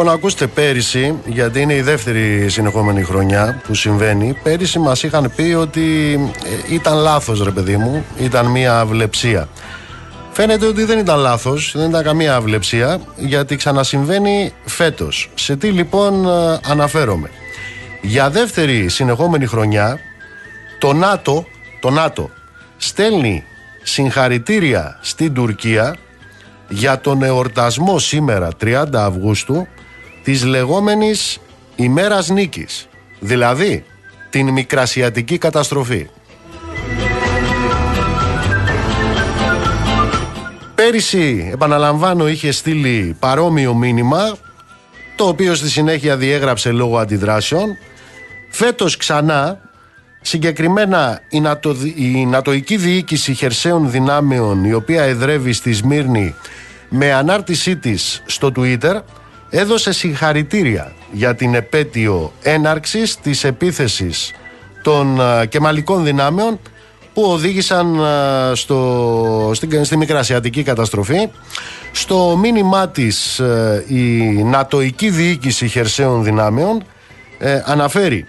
Λοιπόν, 0.00 0.14
ακούστε 0.14 0.46
πέρυσι, 0.46 1.14
γιατί 1.26 1.60
είναι 1.60 1.74
η 1.74 1.80
δεύτερη 1.80 2.48
συνεχόμενη 2.48 3.02
χρονιά 3.02 3.60
που 3.66 3.74
συμβαίνει, 3.74 4.36
πέρυσι 4.42 4.78
μας 4.78 5.02
είχαν 5.02 5.32
πει 5.36 5.42
ότι 5.42 6.14
ε, 6.68 6.74
ήταν 6.74 6.96
λάθος 6.96 7.42
ρε 7.42 7.50
παιδί 7.50 7.76
μου, 7.76 8.04
ήταν 8.18 8.46
μια 8.46 8.80
αυλεψία. 8.80 9.48
Φαίνεται 10.32 10.66
ότι 10.66 10.84
δεν 10.84 10.98
ήταν 10.98 11.18
λάθος, 11.18 11.72
δεν 11.76 11.88
ήταν 11.88 12.02
καμία 12.02 12.36
αυλεψία, 12.36 13.00
γιατί 13.16 13.56
ξανασυμβαίνει 13.56 14.52
φέτος. 14.64 15.30
Σε 15.34 15.56
τι 15.56 15.68
λοιπόν 15.68 16.26
ε, 16.26 16.60
αναφέρομαι. 16.66 17.30
Για 18.02 18.30
δεύτερη 18.30 18.88
συνεχόμενη 18.88 19.46
χρονιά, 19.46 19.98
το 20.78 20.92
ΝΑΤΟ, 20.92 21.46
το 21.80 21.90
ΝΑΤΟ 21.90 22.30
στέλνει 22.76 23.44
συγχαρητήρια 23.82 24.98
στην 25.00 25.34
Τουρκία 25.34 25.96
για 26.68 27.00
τον 27.00 27.22
εορτασμό 27.22 27.98
σήμερα 27.98 28.48
30 28.64 28.84
Αυγούστου 28.92 29.66
της 30.22 30.44
λεγόμενης 30.44 31.38
ημέρας 31.76 32.28
νίκης, 32.28 32.88
δηλαδή 33.20 33.84
την 34.30 34.48
μικρασιατική 34.48 35.38
καταστροφή. 35.38 36.08
Πέρυσι, 40.74 41.50
επαναλαμβάνω, 41.52 42.28
είχε 42.28 42.52
στείλει 42.52 43.16
παρόμοιο 43.18 43.74
μήνυμα, 43.74 44.36
το 45.16 45.24
οποίο 45.24 45.54
στη 45.54 45.70
συνέχεια 45.70 46.16
διέγραψε 46.16 46.70
λόγω 46.70 46.98
αντιδράσεων. 46.98 47.76
Φέτος 48.50 48.96
ξανά, 48.96 49.60
συγκεκριμένα 50.20 51.20
η, 51.28 51.40
Νατο, 51.40 51.74
η 51.94 52.26
Νατοική 52.26 52.76
Διοίκηση 52.76 53.34
Χερσαίων 53.34 53.90
Δυνάμεων, 53.90 54.64
η 54.64 54.72
οποία 54.72 55.02
εδρεύει 55.02 55.52
στη 55.52 55.72
Σμύρνη, 55.72 56.34
με 56.88 57.12
ανάρτησή 57.12 57.76
της 57.76 58.22
στο 58.26 58.52
Twitter, 58.56 59.00
έδωσε 59.50 59.92
συγχαρητήρια 59.92 60.92
για 61.12 61.34
την 61.34 61.54
επέτειο 61.54 62.32
έναρξης 62.42 63.16
της 63.16 63.44
επίθεσης 63.44 64.32
των 64.82 65.20
κεμαλικών 65.48 66.04
δυνάμεων 66.04 66.60
που 67.14 67.22
οδήγησαν 67.22 68.00
στο, 68.52 69.50
στην, 69.54 69.84
στη 69.84 69.96
Μικρασιατική 69.96 70.62
καταστροφή. 70.62 71.28
Στο 71.92 72.36
μήνυμά 72.40 72.88
της 72.88 73.38
ε, 73.38 73.84
η 73.88 74.02
Νατοική 74.42 75.10
Διοίκηση 75.10 75.68
Χερσαίων 75.68 76.24
Δυνάμεων 76.24 76.84
ε, 77.38 77.62
αναφέρει 77.64 78.26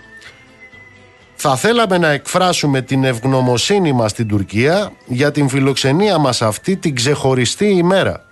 θα 1.44 1.56
θέλαμε 1.56 1.98
να 1.98 2.10
εκφράσουμε 2.10 2.82
την 2.82 3.04
ευγνωμοσύνη 3.04 3.94
μας 3.94 4.12
στην 4.12 4.28
Τουρκία 4.28 4.92
για 5.06 5.32
την 5.32 5.50
φιλοξενία 5.50 6.18
μας 6.18 6.42
αυτή 6.42 6.76
την 6.76 6.96
ξεχωριστή 6.96 7.66
ημέρα. 7.66 8.26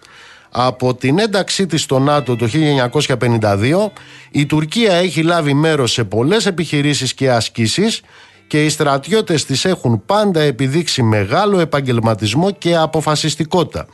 Από 0.51 0.95
την 0.95 1.19
ένταξή 1.19 1.65
της 1.65 1.81
στο 1.81 1.99
ΝΑΤΟ 1.99 2.35
το 2.35 2.47
1952 3.19 3.91
η 4.31 4.45
Τουρκία 4.45 4.93
έχει 4.93 5.23
λάβει 5.23 5.53
μέρος 5.53 5.91
σε 5.91 6.03
πολλές 6.03 6.45
επιχειρήσεις 6.45 7.13
και 7.13 7.31
ασκήσεις 7.31 8.01
και 8.47 8.65
οι 8.65 8.69
στρατιώτες 8.69 9.45
της 9.45 9.65
έχουν 9.65 10.05
πάντα 10.05 10.41
επιδείξει 10.41 11.03
μεγάλο 11.03 11.59
επαγγελματισμό 11.59 12.51
και 12.51 12.75
αποφασιστικότητα. 12.75 13.87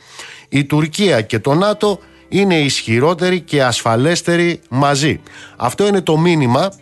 Η 0.48 0.64
Τουρκία 0.64 1.20
και 1.20 1.38
το 1.38 1.54
ΝΑΤΟ 1.54 1.98
είναι 2.28 2.60
ισχυρότεροι 2.60 3.40
και 3.40 3.64
ασφαλέστεροι 3.64 4.60
μαζί. 4.68 5.20
Αυτό 5.56 5.86
είναι 5.86 6.00
το 6.00 6.16
μήνυμα 6.16 6.72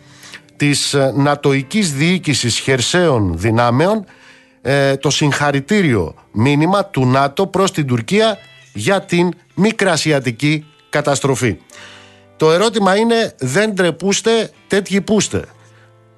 της 0.55 0.93
ε, 0.93 1.13
Νατοικής 1.15 1.93
Διοίκησης 1.93 2.57
Χερσαίων 2.59 3.37
Δυνάμεων 3.37 4.05
ε, 4.61 4.95
το 4.95 5.09
συγχαρητήριο 5.09 6.15
μήνυμα 6.31 6.85
του 6.85 7.05
ΝΑΤΟ 7.05 7.47
προς 7.47 7.71
την 7.71 7.87
Τουρκία 7.87 8.37
για 8.73 9.01
την 9.01 9.31
μικρασιατική 9.55 10.65
καταστροφή. 10.89 11.57
Το 12.37 12.51
ερώτημα 12.51 12.95
είναι 12.95 13.35
δεν 13.39 13.75
τρεπούστε 13.75 14.51
τέτοιοι 14.67 15.01
πούστε. 15.01 15.45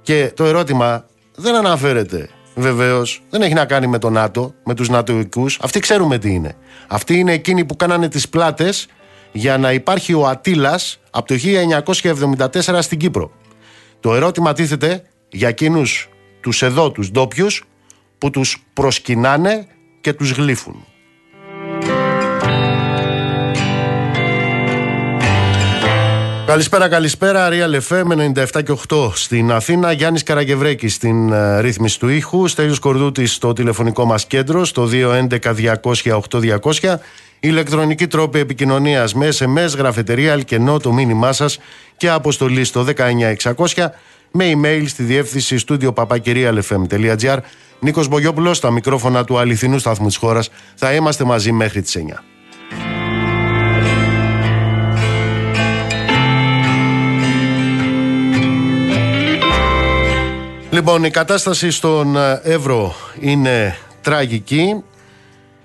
Και 0.01 0.31
το 0.35 0.45
ερώτημα 0.45 1.05
δεν 1.35 1.55
αναφέρεται 1.55 2.29
βεβαίως, 2.55 3.21
δεν 3.29 3.41
έχει 3.41 3.53
να 3.53 3.65
κάνει 3.65 3.87
με 3.87 3.97
το 3.97 4.09
ΝΑΤΟ, 4.09 4.53
με 4.63 4.73
τους 4.73 4.89
ΝΑΤΟικού. 4.89 5.45
Αυτοί 5.59 5.79
ξέρουμε 5.79 6.17
τι 6.17 6.33
είναι. 6.33 6.55
Αυτοί 6.87 7.19
είναι 7.19 7.31
εκείνοι 7.33 7.65
που 7.65 7.75
κάνανε 7.75 8.09
τις 8.09 8.29
πλάτες 8.29 8.87
για 9.31 9.57
να 9.57 9.71
υπάρχει 9.71 10.13
ο 10.13 10.27
Ατήλα 10.27 10.79
από 11.09 11.27
το 11.27 11.35
1974 11.35 12.77
στην 12.81 12.97
Κύπρο. 12.97 13.31
Το 13.99 14.15
ερώτημα 14.15 14.53
τίθεται 14.53 15.03
για 15.29 15.47
εκείνους 15.47 16.09
τους 16.41 16.61
εδώ, 16.61 16.91
τους 16.91 17.11
ντόπιους, 17.11 17.63
που 18.17 18.29
τους 18.29 18.65
προσκυνάνε 18.73 19.67
και 20.01 20.13
τους 20.13 20.31
γλύφουν. 20.31 20.85
Καλησπέρα, 26.47 26.87
καλησπέρα. 26.87 27.49
Real 27.51 27.79
FM 27.89 28.05
97 28.53 28.63
και 28.63 28.77
8 28.89 29.11
στην 29.13 29.51
Αθήνα. 29.51 29.91
Γιάννης 29.91 30.23
Καραγευρέκης 30.23 30.93
στην 30.93 31.33
uh, 31.33 31.59
ρύθμιση 31.61 31.99
του 31.99 32.07
ήχου. 32.07 32.47
Στέλιος 32.47 32.79
Κορδούτη 32.79 33.25
στο 33.25 33.53
τηλεφωνικό 33.53 34.05
μας 34.05 34.25
κέντρο 34.25 34.65
στο 34.65 34.89
211-200-8200. 34.91 36.95
Ηλεκτρονική 37.39 38.07
τρόπη 38.07 38.39
επικοινωνίας 38.39 39.13
με 39.13 39.29
SMS, 39.39 39.77
γραφετερία, 39.77 40.31
αλκενό 40.31 40.79
το 40.79 40.93
μήνυμά 40.93 41.31
σας 41.31 41.59
και 41.97 42.09
αποστολή 42.09 42.63
στο 42.63 42.85
19600 43.75 43.87
με 44.31 44.51
email 44.55 44.83
στη 44.87 45.03
διεύθυνση 45.03 45.57
στούντιο 45.57 45.93
παπακυρίαλεφm.gr. 45.93 47.37
Νίκος 47.79 48.07
Μπογιόπουλος, 48.07 48.57
στα 48.57 48.71
μικρόφωνα 48.71 49.23
του 49.23 49.37
αληθινού 49.37 49.79
σταθμού 49.79 50.07
της 50.07 50.17
χώρας. 50.17 50.49
Θα 50.75 50.93
είμαστε 50.93 51.23
μαζί 51.23 51.51
μέχρι 51.51 51.81
τις 51.81 51.95
9. 51.95 52.23
Λοιπόν, 60.69 61.03
η 61.03 61.09
κατάσταση 61.09 61.71
στον 61.71 62.15
ε, 62.15 62.41
Εύρο 62.43 62.95
είναι 63.19 63.77
τραγική. 64.01 64.83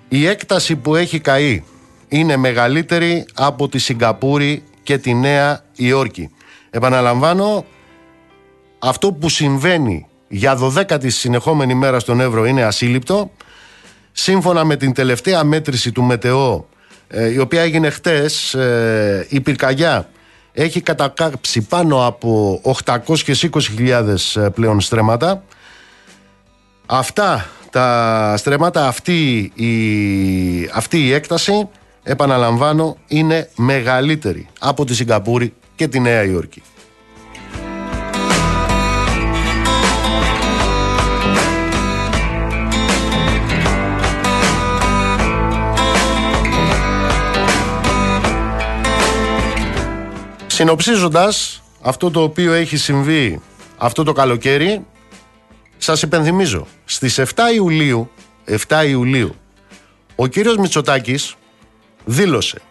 Η 0.09 0.27
έκταση 0.27 0.75
που 0.75 0.95
έχει 0.95 1.19
καεί 1.19 1.63
είναι 2.07 2.37
μεγαλύτερη 2.37 3.25
από 3.33 3.69
τη 3.69 3.79
Σιγκαπούρη 3.79 4.63
και 4.83 4.97
τη 4.97 5.13
Νέα 5.13 5.63
Υόρκη. 5.75 6.29
Επαναλαμβάνω, 6.69 7.65
αυτό 8.79 9.13
που 9.13 9.29
συμβαίνει 9.29 10.07
για 10.27 10.57
12η 10.61 11.11
συνεχόμενη 11.11 11.73
μέρα 11.73 11.99
στον 11.99 12.19
Εύρο 12.19 12.45
είναι 12.45 12.63
ασύλληπτο. 12.63 13.31
Σύμφωνα 14.11 14.63
με 14.63 14.75
την 14.75 14.93
τελευταία 14.93 15.43
μέτρηση 15.43 15.91
του 15.91 16.03
ΜΕΤΕΟ, 16.03 16.67
ε, 17.07 17.31
η 17.31 17.37
οποία 17.37 17.61
έγινε 17.61 17.89
χτες, 17.89 18.53
ε, 18.53 19.25
η 19.29 19.41
πυρκαγιά 19.41 20.09
έχει 20.53 20.81
κατακάψει 20.81 21.61
πάνω 21.61 22.05
από 22.07 22.61
820.000 22.85 24.15
ε, 24.35 24.49
πλέον 24.53 24.81
στρέμματα. 24.81 25.43
Αυτά 26.85 27.49
τα 27.71 28.33
στρέμματα, 28.37 28.87
αυτή 28.87 29.51
η, 29.55 29.71
αυτή 30.73 31.05
η 31.05 31.13
έκταση, 31.13 31.69
επαναλαμβάνω, 32.03 32.97
είναι 33.07 33.49
μεγαλύτερη 33.55 34.47
από 34.59 34.85
τη 34.85 34.95
Σιγκαπούρη 34.95 35.53
και 35.75 35.87
τη 35.87 35.99
Νέα 35.99 36.23
Υόρκη. 36.23 36.61
Συνοψίζοντας 50.63 51.63
αυτό 51.81 52.11
το 52.11 52.21
οποίο 52.21 52.53
έχει 52.53 52.77
συμβεί 52.77 53.41
αυτό 53.77 54.03
το 54.03 54.13
καλοκαίρι, 54.13 54.85
σας 55.77 56.01
υπενθυμίζω, 56.01 56.67
στις 56.85 57.19
7 57.19 57.25
Ιουλίου, 57.55 58.09
7 58.67 58.85
Ιουλίου, 58.87 59.35
ο 60.15 60.27
κύριος 60.27 60.57
Μητσοτάκης 60.57 61.35
δήλωσε 62.05 62.61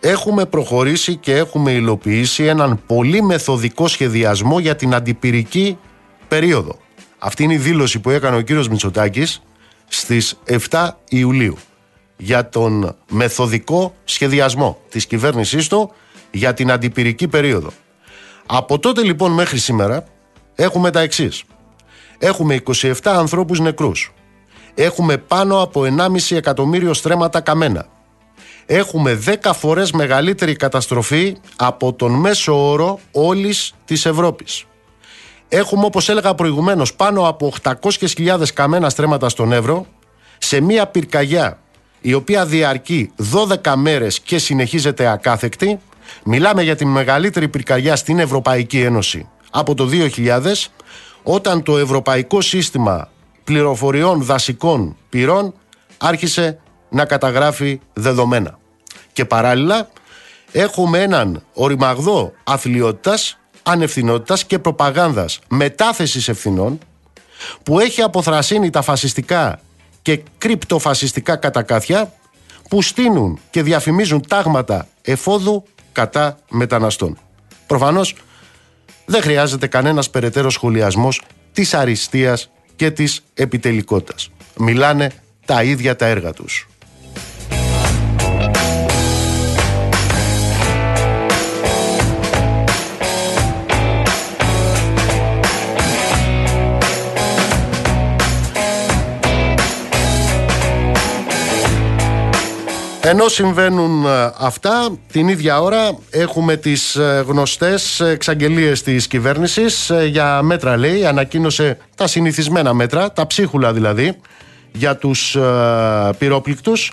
έχουμε 0.00 0.46
προχωρήσει 0.46 1.16
και 1.16 1.36
έχουμε 1.36 1.72
υλοποιήσει 1.72 2.44
έναν 2.44 2.80
πολύ 2.86 3.22
μεθοδικό 3.22 3.88
σχεδιασμό 3.88 4.58
για 4.58 4.76
την 4.76 4.94
αντιπυρική 4.94 5.78
περίοδο. 6.28 6.76
Αυτή 7.18 7.42
είναι 7.42 7.54
η 7.54 7.58
δήλωση 7.58 7.98
που 7.98 8.10
έκανε 8.10 8.36
ο 8.36 8.40
κύριος 8.40 8.68
Μητσοτάκης 8.68 9.42
στις 9.88 10.38
7 10.70 10.88
Ιουλίου 11.08 11.56
για 12.16 12.48
τον 12.48 12.96
μεθοδικό 13.10 13.94
σχεδιασμό 14.04 14.80
της 14.88 15.06
κυβέρνησής 15.06 15.68
του 15.68 15.92
για 16.30 16.54
την 16.54 16.70
αντιπυρική 16.70 17.28
περίοδο. 17.28 17.70
Από 18.46 18.78
τότε 18.78 19.02
λοιπόν 19.02 19.32
μέχρι 19.32 19.58
σήμερα 19.58 20.04
έχουμε 20.54 20.90
τα 20.90 21.00
εξής. 21.00 21.42
Έχουμε 22.18 22.62
27 22.66 22.92
ανθρώπους 23.04 23.60
νεκρούς. 23.60 24.12
Έχουμε 24.74 25.16
πάνω 25.16 25.62
από 25.62 25.82
1,5 25.98 26.36
εκατομμύριο 26.36 26.94
στρέμματα 26.94 27.40
καμένα. 27.40 27.86
Έχουμε 28.66 29.22
10 29.42 29.50
φορές 29.54 29.92
μεγαλύτερη 29.92 30.56
καταστροφή 30.56 31.36
από 31.56 31.92
τον 31.92 32.12
μέσο 32.12 32.70
όρο 32.70 32.98
όλης 33.12 33.72
της 33.84 34.06
Ευρώπης. 34.06 34.64
Έχουμε 35.48 35.84
όπως 35.84 36.08
έλεγα 36.08 36.34
προηγουμένως 36.34 36.94
πάνω 36.94 37.28
από 37.28 37.52
800.000 37.62 38.48
καμένα 38.54 38.90
στρέμματα 38.90 39.28
στον 39.28 39.52
Εύρο 39.52 39.86
σε 40.38 40.60
μια 40.60 40.86
πυρκαγιά 40.86 41.58
η 42.00 42.14
οποία 42.14 42.46
διαρκεί 42.46 43.12
12 43.62 43.74
μέρες 43.76 44.20
και 44.20 44.38
συνεχίζεται 44.38 45.06
ακάθεκτη 45.06 45.78
Μιλάμε 46.24 46.62
για 46.62 46.76
τη 46.76 46.84
μεγαλύτερη 46.84 47.48
πυρκαγιά 47.48 47.96
στην 47.96 48.18
Ευρωπαϊκή 48.18 48.80
Ένωση 48.80 49.28
από 49.50 49.74
το 49.74 49.88
2000 50.16 50.40
όταν 51.22 51.62
το 51.62 51.78
Ευρωπαϊκό 51.78 52.40
Σύστημα 52.40 53.08
Πληροφοριών 53.44 54.22
Δασικών 54.22 54.96
Πυρών 55.08 55.54
άρχισε 55.98 56.58
να 56.88 57.04
καταγράφει 57.04 57.80
δεδομένα. 57.92 58.58
Και 59.12 59.24
παράλληλα 59.24 59.88
έχουμε 60.52 61.02
έναν 61.02 61.42
οριμαγδό 61.52 62.32
αθλειότητας, 62.44 63.38
ανευθυνότητας 63.62 64.44
και 64.44 64.58
προπαγάνδας 64.58 65.38
μετάθεσης 65.48 66.28
ευθυνών 66.28 66.78
που 67.62 67.80
έχει 67.80 68.02
αποθρασύνει 68.02 68.70
τα 68.70 68.82
φασιστικά 68.82 69.60
και 70.02 70.22
κρυπτοφασιστικά 70.38 71.36
κατακάθια 71.36 72.12
που 72.68 72.82
στείνουν 72.82 73.38
και 73.50 73.62
διαφημίζουν 73.62 74.26
τάγματα 74.28 74.88
εφόδου 75.02 75.64
κατά 75.92 76.38
μεταναστών. 76.50 77.18
Προφανώς 77.66 78.14
δεν 79.04 79.22
χρειάζεται 79.22 79.66
κανένας 79.66 80.10
περαιτέρω 80.10 80.50
σχολιασμός 80.50 81.22
της 81.52 81.74
αριστείας 81.74 82.50
και 82.76 82.90
της 82.90 83.22
επιτελικότητας. 83.34 84.30
Μιλάνε 84.56 85.10
τα 85.44 85.62
ίδια 85.62 85.96
τα 85.96 86.06
έργα 86.06 86.32
τους. 86.32 86.69
Ενώ 103.02 103.28
συμβαίνουν 103.28 104.06
ε, 104.06 104.32
αυτά, 104.38 104.98
την 105.12 105.28
ίδια 105.28 105.60
ώρα 105.60 105.98
έχουμε 106.10 106.56
τις 106.56 106.96
ε, 106.96 107.24
γνωστές 107.26 108.00
εξαγγελίες 108.00 108.82
της 108.82 109.06
κυβέρνησης 109.06 109.90
ε, 109.90 110.06
για 110.06 110.42
μέτρα 110.42 110.76
λέει, 110.76 111.06
ανακοίνωσε 111.06 111.78
τα 111.94 112.06
συνηθισμένα 112.06 112.74
μέτρα, 112.74 113.12
τα 113.12 113.26
ψίχουλα 113.26 113.72
δηλαδή, 113.72 114.16
για 114.72 114.96
τους 114.96 115.36
πυρόπληκτους, 116.18 116.92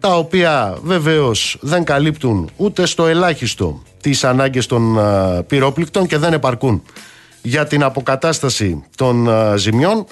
τα 0.00 0.16
οποία 0.16 0.78
βεβαίως 0.82 1.56
δεν 1.60 1.84
καλύπτουν 1.84 2.50
ούτε 2.56 2.86
στο 2.86 3.06
ελάχιστο 3.06 3.82
τις 4.00 4.24
ανάγκες 4.24 4.66
των 4.66 4.98
πυρόπληκτων 5.46 6.06
και 6.06 6.18
δεν 6.18 6.32
επαρκούν 6.32 6.82
για 7.42 7.66
την 7.66 7.82
αποκατάσταση 7.82 8.84
των 8.96 9.28
ζημιών. 9.56 10.06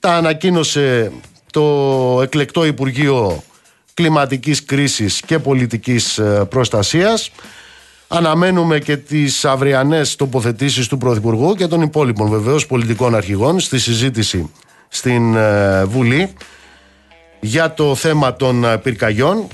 Τα 0.00 0.14
ανακοίνωσε 0.14 1.12
το 1.52 1.62
εκλεκτό 2.22 2.64
Υπουργείο 2.64 3.42
κλιματικής 4.00 4.64
κρίσης 4.64 5.20
και 5.20 5.38
πολιτικής 5.38 6.18
ε, 6.18 6.46
προστασίας. 6.48 7.30
Αναμένουμε 8.08 8.78
και 8.78 8.96
τις 8.96 9.44
αυριανές 9.44 10.16
τοποθετήσεις 10.16 10.88
του 10.88 10.98
Πρωθυπουργού 10.98 11.54
και 11.54 11.66
των 11.66 11.82
υπόλοιπων 11.82 12.28
βεβαίως 12.28 12.66
πολιτικών 12.66 13.14
αρχηγών 13.14 13.60
στη 13.60 13.78
συζήτηση 13.78 14.50
στην 14.88 15.36
ε, 15.36 15.84
Βουλή 15.84 16.32
για 17.40 17.74
το 17.74 17.94
θέμα 17.94 18.36
των 18.36 18.64
ε, 18.64 18.78
πυρκαγιών. 18.78 19.46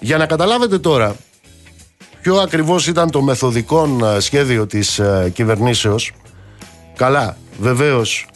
Για 0.00 0.16
να 0.16 0.26
καταλάβετε 0.26 0.78
τώρα 0.78 1.16
ποιο 2.22 2.36
ακριβώς 2.36 2.86
ήταν 2.86 3.10
το 3.10 3.22
μεθοδικό 3.22 3.88
σχέδιο 4.18 4.66
της 4.66 5.00
κυβερνήσεως. 5.32 6.12
Καλά, 6.96 7.36
βεβαίως 7.58 8.26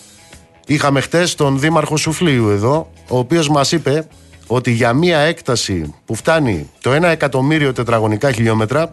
είχαμε 0.67 1.01
χτες 1.01 1.35
τον 1.35 1.59
Δήμαρχο 1.59 1.97
Σουφλίου 1.97 2.49
εδώ, 2.49 2.91
ο 3.09 3.19
οποίος 3.19 3.49
μας 3.49 3.73
είπε 3.73 4.07
ότι 4.53 4.71
για 4.71 4.93
μία 4.93 5.19
έκταση 5.19 5.95
που 6.05 6.15
φτάνει 6.15 6.71
το 6.81 6.97
1 6.97 7.03
εκατομμύριο 7.03 7.73
τετραγωνικά 7.73 8.33
χιλιόμετρα 8.33 8.91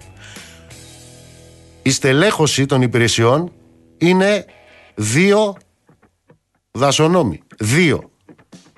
η 1.82 1.90
στελέχωση 1.90 2.66
των 2.66 2.82
υπηρεσιών 2.82 3.52
είναι 3.98 4.46
δύο 4.96 5.56
δασονόμοι. 6.72 7.42
Δύο. 7.60 8.12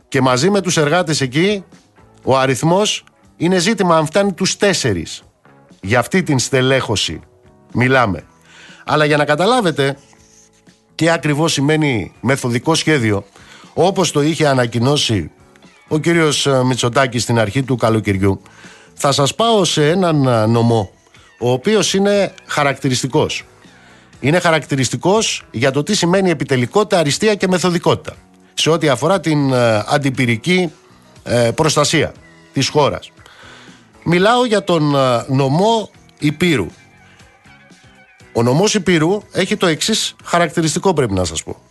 Και 0.08 0.22
μαζί 0.22 0.50
με 0.50 0.62
τους 0.62 0.78
εργάτες 0.78 1.22
εκεί 1.22 1.64
ο 2.24 2.38
αριθμός 2.38 3.04
είναι 3.38 3.58
ζήτημα 3.58 3.98
αν 3.98 4.06
φτάνει 4.06 4.34
τους 4.34 4.58
τέσσερις. 4.58 5.24
Για 5.82 6.00
αυτή 6.00 6.24
την 6.24 6.40
στελέχωση 6.40 7.20
μιλάμε. 7.74 8.24
Αλλά 8.86 9.06
για 9.06 9.18
να 9.18 9.26
καταλάβετε 9.26 9.98
τι 10.96 11.10
ακριβώς 11.10 11.54
σημαίνει 11.54 12.12
μεθοδικό 12.22 12.76
σχέδιο 12.76 13.26
όπως 13.74 14.12
το 14.12 14.22
είχε 14.22 14.48
ανακοινώσει 14.48 15.32
ο 15.92 15.98
κύριος 15.98 16.46
ε, 16.48 16.64
Μητσοτάκης 16.64 17.24
στην 17.24 17.40
αρχή 17.40 17.64
του 17.64 17.76
καλοκαιριού 17.76 18.42
θα 18.94 19.12
σας 19.12 19.36
πάω 19.36 19.64
σε 19.66 19.90
έναν 19.90 20.28
ε, 20.28 20.46
νομό 20.46 20.92
ο 21.40 21.52
οποίος 21.52 21.94
είναι 21.94 22.34
χαρακτηριστικός. 22.46 23.46
Είναι 24.20 24.40
χαρακτηριστικός 24.40 25.46
για 25.52 25.72
το 25.72 25.84
τι 25.84 25.96
σημαίνει 25.96 26.30
επιτελικότητα, 26.30 27.00
αριστεία 27.00 27.36
και 27.36 27.48
μεθοδικότητα 27.48 28.16
σε 28.54 28.70
ό,τι 28.70 28.90
αφορά 28.90 29.20
την 29.20 29.54
ε, 29.54 29.84
αντιπυρική 29.88 30.72
προστασία 31.56 32.14
της 32.54 32.68
χώρας. 32.68 33.12
Μιλάω 34.04 34.46
για 34.46 34.64
τον 34.64 34.96
νομό 35.28 35.90
Υπήρου. 36.20 36.68
Ο 38.34 38.44
νομός 38.44 38.74
Υπήρου 38.74 39.22
έχει 39.32 39.58
το 39.58 39.68
εξής 39.68 40.16
χαρακτηριστικό 40.24 40.94
πρέπει 40.94 41.14
να 41.14 41.24
σας 41.24 41.44
πω. 41.44 41.69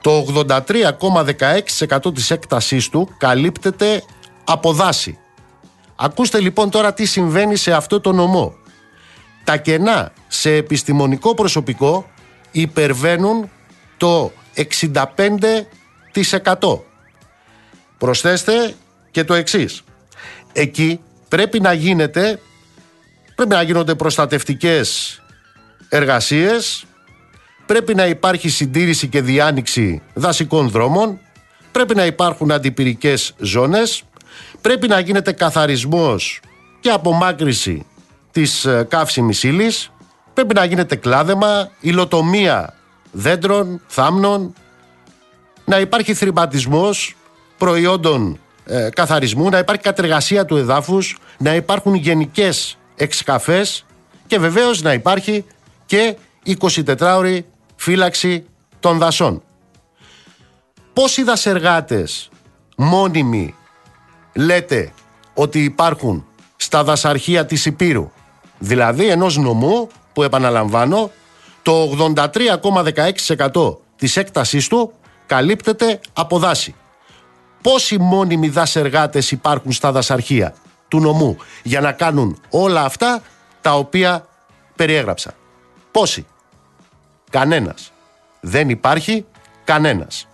Το 0.00 0.44
83,16% 0.46 2.14
της 2.14 2.30
έκτασής 2.30 2.88
του 2.88 3.08
καλύπτεται 3.18 4.02
από 4.44 4.72
δάση. 4.72 5.18
Ακούστε 5.96 6.40
λοιπόν 6.40 6.70
τώρα 6.70 6.92
τι 6.92 7.04
συμβαίνει 7.04 7.56
σε 7.56 7.72
αυτό 7.72 8.00
το 8.00 8.12
νομό. 8.12 8.54
Τα 9.44 9.56
κενά 9.56 10.12
σε 10.28 10.54
επιστημονικό 10.54 11.34
προσωπικό 11.34 12.10
υπερβαίνουν 12.50 13.50
το 13.96 14.32
65%. 14.54 16.80
Προσθέστε 17.98 18.74
και 19.10 19.24
το 19.24 19.34
εξής. 19.34 19.82
Εκεί 20.52 21.00
πρέπει 21.28 21.60
να 21.60 21.72
γίνεται, 21.72 22.40
πρέπει 23.34 23.54
να 23.54 23.62
γίνονται 23.62 23.94
προστατευτικές 23.94 25.20
εργασίες 25.88 26.86
πρέπει 27.68 27.94
να 27.94 28.06
υπάρχει 28.06 28.48
συντήρηση 28.48 29.08
και 29.08 29.22
διάνοιξη 29.22 30.02
δασικών 30.14 30.68
δρόμων, 30.68 31.18
πρέπει 31.72 31.94
να 31.94 32.06
υπάρχουν 32.06 32.52
αντιπυρικές 32.52 33.34
ζώνες, 33.38 34.02
πρέπει 34.60 34.88
να 34.88 34.98
γίνεται 34.98 35.32
καθαρισμός 35.32 36.40
και 36.80 36.90
απομάκρυση 36.90 37.86
της 38.30 38.64
ε, 38.64 38.86
καύσιμης 38.88 39.42
ύλης, 39.42 39.90
πρέπει 40.34 40.54
να 40.54 40.64
γίνεται 40.64 40.96
κλάδεμα, 40.96 41.70
υλοτομία 41.80 42.74
δέντρων, 43.12 43.82
θάμνων, 43.86 44.54
να 45.64 45.78
υπάρχει 45.78 46.14
θρηματισμός 46.14 47.16
προϊόντων 47.58 48.38
ε, 48.64 48.88
καθαρισμού, 48.94 49.48
να 49.48 49.58
υπάρχει 49.58 49.82
κατεργασία 49.82 50.44
του 50.44 50.56
εδάφους, 50.56 51.18
να 51.38 51.54
υπάρχουν 51.54 51.94
γενικές 51.94 52.78
εξκαφές. 52.96 53.84
Και 54.26 54.38
βεβαίως 54.38 54.82
να 54.82 54.92
υπάρχει 54.92 55.44
και 55.86 56.16
24 56.58 57.14
ώρη 57.16 57.46
φύλαξη 57.78 58.46
των 58.80 58.98
δασών. 58.98 59.42
Πόσοι 60.92 61.22
δασεργάτες 61.22 62.28
μόνιμοι 62.76 63.54
λέτε 64.34 64.92
ότι 65.34 65.64
υπάρχουν 65.64 66.26
στα 66.56 66.84
δασαρχεία 66.84 67.46
της 67.46 67.66
Υπήρου, 67.66 68.10
δηλαδή 68.58 69.08
ενός 69.08 69.36
νομού 69.36 69.88
που 70.12 70.22
επαναλαμβάνω 70.22 71.10
το 71.62 71.96
83,16% 73.52 73.76
της 73.96 74.16
έκτασής 74.16 74.68
του 74.68 74.92
καλύπτεται 75.26 76.00
από 76.12 76.38
δάση. 76.38 76.74
Πόσοι 77.62 77.98
μόνιμοι 77.98 78.48
δασεργάτες 78.48 79.30
υπάρχουν 79.30 79.72
στα 79.72 79.92
δασαρχεία 79.92 80.54
του 80.88 81.00
νομού 81.00 81.36
για 81.62 81.80
να 81.80 81.92
κάνουν 81.92 82.40
όλα 82.50 82.84
αυτά 82.84 83.22
τα 83.60 83.74
οποία 83.74 84.26
περιέγραψα; 84.76 85.34
Πόσοι; 85.90 86.26
Κανένας. 87.30 87.92
Δεν 88.40 88.68
υπάρχει 88.68 89.24
κανένας. 89.64 90.28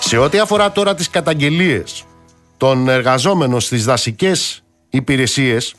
Σε 0.00 0.18
ό,τι 0.18 0.38
αφορά 0.38 0.72
τώρα 0.72 0.94
τις 0.94 1.10
καταγγελίες 1.10 2.04
των 2.56 2.88
εργαζόμενων 2.88 3.60
στις 3.60 3.84
δασικές 3.84 4.62
υπηρεσίες, 4.90 5.74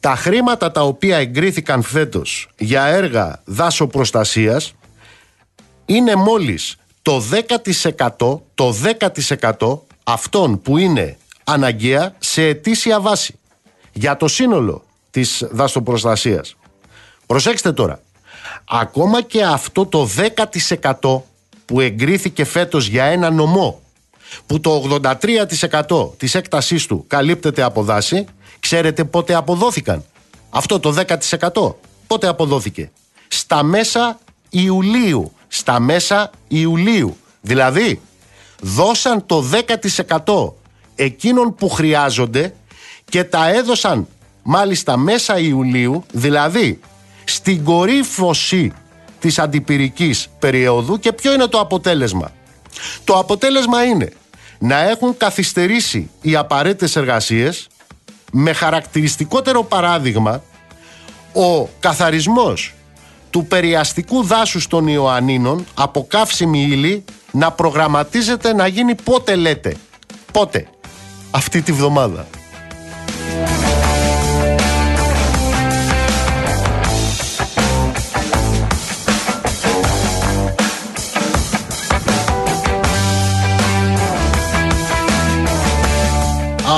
τα 0.00 0.16
χρήματα 0.16 0.70
τα 0.72 0.82
οποία 0.82 1.16
εγκρίθηκαν 1.16 1.82
φέτος 1.82 2.48
για 2.58 2.84
έργα 2.84 3.42
δάσο 3.44 3.86
προστασίας 3.86 4.74
είναι 5.86 6.14
μόλις 6.14 6.76
το 7.02 7.22
10%, 8.18 8.40
το 8.54 8.72
10% 8.72 9.78
αυτών 10.04 10.60
που 10.60 10.78
είναι 10.78 11.16
αναγκαία 11.44 12.14
σε 12.18 12.46
ετήσια 12.46 13.00
βάση. 13.00 13.38
Για 13.92 14.16
το 14.16 14.28
σύνολο 14.28 14.84
της 15.12 15.46
δαστοπροστασίας. 15.50 16.56
Προσέξτε 17.26 17.72
τώρα. 17.72 18.00
Ακόμα 18.68 19.22
και 19.22 19.44
αυτό 19.44 19.86
το 19.86 20.08
10% 21.00 21.22
που 21.64 21.80
εγκρίθηκε 21.80 22.44
φέτος 22.44 22.86
για 22.86 23.04
ένα 23.04 23.30
νομό 23.30 23.80
που 24.46 24.60
το 24.60 25.00
83% 25.88 26.12
της 26.16 26.34
έκτασής 26.34 26.86
του 26.86 27.04
καλύπτεται 27.06 27.62
από 27.62 27.82
δάση, 27.82 28.24
ξέρετε 28.60 29.04
πότε 29.04 29.34
αποδόθηκαν. 29.34 30.04
Αυτό 30.50 30.80
το 30.80 30.92
10% 30.92 31.74
πότε 32.06 32.26
αποδόθηκε; 32.28 32.90
Στα 33.28 33.62
μέσα 33.62 34.18
Ιουλίου. 34.50 35.32
Στα 35.48 35.80
μέσα 35.80 36.30
Ιουλίου. 36.48 37.16
Δηλαδή, 37.40 38.00
δώσαν 38.60 39.26
το 39.26 39.44
10% 40.24 40.52
εκείνων 40.94 41.54
που 41.54 41.68
χρειάζονται 41.68 42.54
και 43.04 43.24
τα 43.24 43.48
έδωσαν 43.48 44.08
μάλιστα 44.42 44.96
μέσα 44.96 45.38
Ιουλίου, 45.38 46.04
δηλαδή 46.12 46.80
στην 47.24 47.64
κορύφωση 47.64 48.72
της 49.18 49.38
αντιπυρικής 49.38 50.28
περίοδου 50.38 50.98
και 50.98 51.12
ποιο 51.12 51.32
είναι 51.32 51.46
το 51.46 51.60
αποτέλεσμα; 51.60 52.32
Το 53.04 53.18
αποτέλεσμα 53.18 53.84
είναι 53.84 54.12
να 54.58 54.88
έχουν 54.88 55.16
καθυστερήσει 55.16 56.10
οι 56.20 56.36
απαραίτητες 56.36 56.96
εργασίες 56.96 57.66
με 58.32 58.52
χαρακτηριστικότερο 58.52 59.64
παράδειγμα 59.64 60.42
ο 61.32 61.68
καθαρισμός 61.80 62.74
του 63.30 63.46
περιαστικού 63.46 64.22
δάσους 64.22 64.66
των 64.66 64.86
Ιωαννίνων 64.86 65.66
από 65.74 66.06
καύσιμη 66.08 66.62
ύλη 66.62 67.04
να 67.30 67.50
προγραμματίζεται 67.52 68.54
να 68.54 68.66
γίνει 68.66 68.94
πότε 68.94 69.34
λέτε. 69.34 69.76
Πότε. 70.32 70.66
Αυτή 71.30 71.62
τη 71.62 71.72
βδομάδα. 71.72 72.26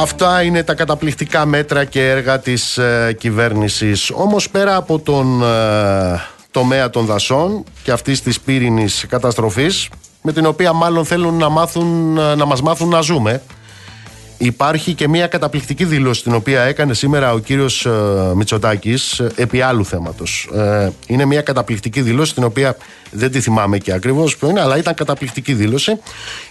Αυτά 0.05 0.43
είναι 0.43 0.63
τα 0.63 0.75
καταπληκτικά 0.75 1.47
μέτρα 1.47 1.85
και 1.85 2.09
έργα 2.09 2.39
της 2.39 2.79
ε, 2.79 3.17
κυβέρνησης. 3.19 4.11
Όμως 4.11 4.51
πέρα 4.51 4.77
από 4.77 4.99
τον 4.99 5.43
ε, 5.43 6.21
τομέα 6.51 6.91
των 6.91 7.07
δασών 7.07 7.65
και 7.83 7.91
αυτής 7.91 8.23
της 8.23 8.41
πύρινης 8.41 9.07
καταστροφής 9.09 9.89
με 10.23 10.33
την 10.33 10.47
οποία 10.47 10.73
μάλλον 10.73 11.05
θέλουν 11.05 11.35
να, 11.35 11.49
μάθουν, 11.49 12.17
ε, 12.19 12.35
να 12.35 12.45
μας 12.45 12.63
μάθουν 12.63 12.89
να 12.89 13.01
ζούμε 13.01 13.43
υπάρχει 14.39 14.95
και 14.95 15.09
μια 15.09 15.27
καταπληκτική 15.27 15.85
δήλωση 15.85 16.23
την 16.23 16.35
οποία 16.35 16.63
έκανε 16.63 16.95
σήμερα 16.95 17.33
ο 17.33 17.39
κύριος 17.39 17.87
ε, 17.87 17.91
Μητσοτάκης 18.35 19.19
ε, 19.19 19.31
επί 19.35 19.61
άλλου 19.61 19.85
θέματος. 19.85 20.49
είναι 21.07 21.25
μια 21.25 21.43
καταπληκτική 21.43 22.01
δήλωση 22.01 22.35
την 22.35 22.45
οποία 22.45 22.77
δεν 23.11 23.31
τη 23.31 23.41
θυμάμαι 23.41 23.79
και 23.79 23.93
ακριβώς 23.93 24.37
ποιο 24.37 24.49
είναι 24.49 24.61
αλλά 24.61 24.77
ήταν 24.79 24.95
καταπληκτική 24.95 25.55
δήλωση. 25.55 25.99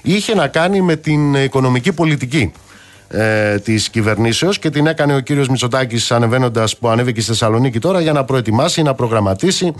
Είχε 0.02 0.36
να 0.36 0.48
κάνει 0.48 0.82
με 0.82 0.96
την 0.96 1.34
οικονομική 1.34 1.94
πολιτική 1.94 2.52
ε, 3.16 3.60
της 3.60 3.90
κυβερνήσεως 3.90 4.60
και 4.60 4.70
την 4.70 4.88
έκανε 4.88 5.16
ο 5.16 5.20
κύριος 5.20 5.48
Μητσοτάκης 5.48 6.12
ανεβαίνοντας 6.12 6.78
που 6.78 6.88
ανέβηκε 6.88 7.22
στη 7.22 7.30
Θεσσαλονίκη 7.30 7.80
τώρα 7.80 8.02
για 8.02 8.14
να 8.14 8.24
προετοιμάσει, 8.24 8.82
να 8.82 8.94
προγραμματίσει 8.94 9.74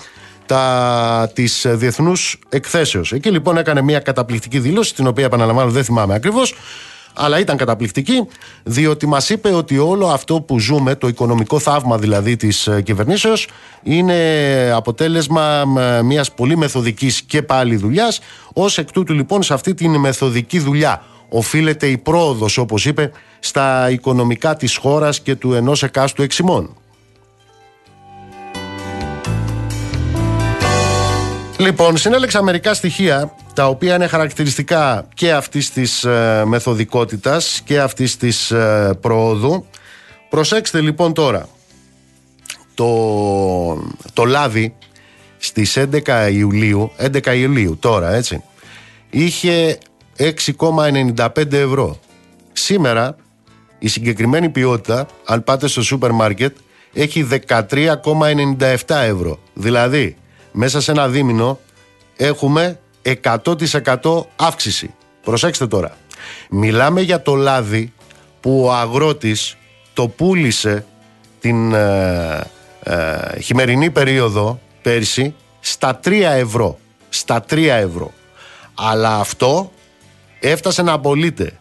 τα 0.46 1.32
τη 1.34 1.44
διεθνούς 1.66 2.40
εκθέσεω. 2.50 3.02
Εκεί 3.12 3.30
λοιπόν 3.30 3.58
έκανε 3.58 3.82
μια 3.82 4.00
καταπληκτική 4.00 4.60
δήλωση, 4.60 4.96
την 4.96 5.08
οποία 5.08 5.26
επαναλαμβάνω 5.26 5.72
δεν 5.72 5.84
θυμάμαι 5.84 6.14
ακριβώς, 6.14 6.56
αλλά 7.14 7.40
ήταν 7.40 7.58
καταπληκτική, 7.58 8.28
διότι 8.64 9.08
μας 9.08 9.30
είπε 9.30 9.54
ότι 9.54 9.78
όλο 9.78 10.08
αυτό 10.08 10.42
που 10.42 10.60
ζούμε, 10.60 10.96
το 10.96 11.08
οικονομικό 11.08 11.60
θαύμα 11.60 11.98
δηλαδή 11.98 12.36
της 12.36 12.68
ε, 12.68 12.82
κυβερνήσεως, 12.82 13.48
είναι 13.84 14.16
αποτέλεσμα 14.76 15.64
ε, 15.78 16.02
μιας 16.02 16.32
πολύ 16.32 16.58
μεθοδικής 16.58 17.22
και 17.22 17.42
πάλι 17.42 17.76
δουλειάς. 17.76 18.20
Ω 18.54 18.66
εκ 18.76 18.92
τούτου 18.92 19.14
λοιπόν 19.14 19.44
σε 19.44 19.54
αυτή 19.54 19.74
την 19.74 19.96
μεθοδική 19.96 20.60
δουλειά 20.60 21.02
οφείλεται 21.36 21.88
η 21.88 21.98
πρόοδος, 21.98 22.58
όπως 22.58 22.86
είπε, 22.86 23.12
στα 23.40 23.90
οικονομικά 23.90 24.56
της 24.56 24.76
χώρας 24.76 25.20
και 25.20 25.36
του 25.36 25.54
ενός 25.54 25.84
εκάστου 25.84 26.22
εξημών. 26.22 26.78
Λοιπόν, 31.58 31.98
συνέλεξα 31.98 32.44
μερικά 32.44 32.74
στοιχεία 32.74 33.36
τα 33.54 33.68
οποία 33.68 33.96
είναι 33.96 34.08
χαρακτηριστικά 34.08 35.08
και 35.14 35.32
αυτής 35.32 35.72
της 35.72 36.04
ε, 36.04 36.44
μεθοδικότητας 36.46 37.62
και 37.66 37.80
αυτής 37.80 38.18
της 38.18 38.52
ε, 38.52 38.98
προόδου. 39.02 39.66
Προσέξτε 40.30 40.82
λοιπόν 40.82 41.14
τώρα, 41.14 41.48
το, 42.74 42.88
το 44.14 44.26
λάδι 44.26 44.76
στις 45.38 45.78
11 46.06 46.30
Ιουλίου, 46.32 46.92
11 47.00 47.36
Ιουλίου 47.36 47.78
τώρα 47.80 48.14
έτσι, 48.14 48.44
είχε 49.10 49.78
6,95 50.18 51.54
ευρώ. 51.54 52.00
Σήμερα 52.54 53.16
η 53.80 53.88
συγκεκριμένη 53.88 54.50
ποιότητα, 54.50 55.08
αν 55.26 55.44
πάτε 55.44 55.68
στο 55.68 55.82
σούπερ 55.84 56.12
μάρκετ, 56.12 56.56
έχει 56.94 57.28
13,97 57.48 58.78
ευρώ. 58.88 59.40
Δηλαδή, 59.54 60.16
μέσα 60.52 60.82
σε 60.82 60.92
ένα 60.92 61.08
δίμηνο 61.08 61.60
έχουμε 62.16 62.80
100% 63.24 64.26
αύξηση. 64.36 64.94
Προσέξτε 65.24 65.68
τώρα. 65.68 65.98
Μιλάμε 66.50 67.02
για 67.02 67.22
το 67.22 67.36
λάδι 67.36 67.94
που 68.40 68.64
ο 68.64 68.74
αγρότης 68.74 69.58
το 69.94 70.08
πούλησε 70.08 70.86
την 71.40 71.74
ε, 71.74 72.52
ε, 72.84 73.40
χειμερινή 73.40 73.90
περίοδο 73.90 74.60
πέρσι 74.82 75.36
στα 75.60 76.00
3 76.04 76.12
ευρώ. 76.22 76.80
Στα 77.10 77.46
3 77.50 77.58
ευρώ. 77.58 78.12
Αλλά 78.74 79.16
αυτό 79.20 79.72
έφτασε 80.50 80.82
να 80.82 80.92
απολύτε 80.92 81.60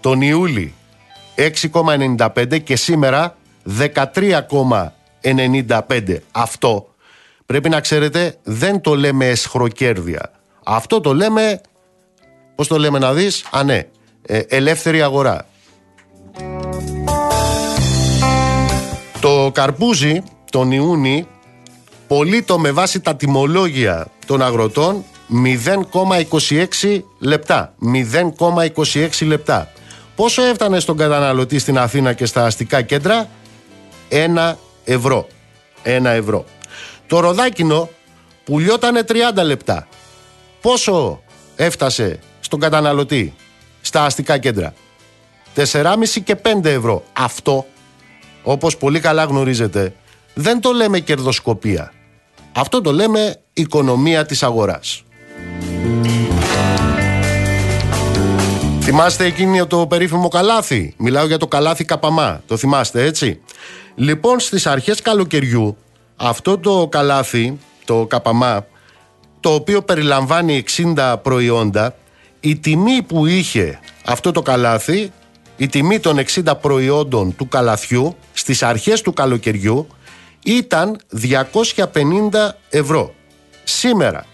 τον 0.00 0.20
Ιούλη 0.20 0.74
6,95 1.36 2.62
και 2.62 2.76
σήμερα 2.76 3.36
13,95. 3.78 6.16
Αυτό 6.32 6.88
πρέπει 7.46 7.68
να 7.68 7.80
ξέρετε 7.80 8.36
δεν 8.42 8.80
το 8.80 8.94
λέμε 8.94 9.26
εσχροκέρδια. 9.26 10.30
Αυτό 10.64 11.00
το 11.00 11.14
λέμε, 11.14 11.60
πώς 12.54 12.68
το 12.68 12.78
λέμε 12.78 12.98
να 12.98 13.12
δεις, 13.12 13.44
α 13.50 13.62
ναι, 13.62 13.86
ε, 14.22 14.38
ελεύθερη 14.38 15.02
αγορά. 15.02 15.46
Το 19.20 19.50
καρπούζι 19.54 20.22
τον 20.50 20.72
Ιούνι 20.72 21.26
το 22.44 22.58
με 22.58 22.70
βάση 22.70 23.00
τα 23.00 23.16
τιμολόγια 23.16 24.06
των 24.26 24.42
αγροτών 24.42 25.04
0,26 25.30 27.02
λεπτά. 27.18 27.74
0,26 28.74 29.26
λεπτά. 29.26 29.72
Πόσο 30.16 30.42
έφτανε 30.42 30.80
στον 30.80 30.96
καταναλωτή 30.96 31.58
στην 31.58 31.78
Αθήνα 31.78 32.12
και 32.12 32.26
στα 32.26 32.44
αστικά 32.44 32.82
κέντρα; 32.82 33.28
1 34.08 34.54
ευρώ. 34.84 35.26
1 35.82 36.04
ευρώ. 36.04 36.44
Το 37.06 37.20
ροδάκινο 37.20 37.88
πουλιότανε 38.44 39.02
30 39.08 39.12
λεπτά. 39.44 39.88
Πόσο 40.60 41.22
έφτασε 41.56 42.18
στον 42.40 42.60
καταναλωτή 42.60 43.34
στα 43.80 44.04
αστικά 44.04 44.38
κέντρα; 44.38 44.74
4,5 45.54 46.20
και 46.24 46.36
5 46.36 46.64
ευρώ. 46.64 47.04
Αυτό, 47.12 47.66
όπως 48.42 48.76
πολύ 48.76 49.00
καλά 49.00 49.24
γνωρίζετε, 49.24 49.94
δεν 50.34 50.60
το 50.60 50.72
λέμε 50.72 51.00
κερδοσκοπία. 51.00 51.92
Αυτό 52.52 52.80
το 52.80 52.92
λέμε 52.92 53.40
οικονομία 53.52 54.26
της 54.26 54.42
αγοράς. 54.42 55.03
Θυμάστε 58.80 59.24
εκείνη 59.24 59.66
το 59.66 59.86
περίφημο 59.86 60.28
καλάθι; 60.28 60.94
Μιλάω 60.98 61.26
για 61.26 61.38
το 61.38 61.46
καλάθι 61.46 61.84
καπαμά. 61.84 62.42
Το 62.46 62.56
θυμάστε 62.56 63.04
έτσι; 63.04 63.40
Λοιπόν 63.94 64.40
στις 64.40 64.66
αρχές 64.66 65.02
καλοκαιριού 65.02 65.76
αυτό 66.16 66.58
το 66.58 66.88
καλάθι, 66.90 67.58
το 67.84 68.06
καπαμά, 68.06 68.66
το 69.40 69.54
οποίο 69.54 69.82
περιλαμβάνει 69.82 70.64
60 70.96 71.16
προϊόντα, 71.22 71.96
η 72.40 72.56
τιμή 72.56 73.02
που 73.02 73.26
είχε 73.26 73.80
αυτό 74.04 74.32
το 74.32 74.42
καλάθι, 74.42 75.12
η 75.56 75.66
τιμή 75.66 76.00
των 76.00 76.18
60 76.18 76.52
προϊόντων 76.60 77.36
του 77.36 77.48
καλαθιού 77.48 78.16
στις 78.32 78.62
αρχές 78.62 79.00
του 79.00 79.12
καλοκαιριού 79.12 79.86
ήταν 80.44 81.00
250 81.10 82.50
ευρώ. 82.70 83.14
Σήμερα 83.64 84.24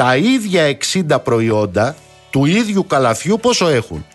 τα 0.00 0.16
ίδια 0.16 0.78
60 0.92 1.22
προϊόντα 1.24 1.96
του 2.30 2.44
ίδιου 2.44 2.86
καλαθιού 2.86 3.38
πόσο 3.40 3.68
έχουν; 3.68 4.06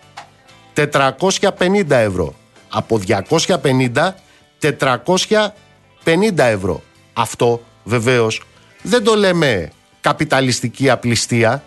450 0.74 1.90
ευρώ. 1.90 2.34
Από 2.68 3.00
250 3.06 4.14
450 4.60 6.38
ευρώ. 6.38 6.82
Αυτό 7.12 7.62
βεβαίως 7.84 8.42
δεν 8.82 9.04
το 9.04 9.14
λέμε 9.14 9.70
καπιταλιστική 10.00 10.90
απληστία. 10.90 11.62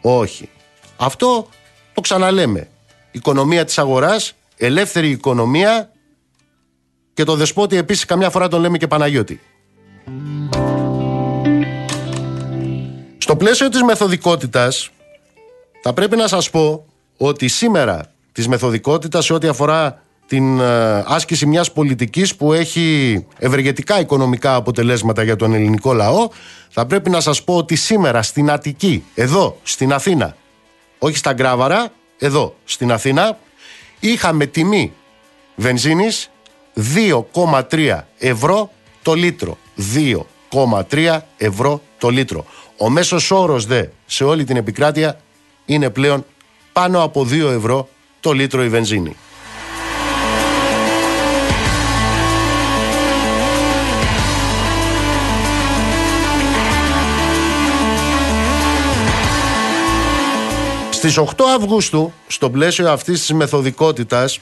Όχι. 0.00 0.48
Αυτό 0.96 1.48
το 1.94 2.00
ξαναλέμε. 2.00 2.68
Οικονομία 3.10 3.64
της 3.64 3.78
αγοράς, 3.78 4.32
ελεύθερη 4.56 5.08
οικονομία 5.08 5.90
και 7.14 7.24
το 7.24 7.36
δεσπότη 7.36 7.76
επίσης 7.76 8.04
καμιά 8.04 8.30
φορά 8.30 8.48
τον 8.48 8.60
λέμε 8.60 8.78
και 8.78 8.86
Παναγιώτη. 8.86 9.40
Πλαίσιο 13.44 13.68
της 13.68 13.82
μεθοδικότητας 13.82 14.90
θα 15.82 15.92
πρέπει 15.92 16.16
να 16.16 16.28
σας 16.28 16.50
πω 16.50 16.84
ότι 17.16 17.48
σήμερα 17.48 18.12
της 18.32 18.48
μεθοδικότητας 18.48 19.24
σε 19.24 19.32
ό,τι 19.32 19.48
αφορά 19.48 20.02
την 20.26 20.60
ε, 20.60 21.02
άσκηση 21.06 21.46
μιας 21.46 21.72
πολιτικής 21.72 22.36
που 22.36 22.52
έχει 22.52 23.26
ευεργετικά 23.38 24.00
οικονομικά 24.00 24.54
αποτελέσματα 24.54 25.22
για 25.22 25.36
τον 25.36 25.54
ελληνικό 25.54 25.92
λαό 25.92 26.28
θα 26.68 26.86
πρέπει 26.86 27.10
να 27.10 27.20
σας 27.20 27.44
πω 27.44 27.56
ότι 27.56 27.76
σήμερα 27.76 28.22
στην 28.22 28.50
Αττική, 28.50 29.04
εδώ 29.14 29.58
στην 29.62 29.92
Αθήνα 29.92 30.36
όχι 30.98 31.16
στα 31.16 31.32
Γκράβαρα, 31.32 31.92
εδώ 32.18 32.56
στην 32.64 32.92
Αθήνα 32.92 33.38
είχαμε 34.00 34.46
τιμή 34.46 34.92
βενζίνης 35.54 36.30
2,3 37.30 38.00
ευρώ 38.18 38.70
το 39.02 39.14
λίτρο. 39.14 39.58
2,3 40.90 41.18
ευρώ 41.36 41.82
το 41.98 42.08
λίτρο 42.08 42.44
ο 42.76 42.90
μέσος 42.90 43.30
όρος 43.30 43.66
δε 43.66 43.84
σε 44.06 44.24
όλη 44.24 44.44
την 44.44 44.56
επικράτεια 44.56 45.20
είναι 45.64 45.90
πλέον 45.90 46.24
πάνω 46.72 47.02
από 47.02 47.26
2 47.30 47.32
ευρώ 47.32 47.88
το 48.20 48.32
λίτρο 48.32 48.64
η 48.64 48.68
βενζίνη. 48.68 49.16
Στις 60.90 61.18
8 61.18 61.24
Αυγούστου, 61.56 62.12
στο 62.26 62.50
πλαίσιο 62.50 62.90
αυτής 62.90 63.20
της 63.20 63.32
μεθοδικότητας 63.32 64.40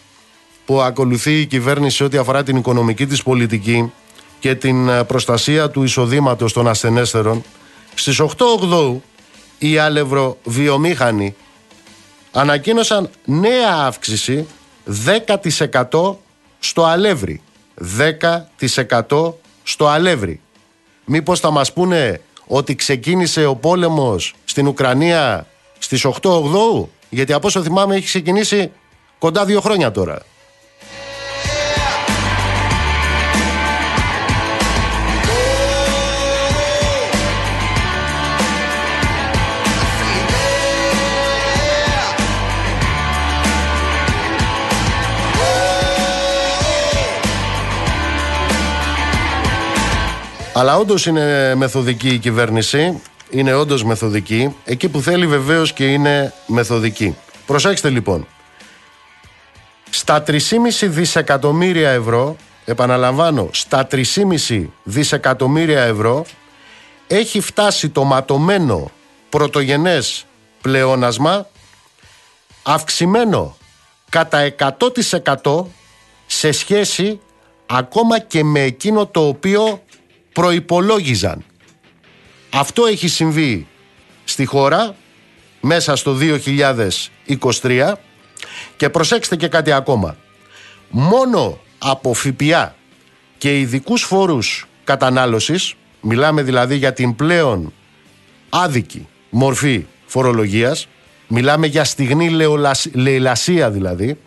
που 0.64 0.80
ακολουθεί 0.80 1.40
η 1.40 1.46
κυβέρνηση 1.46 2.04
ό,τι 2.04 2.16
αφορά 2.16 2.42
την 2.42 2.56
οικονομική 2.56 3.06
της 3.06 3.22
πολιτική 3.22 3.92
και 4.40 4.54
την 4.54 4.88
ε, 4.88 5.04
προστασία 5.04 5.70
του 5.70 5.82
εισοδήματος 5.82 6.52
των 6.52 6.68
ασθενέστερων, 6.68 7.44
στις 7.94 8.20
8 8.20 8.26
Οκτώου 8.38 9.02
οι 9.58 9.78
αλευροβιομήχανοι 9.78 11.34
ανακοίνωσαν 12.32 13.10
νέα 13.24 13.74
αύξηση 13.74 14.46
10% 15.90 16.16
στο 16.58 16.84
αλεύρι. 16.84 17.40
10% 19.10 19.32
στο 19.62 19.86
αλεύρι. 19.86 20.40
Μήπως 21.04 21.40
θα 21.40 21.50
μας 21.50 21.72
πούνε 21.72 22.20
ότι 22.46 22.74
ξεκίνησε 22.74 23.46
ο 23.46 23.56
πόλεμος 23.56 24.34
στην 24.44 24.66
Ουκρανία 24.66 25.46
στις 25.78 26.04
8 26.04 26.10
Οκτώου, 26.22 26.90
γιατί 27.08 27.32
από 27.32 27.46
όσο 27.46 27.62
θυμάμαι 27.62 27.94
έχει 27.96 28.04
ξεκινήσει 28.04 28.70
κοντά 29.18 29.44
δύο 29.44 29.60
χρόνια 29.60 29.90
τώρα. 29.90 30.18
Αλλά 50.54 50.76
όντως 50.78 51.06
είναι 51.06 51.54
μεθοδική 51.54 52.08
η 52.08 52.18
κυβέρνηση. 52.18 53.00
Είναι 53.30 53.54
όντως 53.54 53.84
μεθοδική. 53.84 54.56
Εκεί 54.64 54.88
που 54.88 55.00
θέλει 55.00 55.26
βεβαίως 55.26 55.72
και 55.72 55.84
είναι 55.84 56.32
μεθοδική. 56.46 57.16
Προσέξτε 57.46 57.88
λοιπόν. 57.90 58.26
Στα 59.90 60.22
3,5 60.26 60.38
δισεκατομμύρια 60.80 61.90
ευρώ, 61.90 62.36
επαναλαμβάνω, 62.64 63.48
στα 63.52 63.86
3,5 63.90 64.66
δισεκατομμύρια 64.82 65.82
ευρώ 65.82 66.24
έχει 67.06 67.40
φτάσει 67.40 67.88
το 67.88 68.04
ματωμένο 68.04 68.90
πρωτογενές 69.28 70.26
πλεόνασμα 70.60 71.46
αυξημένο 72.62 73.56
κατά 74.08 74.54
100% 75.42 75.64
σε 76.26 76.52
σχέση 76.52 77.20
ακόμα 77.66 78.18
και 78.18 78.44
με 78.44 78.60
εκείνο 78.60 79.06
το 79.06 79.26
οποίο 79.26 79.82
προϋπολόγιζαν. 80.32 81.44
Αυτό 82.50 82.86
έχει 82.86 83.08
συμβεί 83.08 83.66
στη 84.24 84.44
χώρα 84.44 84.94
μέσα 85.60 85.96
στο 85.96 86.16
2023 87.60 87.92
και 88.76 88.88
προσέξτε 88.88 89.36
και 89.36 89.48
κάτι 89.48 89.72
ακόμα. 89.72 90.16
Μόνο 90.88 91.58
από 91.78 92.14
ΦΠΑ 92.14 92.74
και 93.38 93.58
ειδικούς 93.58 94.02
φόρους 94.02 94.66
κατανάλωσης, 94.84 95.74
μιλάμε 96.00 96.42
δηλαδή 96.42 96.76
για 96.76 96.92
την 96.92 97.16
πλέον 97.16 97.72
άδικη 98.48 99.08
μορφή 99.30 99.86
φορολογίας, 100.06 100.88
μιλάμε 101.28 101.66
για 101.66 101.84
στιγμή 101.84 102.28
λαιλασία 102.92 103.70
δηλαδή, 103.70 104.18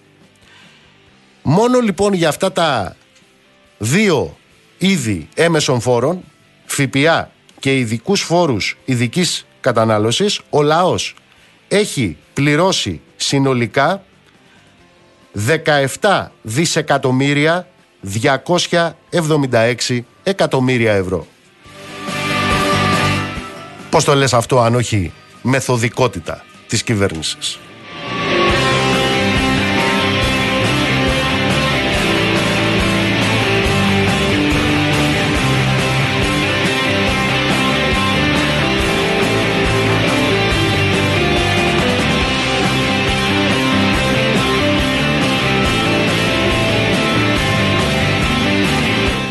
μόνο 1.41 1.80
λοιπόν 1.80 2.13
για 2.13 2.30
αυτά 2.30 2.52
τα 2.52 2.96
δύο 3.78 4.38
είδη 4.78 5.28
έμεσων 5.34 5.82
φόρων, 5.82 6.24
ΦΠΑ 6.66 7.32
και 7.60 7.78
ειδικούς 7.78 8.22
φόρους 8.22 8.78
ειδικής 8.86 9.46
κατανάλωσης, 9.62 10.42
ο 10.50 10.62
λαός 10.62 11.16
έχει 11.68 12.18
πληρώσει 12.34 13.02
συνολικά 13.16 14.04
17 16.02 16.32
δισεκατομμύρια 16.42 17.68
276 18.02 20.00
εκατομμύρια 20.24 20.94
ευρώ. 20.94 21.28
Πώς 23.90 24.04
το 24.04 24.16
λες 24.16 24.34
αυτό 24.34 24.60
αν 24.60 24.76
όχι 24.76 25.12
μεθοδικότητα 25.42 26.44
της 26.68 26.84
κυβέρνησης; 26.84 27.60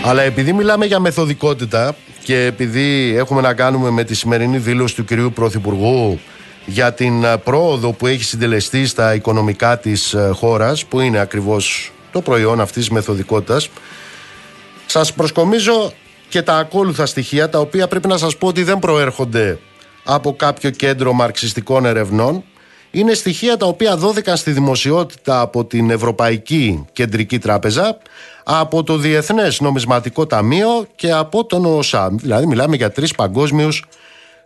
Αλλά 0.06 0.22
επειδή 0.22 0.52
μιλάμε 0.52 0.86
για 0.86 1.00
μεθοδικότητα 1.00 1.96
και 2.22 2.44
επειδή 2.44 3.14
έχουμε 3.16 3.40
να 3.40 3.54
κάνουμε 3.54 3.90
με 3.90 4.04
τη 4.04 4.14
σημερινή 4.14 4.58
δήλωση 4.58 4.94
του 4.94 5.04
κυρίου 5.04 5.32
Πρωθυπουργού 5.32 6.20
για 6.66 6.92
την 6.92 7.24
ε, 7.24 7.36
πρόοδο 7.36 7.92
που 7.92 8.06
έχει 8.06 8.24
συντελεστεί 8.24 8.86
στα 8.86 9.14
οικονομικά 9.14 9.78
της 9.78 10.14
ε, 10.14 10.30
χώρας 10.34 10.84
που 10.84 11.00
είναι 11.00 11.18
ακριβώς 11.18 11.92
το 12.12 12.20
προϊόν 12.20 12.60
αυτής 12.60 12.82
της 12.82 12.90
μεθοδικότητας 12.90 13.68
σας 14.86 15.12
προσκομίζω 15.12 15.92
και 16.28 16.42
τα 16.42 16.56
ακόλουθα 16.56 17.06
στοιχεία 17.06 17.48
τα 17.48 17.58
οποία 17.58 17.88
πρέπει 17.88 18.08
να 18.08 18.16
σας 18.16 18.36
πω 18.36 18.46
ότι 18.46 18.62
δεν 18.62 18.78
προέρχονται 18.78 19.58
από 20.04 20.34
κάποιο 20.36 20.70
κέντρο 20.70 21.12
μαρξιστικών 21.12 21.84
ερευνών. 21.84 22.44
Είναι 22.90 23.14
στοιχεία 23.14 23.56
τα 23.56 23.66
οποία 23.66 23.96
δόθηκαν 23.96 24.36
στη 24.36 24.50
δημοσιότητα 24.50 25.40
από 25.40 25.64
την 25.64 25.90
Ευρωπαϊκή 25.90 26.84
Κεντρική 26.92 27.38
Τράπεζα, 27.38 27.98
από 28.44 28.82
το 28.82 28.96
Διεθνές 28.96 29.60
Νομισματικό 29.60 30.26
Ταμείο 30.26 30.86
και 30.96 31.12
από 31.12 31.44
τον 31.44 31.64
ΟΣΑ. 31.64 32.10
Δηλαδή 32.12 32.46
μιλάμε 32.46 32.76
για 32.76 32.90
τρεις 32.90 33.14
παγκόσμιους 33.14 33.84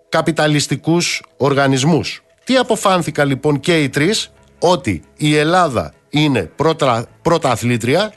καπιταλιστικούς 0.08 1.22
οργανισμούς. 1.36 2.22
Τι 2.44 2.56
αποφάνθηκα 2.56 3.24
λοιπόν 3.24 3.60
και 3.60 3.82
οι 3.82 3.88
τρεις, 3.88 4.30
ότι 4.58 5.02
η 5.16 5.36
Ελλάδα 5.36 5.92
είναι 6.10 6.42
πρώτα, 6.42 7.06
πρώτα 7.22 7.50
αθλήτρια 7.50 8.12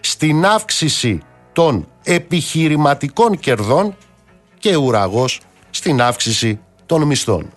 στην 0.00 0.44
αύξηση 0.44 1.20
των 1.52 1.88
επιχειρηματικών 2.04 3.38
κερδών 3.38 3.96
και 4.58 4.76
ουραγός 4.76 5.40
στην 5.70 6.02
αύξηση 6.02 6.60
των 6.86 7.02
μισθών. 7.02 7.50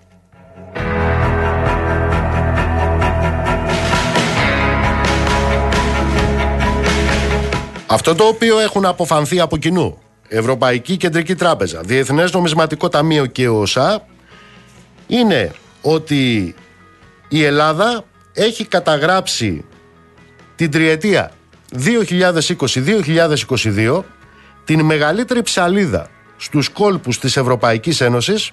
Αυτό 7.95 8.15
το 8.15 8.23
οποίο 8.23 8.59
έχουν 8.59 8.85
αποφανθεί 8.85 9.39
από 9.39 9.57
κοινού 9.57 9.97
Ευρωπαϊκή 10.27 10.97
Κεντρική 10.97 11.35
Τράπεζα, 11.35 11.81
Διεθνές 11.81 12.31
Νομισματικό 12.31 12.89
Ταμείο 12.89 13.25
και 13.25 13.49
ΟΣΑ 13.49 14.07
είναι 15.07 15.51
ότι 15.81 16.55
η 17.29 17.43
Ελλάδα 17.43 18.03
έχει 18.33 18.65
καταγράψει 18.65 19.65
την 20.55 20.71
τριετία 20.71 21.31
2020-2022 23.45 24.01
την 24.65 24.81
μεγαλύτερη 24.81 25.41
ψαλίδα 25.41 26.09
στους 26.37 26.69
κόλπους 26.69 27.19
της 27.19 27.37
Ευρωπαϊκής 27.37 28.01
Ένωσης 28.01 28.51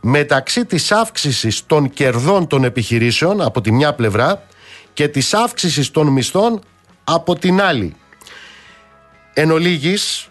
μεταξύ 0.00 0.64
της 0.64 0.92
αύξησης 0.92 1.66
των 1.66 1.90
κερδών 1.90 2.46
των 2.46 2.64
επιχειρήσεων 2.64 3.40
από 3.40 3.60
τη 3.60 3.72
μια 3.72 3.94
πλευρά 3.94 4.42
και 4.92 5.08
της 5.08 5.34
αύξησης 5.34 5.90
των 5.90 6.06
μισθών 6.06 6.60
από 7.04 7.34
την 7.34 7.60
άλλη. 7.60 7.96
Εν 9.38 9.50
ολίγης, 9.50 10.28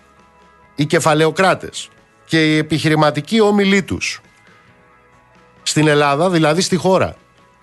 οι 0.76 0.86
κεφαλαιοκράτες 0.86 1.89
και 2.26 2.54
οι 2.54 2.58
επιχειρηματικοί 2.58 3.41
όμιλοι 3.41 3.84
τους 3.84 4.22
στην 5.63 5.88
Ελλάδα, 5.88 6.30
δηλαδή 6.30 6.62
στη 6.62 6.76
χώρα, 6.76 7.15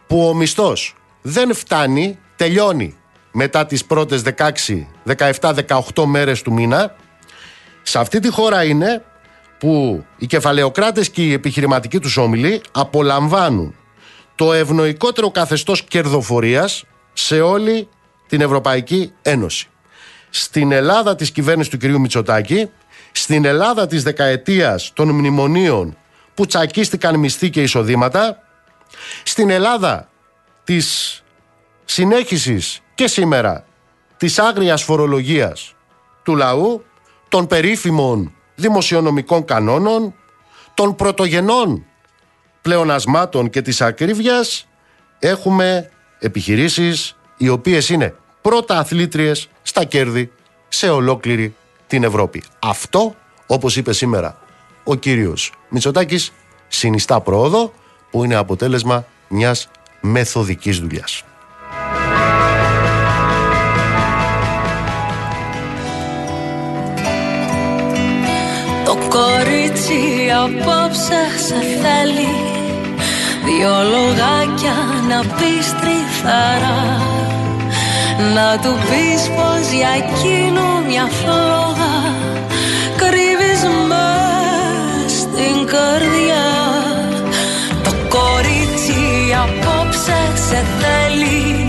που 0.06 0.28
ο 0.28 0.34
μισθός 0.34 0.94
δεν 1.22 1.54
φτάνει, 1.54 2.18
τελειώνει 2.36 2.96
μετά 3.32 3.66
τις 3.66 3.84
πρώτες 3.84 4.22
16, 4.22 4.88
17, 5.40 5.54
18 5.94 6.04
μέρες 6.04 6.42
του 6.42 6.52
μήνα. 6.52 6.96
Σε 7.82 7.98
αυτή 7.98 8.18
τη 8.18 8.28
χώρα 8.28 8.64
είναι 8.64 9.04
που 9.58 10.04
οι 10.16 10.26
κεφαλαιοκράτες 10.26 11.10
και 11.10 11.22
οι 11.22 11.32
επιχειρηματικοί 11.32 11.98
τους 11.98 12.16
όμιλοι 12.16 12.62
απολαμβάνουν 12.72 13.74
το 14.34 14.52
ευνοϊκότερο 14.52 15.30
καθεστώς 15.30 15.82
κερδοφορίας 15.82 16.84
σε 17.12 17.40
όλη 17.40 17.88
την 18.26 18.40
Ευρωπαϊκή 18.40 19.12
Ένωση. 19.22 19.66
Στην 20.34 20.72
Ελλάδα 20.72 21.14
της 21.14 21.30
κυβέρνησης 21.30 21.72
του 21.72 21.78
κυρίου 21.78 22.00
Μητσοτάκη, 22.00 22.70
στην 23.12 23.44
Ελλάδα 23.44 23.86
της 23.86 24.02
δεκαετίας 24.02 24.90
των 24.94 25.08
μνημονίων 25.08 25.96
που 26.34 26.46
τσακίστηκαν 26.46 27.18
μισθοί 27.18 27.50
και 27.50 27.62
εισοδήματα, 27.62 28.38
στην 29.22 29.50
Ελλάδα 29.50 30.08
της 30.64 31.22
συνέχισης 31.84 32.80
και 32.94 33.06
σήμερα 33.06 33.64
της 34.16 34.38
άγριας 34.38 34.82
φορολογίας 34.82 35.74
του 36.22 36.36
λαού, 36.36 36.84
των 37.28 37.46
περίφημων 37.46 38.34
δημοσιονομικών 38.54 39.44
κανόνων, 39.44 40.14
των 40.74 40.94
πρωτογενών 40.94 41.84
πλεονασμάτων 42.62 43.50
και 43.50 43.62
της 43.62 43.80
ακρίβειας, 43.80 44.68
έχουμε 45.18 45.90
επιχειρήσεις 46.18 47.16
οι 47.36 47.48
οποίες 47.48 47.88
είναι 47.88 48.14
πρώτα 48.42 48.78
αθλήτριες 48.78 49.48
στα 49.62 49.84
κέρδη 49.84 50.32
σε 50.68 50.88
ολόκληρη 50.88 51.54
την 51.86 52.04
Ευρώπη. 52.04 52.42
Αυτό, 52.58 53.14
όπως 53.46 53.76
είπε 53.76 53.92
σήμερα 53.92 54.38
ο 54.84 54.94
κύριος 54.94 55.52
Μητσοτάκης, 55.68 56.32
συνιστά 56.68 57.20
πρόοδο 57.20 57.72
που 58.10 58.24
είναι 58.24 58.34
αποτέλεσμα 58.34 59.04
μιας 59.28 59.68
μεθοδικής 60.00 60.78
δουλειάς. 60.78 61.24
Το 68.84 68.96
κορίτσι 69.08 70.30
απόψε 70.44 71.38
σε 71.46 71.54
θέλει 71.54 72.52
Δυο 73.44 73.82
λογάκια 73.82 74.74
να 75.08 75.20
πεις 75.20 75.74
τριθαρά 75.80 77.31
Να 78.34 78.58
του 78.58 78.78
πεις 78.88 79.22
πως 79.36 79.70
για 79.78 79.88
εκείνο 80.02 80.62
μια 80.88 81.08
φλόγα 81.18 81.94
Κρύβεις 82.96 83.62
μες 83.88 85.12
στην 85.12 85.56
καρδιά. 85.72 86.48
Το 87.84 87.92
κορίτσι 88.08 89.02
απόψε 89.42 90.20
σε 90.48 90.64
θέλει. 90.78 91.66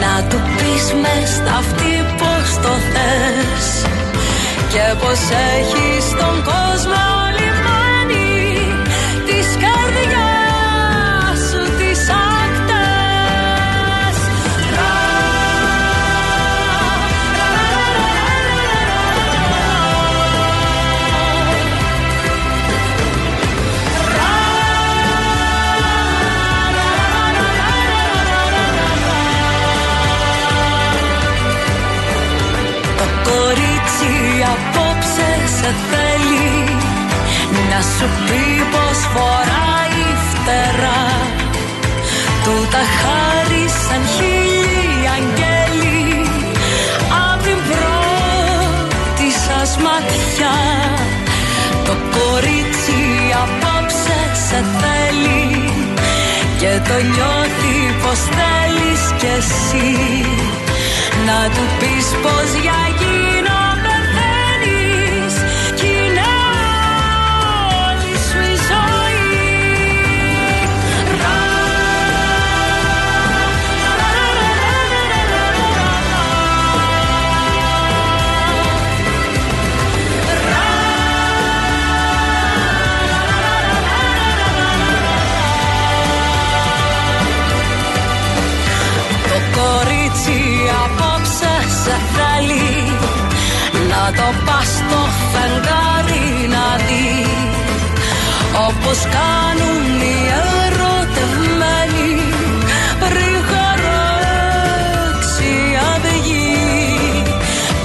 Να 0.00 0.22
του 0.28 0.40
πεις 0.56 0.84
μες 1.02 1.28
στα 1.28 1.54
αυτή 1.56 1.94
πως 2.18 2.48
το 2.62 2.72
θες. 2.92 3.66
Και 4.72 4.94
πως 5.00 5.20
έχεις 5.56 6.04
τον 6.20 6.36
κόσμο 6.44 7.25
σε 35.66 35.74
θέλει. 35.90 36.64
Να 37.70 37.80
σου 37.94 38.08
πει 38.26 38.42
πως 38.72 38.98
φοράει 39.12 40.04
φτερά. 40.28 41.06
Του 42.44 42.56
τα 42.72 42.82
χάρισαν 42.98 44.02
χίλιοι 44.14 45.08
αγγέλοι. 45.16 46.28
Απ' 47.30 47.42
την 47.46 47.58
πρώτη 47.68 49.28
σας 49.46 49.70
ματιά. 49.84 50.58
Το 51.86 51.94
κορίτσι 52.16 53.00
απόψε 53.42 54.18
σε 54.48 54.60
θέλει. 54.78 55.44
Και 56.60 56.72
το 56.88 56.96
νιώθει 57.12 57.76
πως 58.02 58.20
θέλεις 58.36 59.02
κι 59.18 59.30
εσύ. 59.38 59.90
Να 61.26 61.38
του 61.54 61.64
πεις 61.78 62.06
πως 62.22 62.48
για 62.62 62.80
γίνω 62.98 63.65
το 94.26 94.32
πας 94.46 94.68
στο 94.78 95.00
φεγγάρι 95.32 96.28
να 96.54 96.66
δει 96.86 97.10
Όπως 98.68 98.98
κάνουν 99.16 99.84
οι 100.10 100.18
ερωτευμένοι 100.64 102.12
πριν 103.02 103.36
χαράξει 103.50 105.52
αυγή 105.90 106.72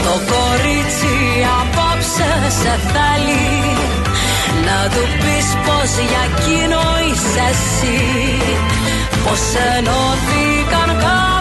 Το 0.06 0.14
κορίτσι 0.32 1.16
απόψε 1.60 2.32
σε 2.62 2.74
θέλει 2.92 3.48
να 4.68 4.80
του 4.94 5.04
πεις 5.22 5.48
πως 5.66 5.92
για 6.10 6.24
εκείνο 6.32 6.82
είσαι 7.06 7.46
εσύ. 7.54 8.00
Πως 9.24 9.44
ενώθηκαν 9.78 10.90
κάπου 11.04 11.41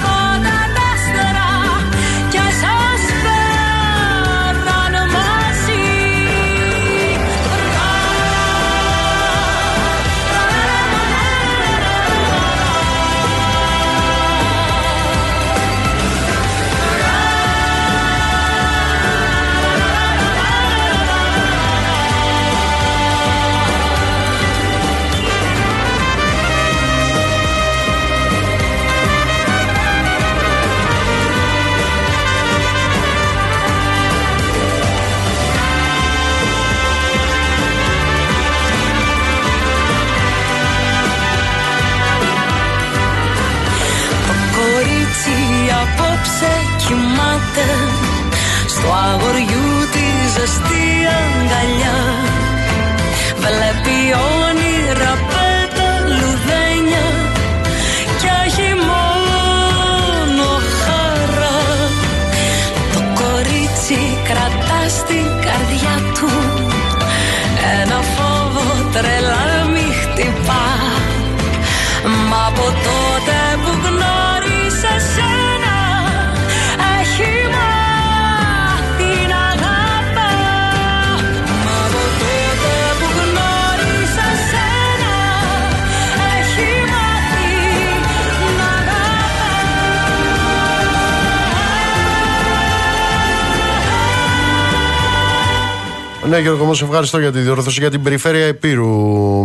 Γιώργο, 96.40 96.64
μου 96.64 96.74
σε 96.74 96.85
ευχαριστώ 96.85 97.18
για 97.18 97.33
τη 97.33 97.38
διόρθωση. 97.38 97.81
Για 97.81 97.90
την 97.90 98.03
περιφέρεια 98.03 98.46
Επίρου 98.46 98.88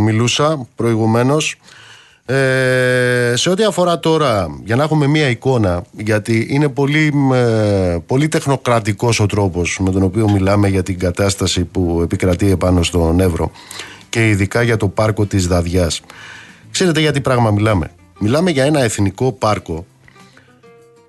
μιλούσα 0.01 0.67
προηγουμένως. 0.75 1.55
Ε, 2.25 3.34
σε 3.36 3.49
ό,τι 3.49 3.63
αφορά 3.63 3.99
τώρα, 3.99 4.60
για 4.63 4.75
να 4.75 4.84
έχουμε 4.84 5.08
μία 5.08 5.29
εικόνα, 5.29 5.84
γιατί 5.91 6.47
είναι 6.49 6.69
πολύ, 6.69 7.13
ε, 7.34 7.97
πολύ 8.05 8.27
τεχνοκρατικός 8.27 9.19
ο 9.19 9.25
τρόπος 9.25 9.79
με 9.81 9.91
τον 9.91 10.03
οποίο 10.03 10.31
μιλάμε 10.31 10.67
για 10.67 10.84
την 10.84 10.99
κατάσταση 10.99 11.63
που 11.63 11.99
επικρατεί 12.03 12.51
επάνω 12.51 12.84
στον 12.84 13.19
Εύρο 13.19 13.51
και 14.10 14.29
ειδικά 14.29 14.62
για 14.62 14.77
το 14.77 14.88
πάρκο 14.88 15.25
της 15.25 15.47
Δαδιάς. 15.47 16.01
Ξέρετε 16.71 16.99
για 16.99 17.12
τι 17.12 17.21
πράγμα 17.21 17.51
μιλάμε. 17.51 17.91
Μιλάμε 18.19 18.51
για 18.51 18.63
ένα 18.63 18.81
εθνικό 18.84 19.31
πάρκο 19.31 19.86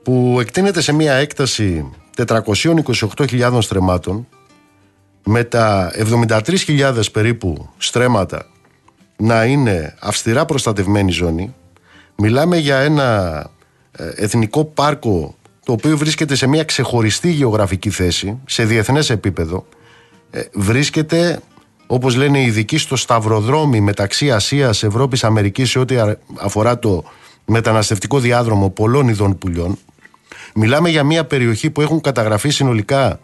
που 0.02 0.36
εκτείνεται 0.40 0.80
σε 0.80 0.92
μία 0.92 1.14
έκταση 1.14 1.90
428.000 2.26 3.58
στρεμμάτων 3.60 4.26
με 5.28 5.44
τα 5.44 5.92
73.000 6.28 7.00
περίπου 7.12 7.68
στρέμματα 7.78 8.46
να 9.16 9.44
είναι 9.44 9.94
αυστηρά 10.00 10.44
προστατευμένη 10.44 11.10
ζώνη. 11.10 11.54
Μιλάμε 12.16 12.56
για 12.56 12.78
ένα 12.78 13.50
ε, 13.92 14.08
εθνικό 14.14 14.64
πάρκο 14.64 15.34
το 15.64 15.72
οποίο 15.72 15.96
βρίσκεται 15.96 16.34
σε 16.34 16.46
μια 16.46 16.64
ξεχωριστή 16.64 17.30
γεωγραφική 17.30 17.90
θέση, 17.90 18.38
σε 18.46 18.64
διεθνές 18.64 19.10
επίπεδο. 19.10 19.66
Ε, 20.30 20.42
βρίσκεται, 20.52 21.40
όπως 21.86 22.16
λένε 22.16 22.38
οι 22.38 22.44
ειδικοί, 22.44 22.78
στο 22.78 22.96
σταυροδρόμι 22.96 23.80
μεταξύ 23.80 24.32
Ασίας, 24.32 24.82
Ευρώπης, 24.82 25.24
Αμερικής 25.24 25.70
σε 25.70 25.78
ό,τι 25.78 25.96
αφορά 26.40 26.78
το 26.78 27.04
μεταναστευτικό 27.44 28.18
διάδρομο 28.18 28.70
πολλών 28.70 29.08
ειδών 29.08 29.38
πουλιών. 29.38 29.78
Μιλάμε 30.54 30.88
για 30.88 31.04
μια 31.04 31.24
περιοχή 31.24 31.70
που 31.70 31.80
έχουν 31.80 32.00
καταγραφεί 32.00 32.48
συνολικά 32.48 33.20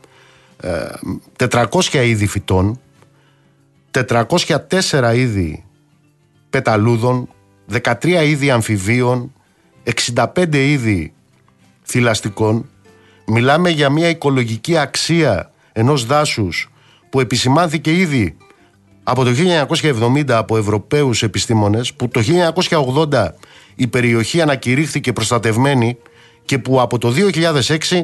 400 1.37 1.67
ε, 1.93 2.09
είδη 2.09 2.27
φυτών, 2.27 2.81
404 3.91 5.13
είδη 5.15 5.65
πεταλούδων, 6.51 7.29
13 7.83 8.05
είδη 8.05 8.51
αμφιβίων, 8.51 9.33
65 10.15 10.55
είδη 10.55 11.13
θηλαστικών. 11.83 12.69
Μιλάμε 13.27 13.71
για 13.71 13.91
μια 13.91 14.09
οικολογική 14.09 14.77
αξία 14.77 15.51
ενός 15.73 16.07
δάσους 16.07 16.71
που 17.11 17.21
επισημάνθηκε 17.21 17.93
ήδη 17.93 18.37
από 19.03 19.25
το 19.25 19.31
1970 19.71 20.31
από 20.31 20.57
Ευρωπαίους 20.57 21.23
επιστήμονες 21.23 21.95
που 21.95 22.09
το 22.09 22.23
1980 23.11 23.29
η 23.75 23.87
περιοχή 23.87 24.41
ανακηρύχθηκε 24.41 25.13
προστατευμένη 25.13 25.97
και 26.45 26.59
που 26.59 26.81
από 26.81 26.99
το 26.99 27.15
2006 27.33 28.03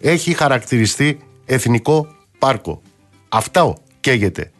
έχει 0.00 0.34
χαρακτηριστεί 0.34 1.18
εθνικό 1.44 2.06
πάρκο. 2.38 2.82
Αυτά 3.28 3.74
καίγεται 4.00 4.50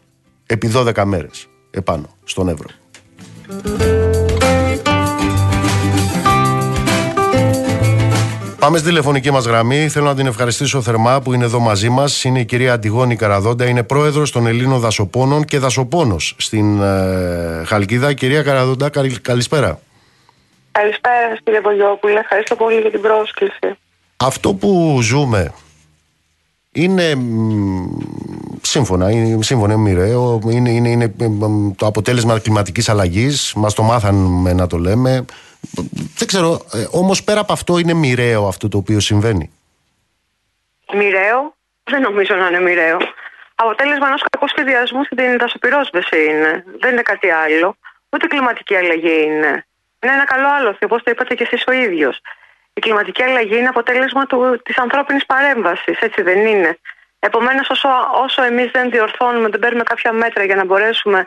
επί 0.46 0.70
12 0.74 1.04
μέρες 1.04 1.48
επάνω 1.70 2.16
στον 2.24 2.48
Εύρο. 2.48 2.68
Πάμε 8.64 8.78
στη 8.78 8.86
τηλεφωνική 8.88 9.30
μας 9.30 9.46
γραμμή. 9.46 9.88
Θέλω 9.88 10.04
να 10.04 10.14
την 10.14 10.26
ευχαριστήσω 10.26 10.82
θερμά 10.82 11.20
που 11.20 11.32
είναι 11.32 11.44
εδώ 11.44 11.58
μαζί 11.58 11.88
μας. 11.88 12.24
Είναι 12.24 12.40
η 12.40 12.44
κυρία 12.44 12.72
Αντιγόνη 12.72 13.16
Καραδόντα. 13.16 13.66
Είναι 13.66 13.82
πρόεδρος 13.82 14.30
των 14.30 14.46
Ελλήνων 14.46 14.80
Δασοπόνων 14.80 15.44
και 15.44 15.58
Δασοπόνος 15.58 16.34
στην 16.38 16.82
ε, 16.82 17.62
Χαλκίδα. 17.66 18.12
Κυρία 18.12 18.42
Καραδόντα, 18.42 18.90
καλησπέρα. 19.22 19.80
Καλησπέρα, 20.72 21.38
κύριε 21.44 21.60
Βολιόπουλε. 21.60 22.18
Ευχαριστώ 22.18 22.56
πολύ 22.56 22.80
για 22.80 22.90
την 22.90 23.00
πρόσκληση. 23.00 23.78
Αυτό 24.16 24.54
που 24.54 24.98
ζούμε 25.02 25.52
είναι 26.74 27.14
σύμφωνα, 28.62 29.10
είναι, 29.10 29.42
σύμφωνα, 29.42 29.76
μοιραίο, 29.76 30.40
είναι, 30.50 30.70
είναι, 30.70 30.88
είναι 30.88 31.14
το 31.76 31.86
αποτέλεσμα 31.86 32.40
κλιματικής 32.40 32.88
αλλαγής, 32.88 33.52
μας 33.56 33.74
το 33.74 33.82
μάθαμε 33.82 34.52
να 34.52 34.66
το 34.66 34.76
λέμε. 34.76 35.24
Δεν 36.16 36.26
ξέρω, 36.26 36.66
ε, 36.72 36.86
όμως 36.90 37.24
πέρα 37.24 37.40
από 37.40 37.52
αυτό 37.52 37.78
είναι 37.78 37.94
μοιραίο 37.94 38.46
αυτό 38.46 38.68
το 38.68 38.78
οποίο 38.78 39.00
συμβαίνει. 39.00 39.50
Μοιραίο, 40.94 41.54
δεν 41.84 42.00
νομίζω 42.00 42.34
να 42.34 42.46
είναι 42.48 42.60
μοιραίο. 42.60 42.98
Αποτέλεσμα 43.54 44.06
ενός 44.06 44.22
κακού 44.30 44.48
σχεδιασμού 44.48 45.04
στην 45.04 45.38
δασοπυρόσβεση 45.38 46.24
είναι. 46.30 46.64
Δεν 46.80 46.92
είναι 46.92 47.02
κάτι 47.02 47.30
άλλο. 47.30 47.76
Ούτε 48.10 48.26
κλιματική 48.26 48.74
αλλαγή 48.76 49.22
είναι. 49.24 49.66
Είναι 50.00 50.12
ένα 50.12 50.24
καλό 50.24 50.48
άλλο, 50.58 50.76
όπως 50.82 51.02
το 51.02 51.10
είπατε 51.10 51.34
και 51.34 51.42
εσείς 51.42 51.64
ο 51.66 51.72
ίδιος. 51.72 52.20
Η 52.74 52.80
κλιματική 52.80 53.22
αλλαγή 53.22 53.56
είναι 53.56 53.68
αποτέλεσμα 53.68 54.22
της 54.62 54.78
ανθρώπινης 54.78 55.26
παρέμβασης, 55.26 55.98
έτσι 55.98 56.22
δεν 56.22 56.46
είναι; 56.46 56.78
Επομένως, 57.18 57.70
όσο, 57.70 57.88
όσο 58.24 58.42
εμείς 58.42 58.70
δεν 58.72 58.90
διορθώνουμε, 58.90 59.48
δεν 59.48 59.60
παίρνουμε 59.60 59.82
κάποια 59.82 60.12
μέτρα 60.12 60.44
για 60.44 60.54
να 60.54 60.64
μπορέσουμε 60.64 61.26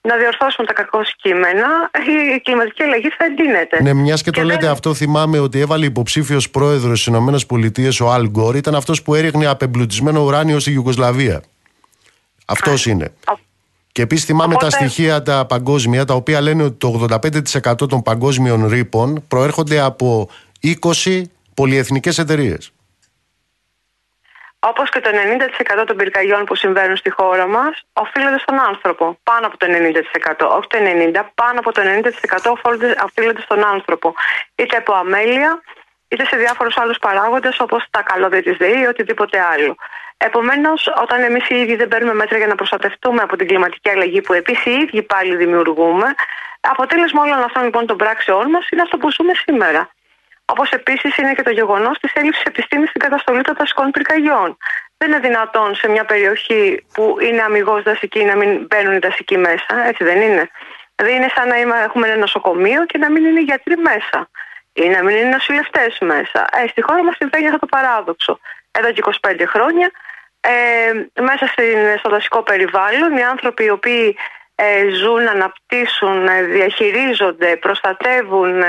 να 0.00 0.16
διορθώσουμε 0.16 0.66
τα 0.66 0.72
κακό 0.72 1.00
κείμενα, 1.16 1.90
η 2.36 2.40
κλιματική 2.40 2.82
αλλαγή 2.82 3.08
θα 3.08 3.24
εντείνεται. 3.24 3.82
Ναι, 3.82 3.92
μιας 3.92 4.22
και, 4.22 4.30
το 4.30 4.42
λέτε 4.42 4.68
αυτό, 4.68 4.94
θυμάμαι 4.94 5.38
ότι 5.38 5.60
έβαλε 5.60 5.84
υποψήφιος 5.84 6.50
πρόεδρος 6.50 7.00
στις 7.00 7.42
ΗΠΑ 7.42 8.04
ο 8.04 8.10
Αλ 8.10 8.28
Γκόρ, 8.28 8.56
ήταν 8.56 8.74
αυτός 8.74 9.02
που 9.02 9.14
έριχνε 9.14 9.46
απεμπλουτισμένο 9.46 10.20
ουράνιο 10.20 10.58
στη 10.58 10.72
Ιουγκοσλαβία. 10.72 11.42
Αυτός 12.46 12.86
είναι. 12.86 13.12
Και 13.92 14.02
επίσης 14.02 14.24
θυμάμαι 14.24 14.54
τα 14.54 14.70
στοιχεία 14.70 15.22
τα 15.22 15.46
παγκόσμια, 15.46 16.04
τα 16.04 16.14
οποία 16.14 16.40
λένε 16.40 16.62
ότι 16.62 16.76
το 16.76 17.08
85% 17.68 17.88
των 17.88 18.02
παγκόσμιων 18.02 18.68
ρήπων 18.68 19.24
προέρχονται 19.28 19.80
από 19.80 20.28
20 20.62 21.22
πολυεθνικές 21.54 22.18
εταιρείες. 22.18 22.70
Όπως 24.58 24.90
και 24.90 25.00
το 25.00 25.10
90% 25.80 25.84
των 25.86 25.96
πυρκαγιών 25.96 26.44
που 26.44 26.54
συμβαίνουν 26.54 26.96
στη 26.96 27.10
χώρα 27.10 27.46
μας 27.46 27.82
οφείλονται 27.92 28.38
στον 28.38 28.60
άνθρωπο. 28.60 29.18
Πάνω 29.22 29.46
από 29.46 29.56
το 29.56 29.66
90%. 29.68 30.48
Όχι 30.56 30.66
το 30.68 30.78
90%, 30.78 31.22
πάνω 31.34 31.58
από 31.58 31.72
το 31.72 31.82
90% 31.82 32.52
οφείλονται 33.04 33.40
στον 33.40 33.64
άνθρωπο. 33.64 34.14
Είτε 34.54 34.76
από 34.76 34.92
αμέλεια, 34.92 35.62
είτε 36.08 36.24
σε 36.24 36.36
διάφορους 36.36 36.76
άλλους 36.76 36.98
παράγοντες 36.98 37.60
όπως 37.60 37.84
τα 37.90 38.02
καλώδια 38.02 38.42
της 38.42 38.56
ΔΕΗ 38.56 38.80
ή 38.80 38.86
οτιδήποτε 38.86 39.40
άλλο. 39.52 39.76
Επομένως, 40.16 40.88
όταν 41.02 41.22
εμείς 41.22 41.48
οι 41.48 41.54
ίδιοι 41.54 41.76
δεν 41.76 41.88
παίρνουμε 41.88 42.14
μέτρα 42.14 42.36
για 42.36 42.46
να 42.46 42.54
προστατευτούμε 42.54 43.22
από 43.22 43.36
την 43.36 43.46
κλιματική 43.46 43.90
αλλαγή 43.90 44.20
που 44.20 44.32
επίσης 44.32 44.64
οι 44.64 44.70
ίδιοι 44.70 45.02
πάλι 45.02 45.36
δημιουργούμε, 45.36 46.14
αποτέλεσμα 46.60 47.22
όλων 47.22 47.42
αυτών 47.42 47.64
λοιπόν 47.64 47.86
των 47.86 47.96
πράξεών 47.96 48.50
μας 48.50 48.68
είναι 48.68 48.82
αυτό 48.82 48.96
που 48.96 49.10
ζούμε 49.12 49.32
σήμερα. 49.34 49.90
Όπως 50.46 50.70
επίσης 50.70 51.16
είναι 51.16 51.32
και 51.32 51.42
το 51.42 51.50
γεγονός 51.50 51.98
της 51.98 52.12
έλλειψης 52.12 52.42
επιστήμης 52.42 52.88
στην 52.88 53.00
καταστολή 53.00 53.42
των 53.42 53.54
δασικών 53.58 53.90
πυρκαγιών. 53.90 54.56
Δεν 54.98 55.08
είναι 55.08 55.18
δυνατόν 55.18 55.74
σε 55.74 55.88
μια 55.88 56.04
περιοχή 56.04 56.84
που 56.92 57.16
είναι 57.20 57.42
αμυγός 57.42 57.82
δασική 57.82 58.24
να 58.24 58.36
μην 58.36 58.66
μπαίνουν 58.66 58.94
οι 58.94 58.98
δασικοί 58.98 59.38
μέσα, 59.38 59.86
έτσι 59.86 60.04
δεν 60.04 60.20
είναι. 60.20 60.50
Δηλαδή 60.94 61.14
είναι 61.14 61.30
σαν 61.34 61.48
να 61.48 61.82
έχουμε 61.82 62.06
ένα 62.08 62.16
νοσοκομείο 62.16 62.86
και 62.86 62.98
να 62.98 63.10
μην 63.10 63.24
είναι 63.24 63.40
οι 63.40 63.42
γιατροί 63.42 63.76
μέσα 63.76 64.28
ή 64.72 64.88
να 64.88 65.02
μην 65.02 65.16
είναι 65.16 65.28
νοσηλευτές 65.28 65.98
μέσα. 66.00 66.46
Ε, 66.52 66.66
στη 66.68 66.82
χώρα 66.82 67.02
μας 67.04 67.16
συμβαίνει 67.16 67.46
αυτό 67.46 67.58
το 67.58 67.66
παράδοξο. 67.66 68.38
Εδώ 68.70 68.92
και 68.92 69.02
25 69.20 69.42
χρόνια, 69.46 69.90
ε, 70.40 71.22
μέσα 71.22 71.46
στην, 71.46 71.98
στο 71.98 72.10
δασικό 72.10 72.42
περιβάλλον, 72.42 73.16
οι 73.16 73.22
άνθρωποι 73.22 73.64
οι 73.64 73.70
οποίοι 73.70 74.16
ε, 74.54 74.88
ζουν, 74.88 75.28
αναπτύσσουν, 75.28 76.26
ε, 76.26 76.42
διαχειρίζονται, 76.42 77.56
προστατεύουν, 77.56 78.62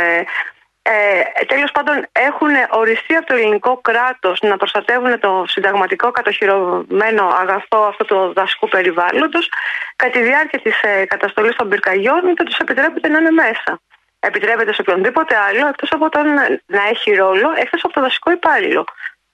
ε, 0.89 1.19
ε, 1.39 1.45
τέλος 1.45 1.71
πάντων 1.71 1.95
έχουν 2.12 2.54
οριστεί 2.82 3.13
από 3.15 3.26
το 3.26 3.36
ελληνικό 3.36 3.73
κράτος 3.88 4.39
να 4.41 4.58
προστατεύουν 4.58 5.19
το 5.19 5.32
συνταγματικό 5.47 6.12
κατοχυρωμένο 6.12 7.23
αγαθό 7.41 7.80
αυτό 7.91 8.04
το 8.06 8.34
δασικού 8.34 8.67
περιβάλλοντος 8.67 9.50
κατά 9.95 10.12
τη 10.12 10.21
διάρκεια 10.23 10.60
της 10.60 10.82
ε, 10.82 11.06
καταστολής 11.06 11.56
των 11.56 11.69
πυρκαγιών 11.69 12.21
δεν 12.23 12.45
τους 12.45 12.58
επιτρέπεται 12.58 13.08
να 13.08 13.17
είναι 13.19 13.32
μέσα. 13.32 13.80
Επιτρέπεται 14.19 14.73
σε 14.73 14.82
οποιονδήποτε 14.82 15.36
άλλο 15.47 15.67
εκτός 15.67 15.91
από 15.91 16.10
τον 16.10 16.26
να 16.65 16.82
έχει 16.91 17.12
ρόλο 17.12 17.47
εκτός 17.62 17.84
από 17.84 17.93
το 17.93 18.02
δασικό 18.02 18.32
υπάλληλο. 18.32 18.84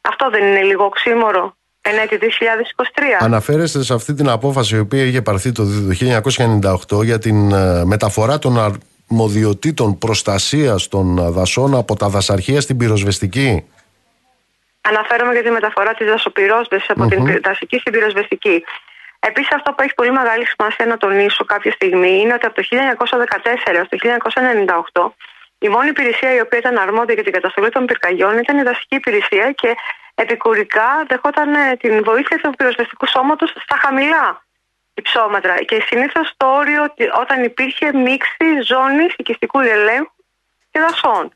Αυτό 0.02 0.30
δεν 0.30 0.44
είναι 0.48 0.62
λίγο 0.62 0.84
οξύμορο 0.86 1.56
εν 1.82 1.98
έτη 2.04 2.18
2023. 2.20 3.02
Αναφέρεστε 3.20 3.84
σε 3.84 3.94
αυτή 3.94 4.14
την 4.14 4.30
απόφαση 4.30 4.76
η 4.76 4.80
οποία 4.80 5.04
είχε 5.04 5.22
πάρθει 5.22 5.52
το 5.52 5.64
1998 7.00 7.04
για 7.04 7.18
την 7.20 7.52
ε, 7.52 7.86
μεταφορά 7.86 8.40
των 8.40 8.58
αρμοδιοτήτων 9.14 9.98
προστασίας 9.98 10.88
των 10.88 11.34
δασών 11.38 11.76
από 11.76 11.96
τα 11.96 12.08
δασαρχεία 12.10 12.62
στην 12.62 12.78
πυροσβεστική; 12.78 13.66
Αναφέρομαι 14.82 15.34
για 15.34 15.44
τη 15.44 15.50
μεταφορά 15.50 15.94
της 15.94 16.08
δασοπυρόσβεσης 16.08 16.90
από 16.90 17.08
την 17.08 17.40
δασική 17.44 17.78
στην 17.78 17.92
πυροσβεστική. 17.92 18.64
Επίσης, 19.20 19.52
αυτό 19.52 19.72
που 19.72 19.82
έχει 19.82 19.94
πολύ 19.94 20.12
μεγάλη 20.12 20.46
σημασία 20.46 20.86
να 20.86 20.98
τονίσω 20.98 21.46
κάποια 21.46 21.72
στιγμή 21.72 22.14
είναι 22.22 22.34
ότι 22.34 22.46
από 22.46 22.56
το 22.56 22.64
1914 22.70 23.72
έως 23.78 23.88
το 23.90 23.98
1998 24.94 25.12
η 25.66 25.68
μόνη 25.70 25.88
υπηρεσία 25.88 26.34
η 26.36 26.40
οποία 26.40 26.60
ήταν 26.60 26.78
αρμόδια 26.78 27.14
για 27.14 27.24
την 27.24 27.34
καταστολή 27.34 27.70
των 27.70 27.86
πυρκαγιών 27.86 28.38
ήταν 28.38 28.58
η 28.58 28.64
δασική 28.64 28.96
υπηρεσία 28.96 29.52
και 29.52 29.76
επικουρικά 30.16 30.90
δεχόταν 31.08 31.54
ε, 31.54 31.76
την 31.82 32.04
βοήθεια 32.04 32.38
του 32.38 32.50
πυροσβεστικού 32.58 33.08
σώματος 33.08 33.50
στα 33.50 33.78
χαμηλά 33.84 34.44
υψόμετρα. 34.94 35.56
Και 35.64 35.84
συνήθως 35.86 36.34
το 36.38 36.46
όριο 36.46 36.94
όταν 37.20 37.44
υπήρχε 37.44 37.94
μίξη 37.94 38.62
ζώνης 38.64 39.14
οικιστικού 39.18 39.60
ελέγχου 39.60 40.12
και 40.72 40.80
δασών. 40.80 41.32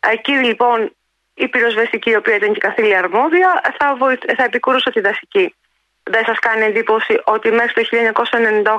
Εκεί 0.00 0.32
λοιπόν 0.32 0.96
η 1.34 1.48
πυροσβεστική, 1.48 2.10
η 2.10 2.16
οποία 2.16 2.34
ήταν 2.34 2.52
και 2.52 2.60
καθήλια 2.60 2.98
αρμόδια, 2.98 3.60
θα, 3.78 3.96
θα 4.36 4.44
επικουρούσε 4.44 4.90
τη 4.90 5.00
δασική. 5.00 5.54
Δεν 6.02 6.24
σας 6.24 6.38
κάνει 6.38 6.64
εντύπωση 6.64 7.20
ότι 7.24 7.50
μέχρι 7.50 7.72
το 7.72 7.96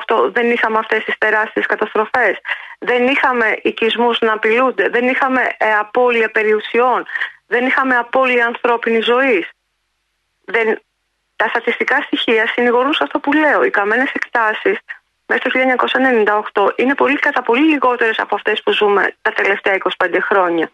1998 0.08 0.32
δεν 0.32 0.52
είχαμε 0.52 0.78
αυτές 0.78 1.04
τις 1.04 1.18
τεράστιες 1.18 1.66
καταστροφές. 1.66 2.38
Δεν 2.80 3.08
είχαμε 3.08 3.60
οικισμούς 3.62 4.20
να 4.20 4.34
απειλούνται. 4.34 4.90
Δεν 4.90 5.08
είχαμε 5.08 5.42
ε, 5.58 5.74
απώλεια 5.74 6.30
περιουσιών. 6.32 7.06
Δεν 7.48 7.66
είχαμε 7.66 7.96
απώλεια 7.96 8.46
ανθρώπινης 8.46 9.06
ζωής. 9.06 9.50
Δεν... 10.46 10.80
Τα 11.38 11.48
στατιστικά 11.48 12.02
στοιχεία 12.02 12.48
συνηγορούν 12.48 12.94
σε 12.94 13.04
αυτό 13.04 13.20
που 13.20 13.34
λέω. 13.34 13.64
Οι 13.64 13.70
καμένες 13.70 14.12
εκτάσεις 14.14 14.78
μέχρι 15.26 15.52
το 15.52 15.60
1998 16.54 16.72
είναι 16.76 16.96
πολύ, 16.96 17.20
κατά 17.20 17.42
πολύ 17.42 17.66
λιγότερες 17.74 18.20
από 18.20 18.36
αυτές 18.36 18.62
που 18.64 18.72
ζούμε 18.72 19.16
τα 19.22 19.32
τελευταία 19.32 19.78
25 19.98 20.18
χρόνια. 20.22 20.70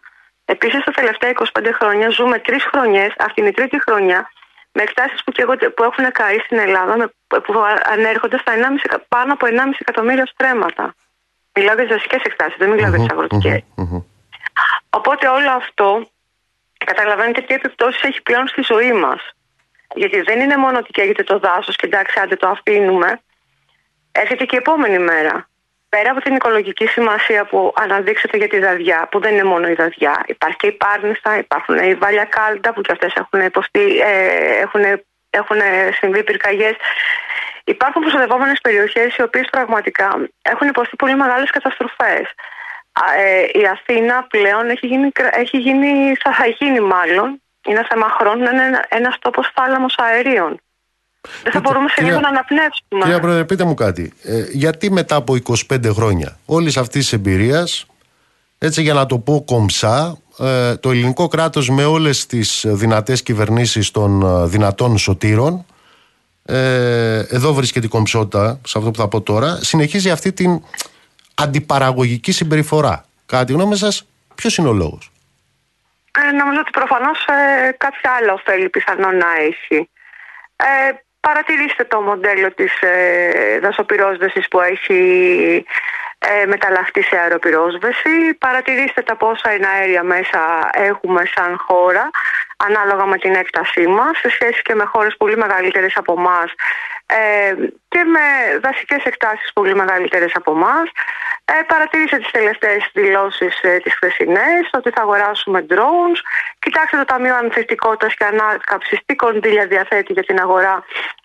Επίσης 0.46 0.84
τα 0.84 0.92
τελευταία 0.92 1.30
25 1.30 1.70
χρόνια 1.74 2.10
ζούμε 2.10 2.40
τρεις 2.40 2.64
χρονιές, 2.64 3.14
αυτή 3.18 3.42
είναι 3.42 3.50
η 3.50 3.54
τρίτη 3.54 3.82
χρονιά, 3.82 4.30
με 4.72 4.82
εκτάσεις 4.82 5.24
που, 5.24 5.32
που 5.76 5.84
έχουν 5.84 6.12
καεί 6.12 6.40
στην 6.40 6.58
Ελλάδα 6.58 7.12
που 7.28 7.54
ανέρχονται 7.84 8.38
στα 8.38 8.54
1,5, 8.54 8.98
πάνω 9.08 9.34
από 9.34 9.46
1,5 9.46 9.54
εκατομμύρια 9.78 10.26
στρέμματα. 10.26 10.96
Μιλάω 11.54 11.76
για 11.76 11.84
τις 11.84 11.94
δασικέ 11.96 12.18
εκτάσεις, 12.24 12.58
δεν 12.58 12.70
μιλάω 12.70 12.90
για 12.90 13.00
τις 13.00 13.10
αγροτικές. 13.12 13.64
Οπότε 14.90 15.28
όλο 15.28 15.52
αυτό 15.52 16.08
καταλαβαίνετε 16.86 17.42
τι 17.42 17.54
επιπτώσεις 17.54 18.02
έχει 18.02 18.22
πλέον 18.22 18.48
στη 18.48 18.62
ζωή 18.62 18.94
μας. 18.94 19.22
Γιατί 19.96 20.22
δεν 20.22 20.40
είναι 20.40 20.58
μόνο 20.58 20.78
ότι 20.78 20.92
καίγεται 20.92 21.24
το 21.24 21.40
δάσος 21.40 21.76
και 21.76 21.86
εντάξει, 21.86 22.20
άντε 22.20 22.36
το 22.36 22.48
αφήνουμε. 22.48 23.22
Έρχεται 24.12 24.46
και 24.46 24.56
η 24.56 24.60
επόμενη 24.60 25.00
μέρα 25.00 25.48
πέρα 25.94 26.12
από 26.12 26.22
την 26.22 26.36
οικολογική 26.36 26.86
σημασία 26.88 27.46
που 27.46 27.74
αναδείξατε 27.76 28.38
για 28.38 28.48
τη 28.48 28.60
δαδιά, 28.60 29.08
που 29.12 29.20
δεν 29.20 29.34
είναι 29.34 29.44
μόνο 29.44 29.68
η 29.68 29.74
δαδιά, 29.74 30.24
υπάρχει 30.26 30.58
και 30.58 30.68
η 30.68 30.72
Πάρνηστα, 30.72 31.38
υπάρχουν 31.38 31.76
οι 31.78 31.94
Βάλια 31.94 32.26
Κάλντα 32.26 32.74
που 32.74 32.82
και 32.82 32.92
αυτές 32.92 33.14
έχουν, 33.16 33.40
ε, 33.40 33.50
έχουν, 34.66 34.84
έχουν 35.30 35.60
συμβεί 36.00 36.24
πυρκαγιές. 36.24 36.76
Υπάρχουν 37.64 38.02
προστατευόμενες 38.02 38.60
περιοχές 38.62 39.16
οι 39.16 39.22
οποίες 39.22 39.48
πραγματικά 39.52 40.08
έχουν 40.42 40.68
υποστεί 40.68 40.96
πολύ 40.96 41.16
μεγάλες 41.16 41.50
καταστροφές. 41.50 42.26
Ε, 43.18 43.60
η 43.60 43.66
Αθήνα 43.76 44.26
πλέον 44.30 44.70
έχει 44.70 44.88
γίνει, 44.88 45.12
έχει 45.32 45.58
γίνει, 45.58 46.16
θα, 46.24 46.34
θα 46.34 46.48
γίνει 46.48 46.80
μάλλον, 46.80 47.42
είναι 47.68 47.86
θέμα 47.90 48.06
χρόνου, 48.20 48.40
είναι 48.40 48.66
ένα, 48.66 48.86
ένας 48.90 49.16
τόπος 49.20 49.52
θάλαμος 49.56 49.96
αερίων. 49.98 50.60
Δεν 51.44 51.52
θα 51.52 51.60
μπορούμε 51.60 51.90
σε 51.90 52.02
λίγο 52.02 52.20
να 52.20 52.28
αναπνεύσουμε. 52.28 53.02
Κυρία 53.02 53.20
Πρόεδρε, 53.20 53.44
πείτε 53.44 53.64
μου 53.64 53.74
κάτι. 53.74 54.14
Ε, 54.24 54.46
γιατί 54.52 54.92
μετά 54.92 55.16
από 55.16 55.36
25 55.70 55.94
χρόνια 55.94 56.38
όλης 56.46 56.78
αυτής 56.78 57.02
της 57.02 57.14
εμπειρίας, 57.14 57.86
έτσι 58.58 58.82
για 58.82 58.94
να 58.94 59.06
το 59.06 59.20
πω 59.20 59.44
κομψά, 59.46 60.18
ε, 60.40 60.76
το 60.76 60.92
ελληνικό 60.92 61.28
κράτος 61.28 61.70
με 61.70 61.86
όλες 61.86 62.26
τις 62.26 62.66
δυνατές 62.68 63.24
κυβερνήσεις 63.24 63.92
των 63.92 64.22
ε, 64.22 64.48
δυνατών 64.48 64.98
σωτήρων 64.98 65.66
ε, 66.46 67.20
εδώ 67.20 67.54
βρίσκεται 67.54 67.86
η 67.86 67.90
κομψότητα 67.90 68.60
σε 68.66 68.78
αυτό 68.78 68.92
που 68.92 69.00
θα 69.00 69.08
πω 69.08 69.22
τώρα 69.22 69.60
συνεχίζει 69.62 70.10
αυτή 70.10 70.34
την 70.34 70.62
αντιπαραγωγική 71.34 72.32
συμπεριφορά 72.32 73.06
κάτι 73.26 73.54
γνώμη 73.54 73.76
σας 73.78 74.06
ποιος 74.36 74.58
είναι 74.58 74.68
ο 74.68 74.74
λόγος; 74.74 75.12
Ε, 76.22 76.32
νομίζω 76.32 76.60
ότι 76.60 76.72
προφανώς 76.72 77.26
ε, 77.26 77.72
κάποια 77.78 78.12
άλλα 78.12 78.34
ωφέλη 78.34 78.70
πιθανόν 78.70 79.18
να 79.18 79.28
έχει. 79.40 79.90
Ε, 80.56 80.92
Παρατηρήστε 81.28 81.84
το 81.84 82.02
μοντέλο 82.02 82.54
της 82.54 82.82
ε, 82.82 83.60
δασοπυρόσβεσης 83.62 84.48
που 84.48 84.60
έχει 84.60 85.66
ε, 86.28 86.46
μεταλλαχθεί 86.46 87.02
σε 87.02 87.18
αεροπυρόσβεση. 87.18 88.34
Παρατηρήστε 88.40 89.02
τα 89.02 89.16
πόσα 89.16 89.50
εναέρια 89.50 90.04
μέσα 90.04 90.70
έχουμε 90.72 91.24
σαν 91.36 91.58
χώρα 91.68 92.10
ανάλογα 92.58 93.06
με 93.06 93.18
την 93.18 93.34
έκτασή 93.36 93.88
μας 93.88 94.18
σε 94.18 94.30
σχέση 94.30 94.62
και 94.62 94.76
με 94.76 94.84
χώρες 94.84 95.16
πολύ 95.18 95.38
μεγαλύτερες 95.38 95.98
από 95.98 96.14
εμάς 96.18 96.52
ε, 97.06 97.54
και 97.88 98.04
με 98.04 98.60
δασικές 98.62 99.04
εκτάσεις 99.04 99.54
πολύ 99.54 99.76
μεγαλύτερες 99.76 100.32
από 100.36 100.52
εμάς. 100.52 100.90
Ε, 101.46 101.54
παρατήρησα 101.68 102.18
τις 102.18 102.32
τελευταίες 102.32 102.90
δηλώσεις 102.94 103.62
ε, 103.62 103.78
τις 103.78 103.94
χθεσινές 103.94 104.70
ότι 104.72 104.90
θα 104.90 105.02
αγοράσουμε 105.02 105.66
drones. 105.70 106.20
Κοιτάξτε 106.60 106.98
το 106.98 107.06
Ταμείο 107.06 107.36
Ανθεκτικότητας 107.36 108.14
και 108.16 108.26
Ανάκαψης 108.26 109.00
τι 109.06 109.16
κονδύλια 109.16 109.66
διαθέτει 109.66 110.14
για 110.14 110.24
την 110.24 110.40
αγορά 110.40 110.84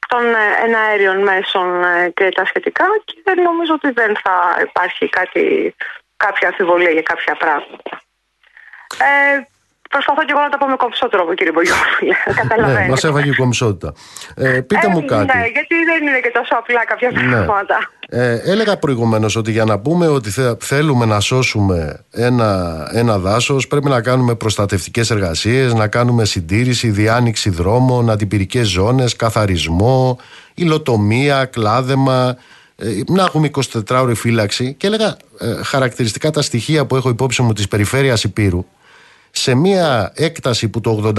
των 0.09 0.25
ε, 0.35 0.64
εναέριων 0.64 1.23
μέσων 1.23 1.85
ε, 1.85 2.11
και 2.11 2.29
τα 2.29 2.44
σχετικά 2.44 2.85
και 3.05 3.14
δεν 3.25 3.42
νομίζω 3.42 3.75
ότι 3.75 3.90
δεν 3.90 4.16
θα 4.23 4.59
υπάρχει 4.62 5.09
κάτι, 5.09 5.75
κάποια 6.16 6.49
αμφιβολία 6.49 6.90
για 6.90 7.03
κάποια 7.03 7.35
πράγματα. 7.35 8.03
Ε, 8.99 9.40
Προσπαθώ 9.88 10.20
και 10.24 10.33
εγώ 10.35 10.40
να 10.40 10.48
τα 10.48 10.59
πω 10.59 10.66
με 10.66 10.77
κομψό 10.77 11.09
τρόπο, 11.09 11.35
κύριε 11.35 11.53
Μπογιόπουλε. 11.53 12.14
Καταλαβαίνετε. 12.42 12.83
Ναι, 12.83 12.88
μας 12.88 13.05
έφαγε 13.05 13.31
η 13.31 13.35
κομψότητα. 13.35 13.92
Ε, 14.37 14.61
πείτε 14.61 14.87
ε, 14.87 14.88
μου 14.88 15.05
κάτι. 15.05 15.37
Ναι, 15.37 15.44
γιατί 15.57 15.74
δεν 15.90 16.07
είναι 16.07 16.20
και 16.20 16.31
τόσο 16.35 16.55
απλά 16.59 16.85
κάποια 16.85 17.11
ναι. 17.11 17.44
πράγματα. 17.44 17.90
Ε, 18.11 18.40
έλεγα 18.44 18.77
προηγουμένως 18.77 19.37
ότι 19.37 19.51
για 19.51 19.64
να 19.64 19.79
πούμε 19.79 20.07
ότι 20.07 20.31
θέλουμε 20.61 21.05
να 21.05 21.20
σώσουμε 21.20 22.05
ένα, 22.11 22.90
ένα 22.92 23.18
δάσος, 23.18 23.66
πρέπει 23.66 23.88
να 23.88 24.03
κάνουμε 24.03 24.35
προστατευτικές 24.35 25.11
εργασίες, 25.11 25.74
να 25.74 25.88
κάνουμε 25.88 26.24
συντήρηση, 26.24 26.90
διάνοιξη 26.90 27.51
δρόμων, 27.51 28.11
αντιπυρικές 28.11 28.68
ζώνες, 28.68 29.16
καθαρισμό, 29.16 30.18
υλοτομία, 30.55 31.44
κλάδεμα. 31.44 32.37
Ε, 32.77 32.87
να 33.07 33.22
έχουμε 33.22 33.51
24 33.88 34.01
ώρε 34.03 34.14
φύλαξη. 34.14 34.74
Και 34.74 34.87
έλεγα 34.87 35.16
ε, 35.38 35.62
χαρακτηριστικά 35.62 36.31
τα 36.31 36.42
στοιχεία 36.42 36.87
που 36.87 36.96
έχω 36.96 37.09
υπόψη 37.09 37.42
μου 37.42 37.53
της 37.53 37.68
περιφέρειας 37.68 38.24
Υπήρου 38.24 38.66
σε 39.38 39.55
μια 39.55 40.12
έκταση 40.14 40.68
που 40.68 40.81
το 40.81 41.12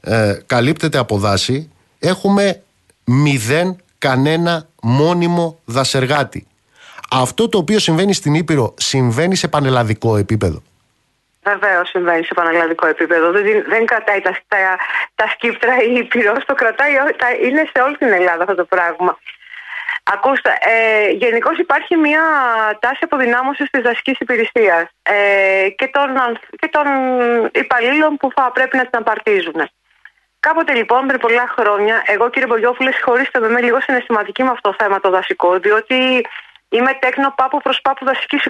83% 0.00 0.10
ε, 0.10 0.38
καλύπτεται 0.46 0.98
από 0.98 1.18
δάση 1.18 1.70
έχουμε 1.98 2.62
μηδέν 3.04 3.76
κανένα 3.98 4.66
μόνιμο 4.82 5.58
δασεργάτη. 5.64 6.46
Αυτό 7.10 7.48
το 7.48 7.58
οποίο 7.58 7.78
συμβαίνει 7.78 8.12
στην 8.12 8.34
Ήπειρο 8.34 8.74
συμβαίνει 8.76 9.36
σε 9.36 9.48
πανελλαδικό 9.48 10.16
επίπεδο. 10.16 10.62
Βεβαίως 11.42 11.88
συμβαίνει 11.88 12.24
σε 12.24 12.34
πανελλαδικό 12.34 12.86
επίπεδο. 12.86 13.30
Δεν, 13.30 13.42
δεν 13.68 13.86
κρατάει 13.86 14.20
τα, 14.20 14.38
τα, 14.48 14.56
τα 15.14 15.28
σκύπτρα 15.28 15.72
η 15.82 15.94
Ήπειρο, 15.94 16.32
το 16.46 16.54
κρατάει, 16.54 16.92
είναι 17.46 17.70
σε 17.72 17.82
όλη 17.82 17.96
την 17.96 18.12
Ελλάδα 18.12 18.42
αυτό 18.42 18.54
το 18.54 18.64
πράγμα. 18.64 19.18
Ακούστε, 20.12 20.58
ε, 20.60 21.08
γενικώς 21.10 21.58
υπάρχει 21.58 21.96
μια 21.96 22.22
τάση 22.80 22.98
αποδυνάμωσης 23.00 23.70
της 23.70 23.82
δασικής 23.82 24.18
υπηρεσίας 24.18 24.84
ε, 25.02 25.68
και, 25.68 25.86
των, 25.86 26.08
και 26.58 26.68
των 26.68 26.86
υπαλλήλων 27.52 28.16
που 28.16 28.30
θα 28.34 28.50
πρέπει 28.52 28.76
να 28.76 28.82
την 28.86 28.98
απαρτίζουν. 28.98 29.68
Κάποτε 30.40 30.72
λοιπόν 30.74 31.06
πριν 31.06 31.20
πολλά 31.20 31.46
χρόνια, 31.58 32.02
εγώ 32.06 32.30
κύριε 32.30 32.48
Μπογιόπουλε, 32.48 32.92
συγχωρήστε 32.92 33.38
με, 33.40 33.46
είμαι 33.46 33.60
λίγο 33.60 33.80
συναισθηματική 33.80 34.42
με 34.42 34.50
αυτό 34.50 34.70
το 34.70 34.76
θέμα 34.78 35.00
το 35.00 35.10
δασικό, 35.10 35.58
διότι 35.58 36.26
είμαι 36.68 36.92
τέκνο 37.00 37.32
πάπου 37.36 37.58
προς 37.58 37.80
πάπου 37.80 38.04
δασικής 38.04 38.46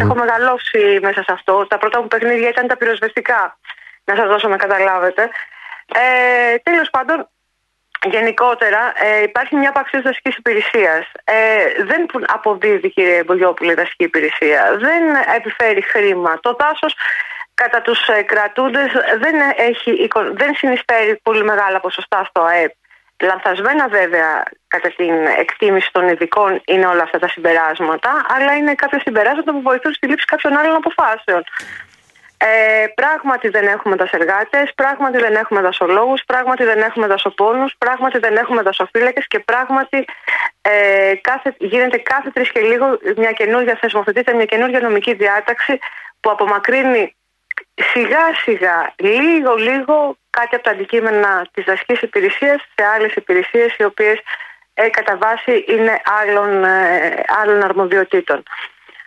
Έχω 0.00 0.14
μεγαλώσει 0.14 0.98
μέσα 1.02 1.22
σε 1.22 1.32
αυτό. 1.32 1.66
Τα 1.66 1.78
πρώτα 1.78 2.00
μου 2.00 2.08
παιχνίδια 2.08 2.48
ήταν 2.48 2.66
τα 2.66 2.76
πυροσβεστικά, 2.76 3.58
να 4.04 4.14
σας 4.14 4.26
δώσω 4.28 4.48
να 4.48 4.56
καταλάβετε. 4.56 5.30
Ε, 5.94 6.56
Τέλος 6.62 6.90
πάντων, 6.90 7.28
Γενικότερα 8.10 8.92
ε, 8.94 9.22
υπάρχει 9.22 9.56
μια 9.56 9.68
απαξίωση 9.68 10.04
δασική 10.04 10.34
υπηρεσία. 10.38 11.06
Ε, 11.24 11.36
δεν 11.84 12.06
αποδίδει, 12.26 12.90
κύριε 12.90 13.24
Μπογιόπουλε, 13.24 13.72
η 13.72 13.74
δασική 13.74 14.04
υπηρεσία. 14.04 14.76
Δεν 14.78 15.02
επιφέρει 15.36 15.82
χρήμα. 15.82 16.38
Το 16.40 16.56
δάσος 16.58 16.94
κατά 17.54 17.82
τους 17.82 18.08
ε, 18.08 18.22
κρατούντες 18.22 18.90
δεν, 19.18 19.34
δεν 20.34 20.54
συνεισφέρει 20.54 21.20
πολύ 21.22 21.44
μεγάλα 21.44 21.80
ποσοστά 21.80 22.24
στο 22.24 22.42
ΑΕΠ. 22.42 22.72
Λανθασμένα 23.22 23.88
βέβαια 23.88 24.42
κατά 24.68 24.88
την 24.96 25.14
εκτίμηση 25.38 25.88
των 25.92 26.08
ειδικών 26.08 26.60
είναι 26.64 26.86
όλα 26.86 27.02
αυτά 27.02 27.18
τα 27.18 27.28
συμπεράσματα, 27.28 28.26
αλλά 28.28 28.56
είναι 28.56 28.74
κάποια 28.74 29.00
συμπεράσματα 29.00 29.52
που 29.52 29.62
βοηθούν 29.62 29.92
στη 29.92 30.06
λήψη 30.06 30.24
κάποιων 30.24 30.56
άλλων 30.56 30.74
αποφάσεων. 30.74 31.42
Ε, 32.38 32.86
πράγματι 32.94 33.48
δεν 33.48 33.66
έχουμε 33.66 33.96
δασεργάτες, 33.96 34.74
πράγματι 34.74 35.18
δεν 35.18 35.34
έχουμε 35.34 35.60
δασολόγους, 35.60 36.24
πράγματι 36.24 36.64
δεν 36.64 36.78
έχουμε 36.78 37.06
δασοπόνους, 37.06 37.74
πράγματι 37.78 38.18
δεν 38.18 38.36
έχουμε 38.36 38.62
δασοφύλακες 38.62 39.26
και 39.26 39.38
πράγματι 39.38 40.04
ε, 40.62 41.14
κάθε, 41.20 41.54
γίνεται 41.58 41.98
κάθε 41.98 42.30
τρεις 42.30 42.50
και 42.50 42.60
λίγο 42.60 42.98
μια 43.16 43.32
καινούργια 43.32 43.78
θεσμοθετείται, 43.80 44.32
μια 44.34 44.44
καινούργια 44.44 44.80
νομική 44.80 45.14
διάταξη 45.14 45.78
που 46.20 46.30
απομακρύνει 46.30 47.16
σιγά 47.74 48.34
σιγά, 48.42 48.92
λίγο 48.96 49.54
λίγο 49.54 50.16
κάτι 50.30 50.54
από 50.54 50.64
τα 50.64 50.70
αντικείμενα 50.70 51.46
της 51.52 51.64
δασικής 51.64 52.00
υπηρεσίας 52.00 52.62
σε 52.74 52.84
άλλες 52.94 53.14
υπηρεσίες 53.14 53.76
οι 53.76 53.84
οποίες 53.84 54.20
ε, 54.74 54.88
κατά 54.88 55.16
βάση 55.16 55.64
είναι 55.68 56.00
άλλων, 56.20 56.64
ε, 56.64 57.24
άλλων 57.42 57.62
αρμοδιοτήτων. 57.64 58.42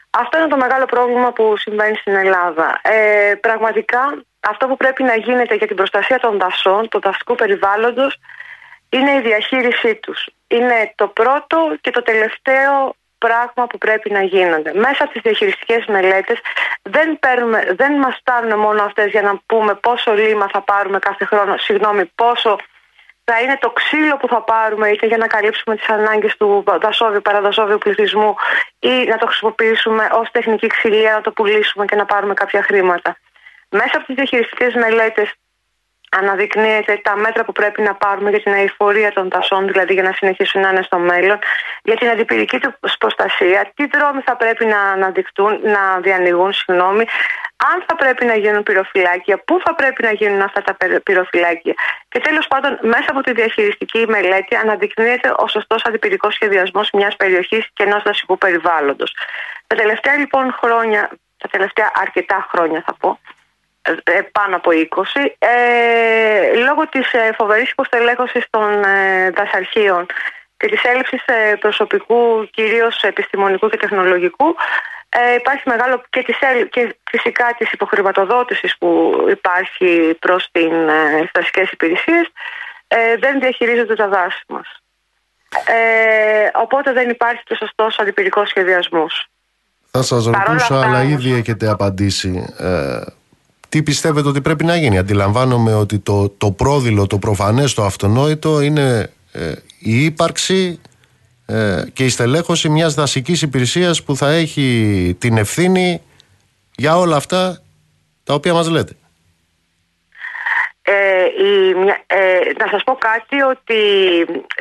Αυτό 0.09 0.37
είναι 0.37 0.47
το 0.47 0.57
μεγάλο 0.57 0.85
πρόβλημα 0.85 1.31
που 1.31 1.57
συμβαίνει 1.57 1.95
στην 1.95 2.15
Ελλάδα. 2.15 2.79
Ε, 2.81 3.33
πραγματικά 3.41 4.23
αυτό 4.39 4.67
που 4.67 4.77
πρέπει 4.77 5.03
να 5.03 5.15
γίνεται 5.15 5.55
για 5.55 5.67
την 5.67 5.75
προστασία 5.75 6.19
των 6.19 6.37
δασών, 6.37 6.89
του 6.89 6.99
δασικού 6.99 7.35
περιβάλλοντος, 7.35 8.17
είναι 8.89 9.11
η 9.11 9.21
διαχείρισή 9.21 9.95
τους. 9.95 10.27
Είναι 10.47 10.93
το 10.95 11.07
πρώτο 11.07 11.75
και 11.81 11.91
το 11.91 12.01
τελευταίο 12.01 12.95
πράγμα 13.17 13.67
που 13.69 13.77
πρέπει 13.77 14.11
να 14.11 14.23
γίνονται. 14.23 14.71
Μέσα 14.73 15.03
από 15.03 15.11
τις 15.11 15.21
διαχειριστικές 15.21 15.85
μελέτες 15.85 16.39
δεν, 16.81 17.19
παίρνουμε, 17.19 17.73
δεν 17.77 17.93
μας 17.93 18.15
φτάνουν 18.15 18.59
μόνο 18.59 18.83
αυτές 18.83 19.11
για 19.11 19.21
να 19.21 19.39
πούμε 19.45 19.73
πόσο 19.75 20.13
λίμα 20.13 20.47
θα 20.51 20.61
πάρουμε 20.61 20.99
κάθε 20.99 21.25
χρόνο, 21.25 21.57
συγγνώμη, 21.57 22.05
πόσο 22.05 22.57
θα 23.29 23.41
είναι 23.41 23.57
το 23.61 23.69
ξύλο 23.69 24.17
που 24.17 24.27
θα 24.27 24.41
πάρουμε 24.41 24.89
είτε 24.89 25.05
για 25.05 25.17
να 25.17 25.27
καλύψουμε 25.27 25.75
τις 25.75 25.89
ανάγκες 25.89 26.37
του 26.37 26.63
δασόβιου, 26.81 27.21
παραδασόβιου 27.21 27.77
πληθυσμού 27.77 28.35
ή 28.79 28.95
να 29.11 29.17
το 29.17 29.25
χρησιμοποιήσουμε 29.25 30.09
ως 30.11 30.31
τεχνική 30.31 30.67
ξυλία 30.67 31.11
να 31.13 31.21
το 31.21 31.31
πουλήσουμε 31.31 31.85
και 31.85 31.95
να 31.95 32.05
πάρουμε 32.05 32.33
κάποια 32.33 32.61
χρήματα. 32.63 33.17
Μέσα 33.69 33.91
από 33.97 34.05
τις 34.05 34.15
διαχειριστικές 34.15 34.73
μελέτες 34.73 35.33
αναδεικνύεται 36.09 36.99
τα 37.03 37.15
μέτρα 37.15 37.45
που 37.45 37.51
πρέπει 37.51 37.81
να 37.81 37.95
πάρουμε 37.95 38.29
για 38.29 38.41
την 38.41 38.53
αηφορία 38.53 39.11
των 39.11 39.29
δασών, 39.29 39.67
δηλαδή 39.67 39.93
για 39.93 40.03
να 40.03 40.11
συνεχίσουν 40.11 40.61
να 40.61 40.69
είναι 40.69 40.81
στο 40.81 40.97
μέλλον, 40.97 41.39
για 41.83 41.95
την 41.95 42.09
αντιπυρική 42.09 42.59
του 42.59 42.73
προστασία, 42.99 43.71
τι 43.75 43.85
δρόμοι 43.85 44.21
θα 44.21 44.35
πρέπει 44.35 44.65
να 44.65 44.79
αναδεικτούν, 44.81 45.59
να 45.63 45.99
διανοιγούν, 45.99 46.53
συγγνώμη, 46.53 47.05
αν 47.71 47.83
θα 47.87 47.95
πρέπει 47.95 48.25
να 48.25 48.35
γίνουν 48.35 48.63
πυροφυλάκια, 48.63 49.37
πού 49.37 49.59
θα 49.65 49.75
πρέπει 49.75 50.03
να 50.03 50.11
γίνουν 50.11 50.41
αυτά 50.41 50.61
τα 50.61 50.77
πυροφυλάκια. 51.03 51.73
Και 52.09 52.19
τέλος 52.19 52.47
πάντων, 52.47 52.79
μέσα 52.81 53.05
από 53.07 53.21
τη 53.21 53.31
διαχειριστική 53.31 54.05
μελέτη 54.07 54.55
αναδεικνύεται 54.55 55.33
ο 55.37 55.47
σωστός 55.47 55.85
αντιπυρικός 55.85 56.33
σχεδιασμός 56.33 56.89
μιας 56.91 57.15
περιοχής 57.15 57.67
και 57.73 57.83
ενός 57.83 58.03
δασικού 58.03 58.37
περιβάλλοντος. 58.37 59.15
Τα 59.67 59.75
τελευταία 59.75 60.17
λοιπόν 60.17 60.55
χρόνια, 60.61 61.09
τα 61.37 61.47
τελευταία 61.51 61.91
αρκετά 61.95 62.47
χρόνια 62.51 62.83
θα 62.85 62.93
πω, 62.99 63.19
ε, 63.19 63.38
πάνω 64.31 64.55
από 64.55 64.71
20, 64.71 65.35
ε, 65.37 66.55
λόγω 66.65 66.87
της 66.87 67.13
ε, 67.13 67.31
φοβερής 67.37 67.71
υποστελέχωσης 67.71 68.45
των 68.49 68.83
ε, 68.83 69.29
δασαρχείων 69.29 70.05
και 70.57 70.67
της 70.67 70.83
έλλειψης 70.83 71.25
ε, 71.25 71.55
προσωπικού, 71.55 72.49
κυρίως 72.51 73.03
επιστημονικού 73.03 73.69
και 73.69 73.77
τεχνολογικού, 73.77 74.55
ε, 75.09 75.33
υπάρχει 75.33 75.63
μεγάλο 75.65 76.03
και, 76.09 76.21
της, 76.21 76.37
και 76.69 76.95
φυσικά 77.09 77.55
της 77.57 77.71
υποχρηματοδότησης 77.71 78.77
που 78.77 79.13
υπάρχει 79.29 80.17
προς 80.19 80.49
την 80.51 80.89
ε, 80.89 81.29
δασικές 81.33 81.71
υπηρεσίες, 81.71 82.31
ε, 82.87 83.17
δεν 83.17 83.39
διαχειρίζονται 83.39 83.95
τα 83.95 84.07
δάση 84.07 84.43
μας. 84.47 84.67
Ε, 85.65 86.49
οπότε 86.53 86.93
δεν 86.93 87.09
υπάρχει 87.09 87.43
το 87.43 87.55
σωστός 87.55 87.99
αντιπυρικός 87.99 88.49
σχεδιασμός. 88.49 89.27
Θα 89.91 90.01
σας 90.01 90.25
ρωτούσα, 90.25 90.81
αλλά 90.81 91.03
ήδη 91.03 91.33
έχετε 91.33 91.67
απαντήσει. 91.67 92.53
Ε, 93.69 93.77
τι 93.77 93.83
πιστεύετε 93.83 94.27
ότι 94.27 94.41
πρέπει 94.41 94.65
να 94.65 94.75
γίνει; 94.75 94.97
Αντιλαμβάνομαι 94.97 95.73
ότι 95.73 95.99
το, 95.99 96.29
το 96.29 96.51
πρόδειλο, 96.51 97.07
το 97.07 97.17
προφανές, 97.17 97.73
το 97.73 97.83
αυτονόητο 97.83 98.61
είναι 98.61 99.11
ε, 99.31 99.51
η 99.79 100.03
ύπαρξη 100.03 100.79
ε, 101.45 101.83
και 101.93 102.05
η 102.05 102.09
στελέχωση 102.09 102.69
μιας 102.69 102.93
δασικής 102.93 103.41
υπηρεσίας 103.41 104.03
που 104.03 104.15
θα 104.15 104.29
έχει 104.31 105.15
την 105.19 105.37
ευθύνη 105.37 106.01
για 106.75 106.97
όλα 106.97 107.15
αυτά 107.15 107.61
τα 108.23 108.33
οποία 108.33 108.53
μας 108.53 108.69
λέτε. 108.69 108.93
Ε, 110.81 111.23
η, 111.23 111.69
ε, 112.07 112.39
να 112.57 112.67
σας 112.71 112.83
πω 112.83 112.97
κάτι 112.99 113.41
ότι 113.41 113.75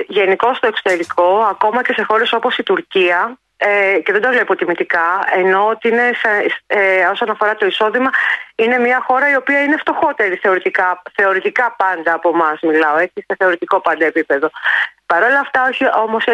γενικώ 0.09 0.55
στο 0.55 0.67
εξωτερικό, 0.67 1.47
ακόμα 1.51 1.83
και 1.83 1.93
σε 1.93 2.03
χώρες 2.03 2.33
όπως 2.33 2.59
η 2.59 2.63
Τουρκία, 2.63 3.39
ε, 3.61 3.99
και 4.05 4.13
δεν 4.13 4.21
το 4.21 4.29
λέω 4.31 4.41
υποτιμητικά, 4.41 5.25
ενώ 5.35 5.69
ότι 5.69 5.89
είναι, 5.89 6.11
ε, 6.67 7.05
όσον 7.13 7.31
αφορά 7.31 7.55
το 7.55 7.67
εισόδημα, 7.67 8.11
είναι 8.55 8.79
μια 8.79 9.05
χώρα 9.07 9.31
η 9.31 9.37
οποία 9.37 9.61
είναι 9.63 9.77
φτωχότερη 9.77 10.37
θεωρητικά, 10.37 11.03
θεωρητικά 11.15 11.75
πάντα 11.79 12.13
από 12.15 12.29
εμάς, 12.29 12.61
μιλάω 12.61 12.97
έτσι, 12.97 13.25
σε 13.27 13.37
θεωρητικό 13.39 13.81
πάντα 13.81 14.05
επίπεδο. 14.05 14.51
Παρ' 15.07 15.23
όλα 15.23 15.41
αυτά, 15.41 15.67
όχι, 15.69 15.85
όμως 16.05 16.25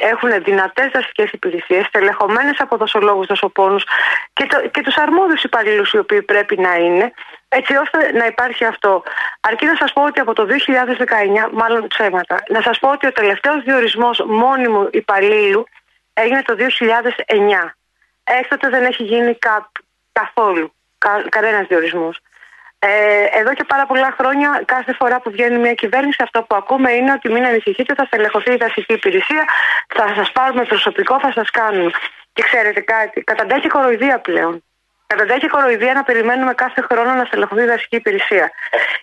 έχουν 0.00 0.42
δυνατές 0.42 0.90
δασικές 0.92 1.30
υπηρεσίες, 1.32 1.90
τελεχωμένες 1.90 2.60
από 2.60 2.76
δοσολόγους, 2.76 3.26
δοσοπόνους 3.26 3.84
και, 4.32 4.46
το, 4.46 4.68
και 4.68 4.82
τους 4.82 4.96
αρμόδιους 4.96 5.42
υπαλλήλους 5.42 5.92
οι 5.92 5.98
οποίοι 5.98 6.22
πρέπει 6.22 6.58
να 6.58 6.74
είναι, 6.74 7.12
έτσι 7.48 7.76
ώστε 7.76 8.12
να 8.12 8.26
υπάρχει 8.26 8.64
αυτό. 8.64 9.02
Αρκεί 9.40 9.66
να 9.66 9.76
σας 9.76 9.92
πω 9.92 10.02
ότι 10.04 10.20
από 10.20 10.32
το 10.32 10.46
2019, 10.46 11.48
μάλλον 11.52 11.86
ψέματα, 11.86 12.42
να 12.48 12.60
σας 12.60 12.78
πω 12.78 12.90
ότι 12.90 13.06
ο 13.06 13.12
τελευταίος 13.12 13.62
διορισμός 13.62 14.24
μόνιμου 14.26 14.88
υπαλλήλου 14.92 15.66
έγινε 16.12 16.42
το 16.42 16.56
2009. 16.58 17.74
Έκτοτε 18.24 18.68
δεν 18.68 18.84
έχει 18.84 19.02
γίνει 19.02 19.38
καθόλου 20.12 20.74
κα, 20.98 21.24
κανένας 21.28 21.66
διορισμός. 21.66 22.20
Ε, 22.78 23.24
εδώ 23.40 23.54
και 23.54 23.64
πάρα 23.64 23.86
πολλά 23.86 24.14
χρόνια, 24.18 24.62
κάθε 24.64 24.92
φορά 24.92 25.20
που 25.20 25.30
βγαίνει 25.30 25.58
μια 25.58 25.74
κυβέρνηση, 25.74 26.22
αυτό 26.22 26.42
που 26.42 26.54
ακούμε 26.56 26.92
είναι 26.92 27.12
ότι 27.12 27.28
μην 27.32 27.44
ανησυχείτε, 27.44 27.94
θα 27.94 28.04
στελεχωθεί 28.04 28.52
η 28.52 28.56
δασική 28.56 28.92
υπηρεσία, 28.92 29.44
θα 29.94 30.12
σας 30.16 30.32
πάρουμε 30.32 30.64
προσωπικό, 30.64 31.20
θα 31.20 31.32
σας 31.32 31.50
κάνουμε. 31.50 31.90
Και 32.32 32.42
ξέρετε 32.42 32.80
κάτι, 32.80 33.20
καταντέχει 33.20 33.68
κοροϊδία 33.68 34.18
πλέον. 34.18 34.64
Καταντέχει 35.06 35.46
κοροϊδία 35.46 35.92
να 35.92 36.02
περιμένουμε 36.02 36.54
κάθε 36.54 36.80
χρόνο 36.80 37.14
να 37.14 37.24
στελεχωθεί 37.24 37.62
η 37.62 37.66
δασική 37.66 37.96
υπηρεσία. 37.96 38.50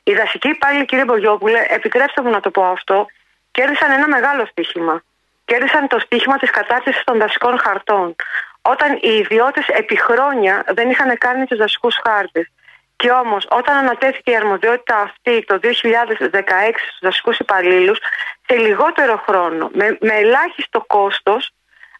Οι 0.04 0.14
δασικοί 0.14 0.48
υπάλληλοι, 0.48 0.86
κύριε 0.86 1.06
Μπογιόπουλε, 1.06 1.66
επιτρέψτε 1.68 2.22
μου 2.22 2.30
να 2.30 2.40
το 2.40 2.52
πω 2.52 2.64
αυτό, 2.64 3.06
κέρδισαν 3.52 3.92
ένα 3.92 4.08
μεγάλο 4.08 4.46
στοίχημα. 4.46 5.04
Κέρδισαν 5.50 5.88
το 5.88 6.00
στοίχημα 6.00 6.38
της 6.38 6.50
κατάρτισης 6.50 7.04
των 7.04 7.18
δασικών 7.18 7.60
χαρτών. 7.60 8.16
Όταν 8.62 8.98
οι 9.02 9.14
ιδιώτες 9.14 9.68
επί 9.68 10.02
χρόνια 10.02 10.64
δεν 10.68 10.90
είχαν 10.90 11.18
κάνει 11.18 11.46
τους 11.46 11.58
δασικούς 11.58 11.96
χάρτες. 12.04 12.48
Και 12.96 13.12
όμως, 13.12 13.48
όταν 13.50 13.78
ανατέθηκε 13.78 14.32
η 14.32 14.36
αρμοδιότητα 14.36 14.98
αυτή 14.98 15.44
το 15.46 15.60
2016 15.60 16.82
στους 16.86 17.00
δασικούς 17.02 17.40
υπαλλήλους, 17.40 18.00
σε 18.48 18.56
λιγότερο 18.56 19.24
χρόνο, 19.28 19.70
με, 19.74 19.98
με 20.02 20.14
ελάχιστο 20.14 20.84
κόστος, 20.88 21.52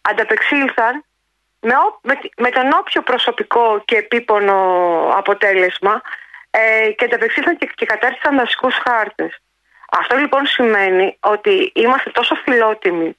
ανταπεξήλθαν 0.02 1.04
με, 1.60 1.74
με, 2.02 2.18
με 2.36 2.50
τον 2.50 2.72
όποιο 2.72 3.02
προσωπικό 3.02 3.82
και 3.84 3.96
επίπονο 3.96 4.56
αποτέλεσμα 5.16 6.02
ε, 6.50 6.90
και 6.90 7.04
ανταπεξήλθαν 7.04 7.56
και, 7.56 7.70
και 7.74 7.86
κατάρτισαν 7.86 8.36
δασικούς 8.36 8.74
χάρτες. 8.74 9.40
Αυτό 9.90 10.16
λοιπόν 10.16 10.46
σημαίνει 10.46 11.16
ότι 11.20 11.72
είμαστε 11.74 12.10
τόσο 12.10 12.34
φιλότιμοι. 12.34 13.16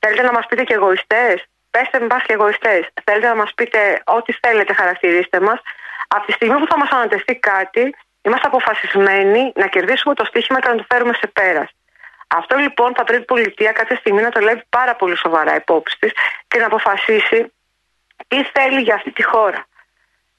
Θέλετε 0.00 0.22
να 0.22 0.32
μας 0.32 0.46
πείτε 0.46 0.62
και 0.64 0.74
εγωιστές; 0.74 1.44
Πέστε 1.70 2.00
με 2.00 2.06
και 2.26 2.32
εγωιστές. 2.32 2.88
Θέλετε 3.04 3.26
να 3.26 3.34
μας 3.34 3.52
πείτε 3.54 4.02
ό,τι 4.04 4.32
θέλετε, 4.32 4.72
χαρακτηρίστε 4.72 5.40
μας. 5.40 5.60
Από 6.08 6.26
τη 6.26 6.32
στιγμή 6.32 6.58
που 6.58 6.66
θα 6.66 6.78
μας 6.78 6.90
ανατεθεί 6.90 7.34
κάτι, 7.36 7.94
είμαστε 8.22 8.46
αποφασισμένοι 8.46 9.52
να 9.54 9.66
κερδίσουμε 9.66 10.14
το 10.14 10.24
στοίχημα 10.24 10.60
και 10.60 10.68
να 10.68 10.76
το 10.76 10.84
φέρουμε 10.88 11.14
σε 11.14 11.26
πέρας. 11.26 11.70
Αυτό 12.26 12.56
λοιπόν 12.56 12.94
θα 12.96 13.04
πρέπει 13.04 13.22
η 13.22 13.24
πολιτεία 13.24 13.72
κάποια 13.72 13.96
στιγμή 13.96 14.22
να 14.22 14.30
το 14.30 14.40
λέει 14.40 14.62
πάρα 14.68 14.96
πολύ 14.96 15.16
σοβαρά 15.16 15.54
υπόψη 15.54 15.96
της 15.98 16.12
και 16.48 16.58
να 16.58 16.66
αποφασίσει 16.66 17.52
τι 18.28 18.44
θέλει 18.44 18.80
για 18.80 18.94
αυτή 18.94 19.10
τη 19.10 19.22
χώρα. 19.22 19.66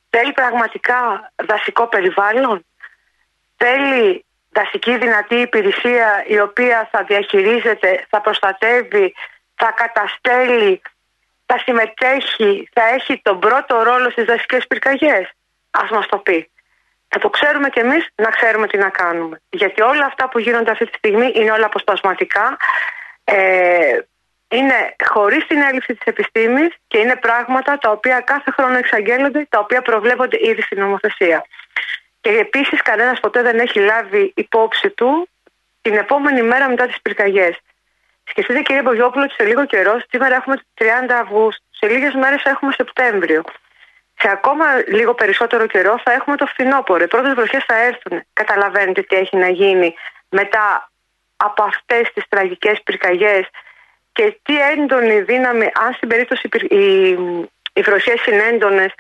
Θέλει 0.10 0.32
πραγματικά 0.32 1.32
δασικό 1.36 1.88
περιβάλλον; 1.88 2.66
Θέλει 3.58 4.26
δασική 4.50 4.98
δυνατή 4.98 5.36
υπηρεσία 5.36 6.24
η 6.28 6.40
οποία 6.40 6.90
θα 6.92 7.04
διαχειρίζεται, 7.04 8.06
θα 8.10 8.22
προστατεύει, 8.22 9.14
θα 9.62 9.72
καταστέλει, 9.72 10.82
θα 11.46 11.58
συμμετέχει, 11.66 12.70
θα 12.74 12.84
έχει 12.96 13.22
τον 13.24 13.40
πρώτο 13.40 13.84
ρόλο 13.84 14.10
στις 14.10 14.26
δασικές 14.26 14.68
πυρκαγιές. 14.68 15.26
Ας 15.72 15.90
μας 15.90 16.08
το 16.08 16.18
πει. 16.18 16.50
Θα 17.08 17.20
το 17.20 17.30
ξέρουμε 17.30 17.70
κι 17.70 17.80
εμείς 17.80 18.08
να 18.16 18.30
ξέρουμε 18.30 18.68
τι 18.68 18.78
να 18.78 18.90
κάνουμε. 18.90 19.42
Γιατί 19.50 19.82
όλα 19.82 20.06
αυτά 20.06 20.30
που 20.30 20.40
γίνονται 20.40 20.72
αυτή 20.72 20.86
τη 20.86 20.98
στιγμή 20.98 21.32
είναι 21.36 21.52
όλα 21.52 21.66
αποσπασματικά. 21.66 22.58
Ε, 23.24 23.98
είναι 24.50 24.96
χωρίς 25.06 25.48
την 25.48 25.62
έλλειψη 25.62 25.94
της 25.94 26.06
επιστήμης 26.06 26.70
και 26.88 26.98
είναι 26.98 27.16
πράγματα 27.16 27.78
τα 27.78 27.92
οποία 27.92 28.20
κάθε 28.20 28.52
χρόνο 28.52 28.78
εξαγγέλλονται, 28.78 29.48
τα 29.50 29.60
οποία 29.60 29.82
προβλέπονται 29.82 30.38
ήδη 30.42 30.62
στην 30.62 30.80
νομοθεσία. 30.80 31.46
Και 32.22 32.30
επίσης 32.30 32.82
κανένας 32.82 33.20
ποτέ 33.20 33.42
δεν 33.42 33.60
έχει 33.60 33.80
λάβει 33.80 34.32
υπόψη 34.36 34.90
του 34.90 35.30
την 35.82 35.94
επόμενη 35.94 36.42
μέρα 36.42 36.70
μετά 36.70 36.88
τις 36.88 37.02
πυρκαγιές. 37.02 37.58
Σκεφτείτε 38.32 38.62
κύριε 38.62 38.82
Μπογιόπουλο 38.82 39.24
ότι 39.24 39.34
σε 39.34 39.44
λίγο 39.44 39.66
καιρό, 39.66 40.02
σήμερα 40.10 40.36
έχουμε 40.36 40.56
30 40.82 40.86
Αυγούστου, 41.22 41.64
σε 41.70 41.88
λίγες 41.88 42.14
μέρες 42.14 42.44
έχουμε 42.44 42.72
Σεπτέμβριο 42.72 43.44
σε 44.22 44.30
ακόμα 44.30 44.66
λίγο 44.88 45.14
περισσότερο 45.14 45.66
καιρό 45.68 46.00
θα 46.04 46.12
έχουμε 46.12 46.36
το 46.36 46.46
φθινόπωρο. 46.46 47.04
Οι 47.04 47.08
πρώτες 47.08 47.34
βροχές 47.34 47.64
θα 47.68 47.76
έρθουν. 47.76 48.24
Καταλαβαίνετε 48.34 49.02
τι 49.02 49.16
έχει 49.16 49.38
να 49.38 49.50
γίνει 49.50 49.96
μετά 50.30 50.92
από 51.38 51.64
αυτές 51.64 52.12
τις 52.14 52.24
τραγικές 52.30 52.82
πυρκαγιές 52.84 53.50
και 54.12 54.40
τι 54.44 54.60
έντονη 54.62 55.22
δύναμη, 55.22 55.72
αν 55.84 55.94
στην 55.94 56.08
περίπτωση 56.10 56.50
οι, 56.70 57.10
οι 57.74 57.82
βροχές 57.82 58.26
είναι 58.26 58.44
έντονες, 58.44 58.94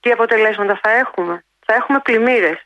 τι 0.00 0.10
αποτελέσματα 0.10 0.80
θα 0.82 0.90
έχουμε. 0.90 1.44
Θα 1.66 1.74
έχουμε 1.74 1.98
πλημμύρες. 1.98 2.58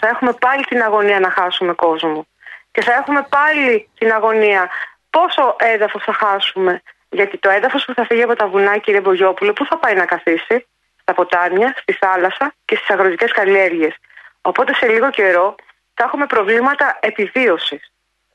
Θα 0.00 0.08
έχουμε 0.08 0.32
πάλι 0.32 0.64
την 0.64 0.82
αγωνία 0.82 1.20
να 1.20 1.30
χάσουμε 1.30 1.72
κόσμο. 1.72 2.26
Και 2.70 2.82
θα 2.82 2.92
έχουμε 2.92 3.26
πάλι 3.28 3.88
την 3.98 4.12
αγωνία 4.12 4.70
πόσο 5.10 5.56
έδαφος 5.58 6.02
θα 6.04 6.12
χάσουμε. 6.12 6.82
Γιατί 7.08 7.38
το 7.38 7.50
έδαφος 7.50 7.84
που 7.84 7.94
θα 7.94 8.04
φύγει 8.04 8.22
από 8.22 8.36
τα 8.36 8.46
βουνά, 8.48 8.78
κύριε 8.78 9.00
Μπογιόπουλο, 9.00 9.52
πού 9.52 9.66
θα 9.66 9.76
πάει 9.78 9.94
να 9.94 10.04
καθίσει; 10.04 10.66
Στα 11.00 11.14
ποτάμια, 11.14 11.74
στη 11.76 11.92
θάλασσα 11.92 12.54
και 12.64 12.76
στις 12.76 12.90
αγροτικές 12.90 13.32
καλλιέργειες. 13.32 13.94
Οπότε 14.42 14.74
σε 14.74 14.86
λίγο 14.86 15.10
καιρό 15.10 15.54
θα 15.94 16.04
έχουμε 16.04 16.26
προβλήματα 16.26 16.98
επιβίωσης. 17.00 17.92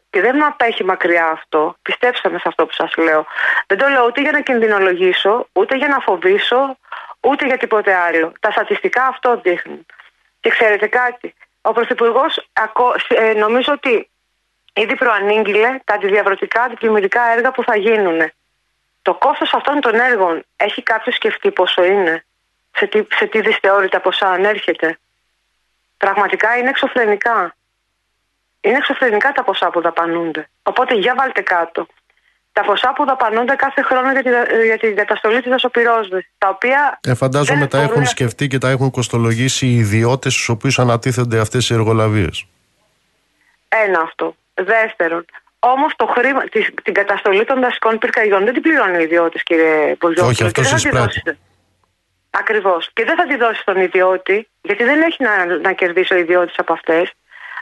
Και 0.10 0.22
δεν 0.22 0.36
με 0.38 0.46
απέχει 0.46 0.84
μακριά 0.84 1.28
αυτό. 1.28 1.76
Πιστέψτε 1.82 2.30
με 2.30 2.38
σε 2.38 2.48
αυτό 2.48 2.66
που 2.66 2.74
σας 2.74 2.96
λέω. 2.96 3.26
Δεν 3.68 3.78
το 3.78 3.88
λέω 3.88 4.06
ούτε 4.06 4.22
για 4.22 4.32
να 4.32 4.42
κινδυνολογήσω, 4.42 5.48
ούτε 5.54 5.78
για 5.78 5.88
να 5.88 6.00
φοβήσω, 6.00 6.78
ούτε 7.20 7.46
για 7.46 7.58
τίποτε 7.58 7.94
άλλο. 7.94 8.32
Τα 8.40 8.52
στατιστικά 8.52 9.06
αυτό 9.06 9.40
δείχνουν. 9.44 9.86
Και 10.40 10.50
ξέρετε 10.50 10.88
κάτι, 10.88 11.34
ο 11.62 11.72
Πρωθυπουργός 11.72 12.48
ε, 13.08 13.34
νομίζω 13.34 13.74
ότι 13.74 14.10
ήδη 14.74 14.96
προανήγγειλε 14.96 15.80
τα 15.84 15.94
αντιδιαβρωτικά 15.94 16.62
αντιπλημμυρικά 16.62 17.22
έργα 17.36 17.52
που 17.52 17.64
θα 17.64 17.78
γίνουν. 17.78 18.32
Το 19.02 19.14
κόστος 19.14 19.54
αυτών 19.54 19.80
των 19.82 19.94
έργων 20.00 20.44
έχει 20.56 20.84
κάποιος 20.84 21.16
σκεφτεί 21.16 21.52
πόσο 21.52 21.84
είναι, 21.84 22.26
σε 22.76 22.88
τι, 22.88 23.04
σε 23.16 23.26
τι 23.26 23.42
δυσθεώρητα 23.42 24.02
ποσά 24.02 24.28
ανέρχεται; 24.28 24.98
Πραγματικά 25.98 26.58
είναι 26.58 26.70
εξωφρενικά; 26.70 27.56
Είναι 28.62 28.78
εξωφρενικά 28.78 29.32
τα 29.32 29.44
ποσά 29.44 29.70
που 29.70 29.82
δαπανούνται; 29.82 30.50
Οπότε 30.64 30.94
για 30.96 31.14
βάλτε 31.18 31.42
κάτω. 31.42 31.88
Τα 32.54 32.62
ποσά 32.64 32.94
που 32.96 33.06
δαπανούνται 33.06 33.56
κάθε 33.56 33.82
χρόνο 33.82 34.12
για, 34.12 34.24
τη, 34.24 34.30
για 34.66 34.78
την 34.78 34.96
καταστολή 34.96 35.42
της 35.42 35.52
δασοπυρόσβεσης. 35.52 36.32
Τα 36.38 36.50
οποία. 36.50 37.00
Ε, 37.04 37.14
φαντάζομαι 37.16 37.60
δεν 37.60 37.70
τα 37.70 37.78
μπορούν 37.78 37.90
έχουν 37.92 38.02
να- 38.04 38.10
σκεφτεί 38.10 38.48
και 38.48 38.58
τα 38.58 38.70
έχουν 38.70 38.92
κοστολογήσει 38.92 39.66
οι 39.66 39.76
ιδιώτες 39.76 40.34
στους 40.34 40.50
οποίους 40.50 40.80
ανατίθενται 40.80 41.40
αυτές 41.40 41.70
οι 41.70 41.74
εργολαβίες. 41.74 42.46
Ένα 43.70 44.00
αυτό. 44.02 44.36
Δεύτερον, 44.54 45.26
όμως 45.60 45.94
χρήμα, 46.10 46.44
της- 46.44 46.74
την 46.84 46.94
καταστολή 46.94 47.46
των 47.46 47.62
δασικών 47.62 47.98
πυρκαγιών 47.98 48.44
δεν 48.44 48.54
την 48.54 48.62
πληρώνει 48.62 48.98
ο 48.98 49.00
ιδιώτης, 49.00 49.44
κύριε 49.44 49.96
Μποζιόπουλο. 50.00 50.28
Όχι, 50.28 50.44
αυτός 50.44 50.72
εισπράττει. 50.72 51.38
Ακριβώς. 52.30 52.90
Και 52.94 53.04
δεν 53.04 53.16
θα 53.16 53.26
τη 53.28 53.36
δώσει 53.36 53.60
στον 53.62 53.78
ιδιώτη, 53.78 54.48
γιατί 54.62 54.84
δεν 54.84 55.02
έχει 55.02 55.24
να, 55.24 55.46
να 55.46 55.72
κερδίσει 55.72 56.14
ο 56.14 56.18
ιδιώτης 56.18 56.56
από 56.58 56.74
αυτές. 56.74 57.12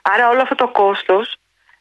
Άρα 0.01 0.29
όλο 0.29 0.41
αυτό 0.41 0.55
το 0.55 0.67
κόστος, 0.67 1.35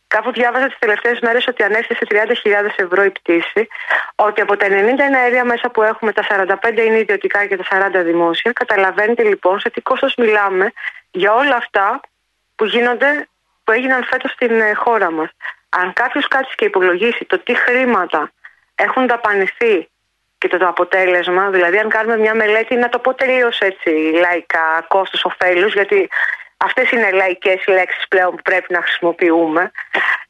κάπου 0.06 0.32
διάβαζα 0.32 0.66
τις 0.66 0.78
τελευταίες 0.78 1.18
μέρες 1.20 1.46
ότι 1.46 1.62
ανέφερε 1.62 1.94
σε 1.94 2.06
30.000 2.08 2.74
ευρώ 2.76 3.04
η 3.04 3.11
πτήση, 3.11 3.68
ότι 4.14 4.40
από 4.40 4.56
τα 4.56 4.66
90 4.66 5.04
εναέρια 5.04 5.44
μέσα 5.44 5.70
που 5.70 5.82
έχουμε, 5.82 6.12
τα 6.12 6.22
45 6.22 6.84
είναι 6.84 6.98
ιδιωτικά 6.98 7.46
και 7.46 7.56
τα 7.56 7.64
40 7.70 8.02
δημόσια. 8.04 8.52
Καταλαβαίνετε 8.52 9.22
λοιπόν 9.22 9.61
σε 9.61 9.70
τι 9.70 9.80
κόστος 9.80 10.14
μιλάμε 10.16 10.72
για 11.11 11.32
όλα 11.34 11.56
αυτά 11.56 12.00
που 12.56 12.64
γίνονται, 12.64 13.28
που 13.70 13.76
έγιναν 13.76 14.04
φέτος 14.04 14.30
στην 14.30 14.60
ε, 14.60 14.72
χώρα 14.74 15.10
μας. 15.10 15.30
Αν 15.68 15.92
κάποιος 15.92 16.28
κάτσει 16.28 16.54
και 16.54 16.64
υπολογίσει 16.64 17.24
το 17.24 17.38
τι 17.38 17.54
χρήματα 17.54 18.32
έχουν 18.74 19.06
δαπανηθεί 19.06 19.88
και 20.38 20.48
το, 20.48 20.58
το 20.58 20.68
αποτέλεσμα, 20.68 21.50
δηλαδή 21.50 21.78
αν 21.78 21.88
κάνουμε 21.88 22.16
μια 22.16 22.34
μελέτη, 22.34 22.74
να 22.74 22.88
το 22.88 22.98
πω 22.98 23.14
τελείως 23.14 23.58
έτσι 23.58 23.90
λαϊκά, 24.20 24.84
κόστος 24.88 25.24
ωφέλους, 25.24 25.72
γιατί 25.72 26.08
αυτές 26.56 26.90
είναι 26.90 27.10
λαϊκές 27.10 27.66
λέξεις 27.66 28.08
πλέον 28.08 28.30
που 28.30 28.42
πρέπει 28.42 28.72
να 28.72 28.82
χρησιμοποιούμε, 28.82 29.70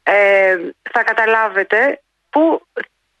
ε, 0.03 0.57
θα 0.91 1.03
καταλάβετε 1.03 2.01
που, 2.29 2.61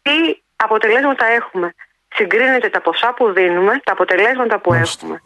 τι 0.01 0.41
αποτελέσματα 0.55 1.25
έχουμε. 1.25 1.73
Συγκρίνετε 2.13 2.69
τα 2.69 2.81
ποσά 2.81 3.13
που 3.13 3.31
δίνουμε, 3.31 3.81
τα 3.83 3.91
αποτελέσματα 3.91 4.59
που 4.59 4.71
Μάλιστα. 4.71 5.05
έχουμε. 5.05 5.21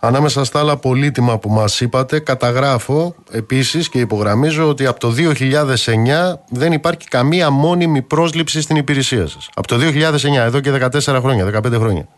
Ανάμεσα 0.00 0.44
στα 0.44 0.58
άλλα 0.58 0.76
πολύτιμα 0.76 1.38
που 1.38 1.50
μας 1.50 1.80
είπατε, 1.80 2.20
καταγράφω 2.20 3.14
επίσης 3.32 3.88
και 3.88 3.98
υπογραμμίζω 3.98 4.68
ότι 4.68 4.86
από 4.86 5.00
το 5.00 5.10
2009 5.10 6.40
δεν 6.48 6.72
υπάρχει 6.72 7.08
καμία 7.08 7.50
μόνιμη 7.50 8.02
πρόσληψη 8.02 8.60
στην 8.60 8.76
υπηρεσία 8.76 9.26
σας. 9.26 9.48
Από 9.54 9.66
το 9.66 9.76
2009, 9.76 10.44
εδώ 10.44 10.60
και 10.60 10.70
14 10.70 11.18
χρόνια, 11.20 11.44
15 11.44 11.72
χρόνια. 11.74 12.08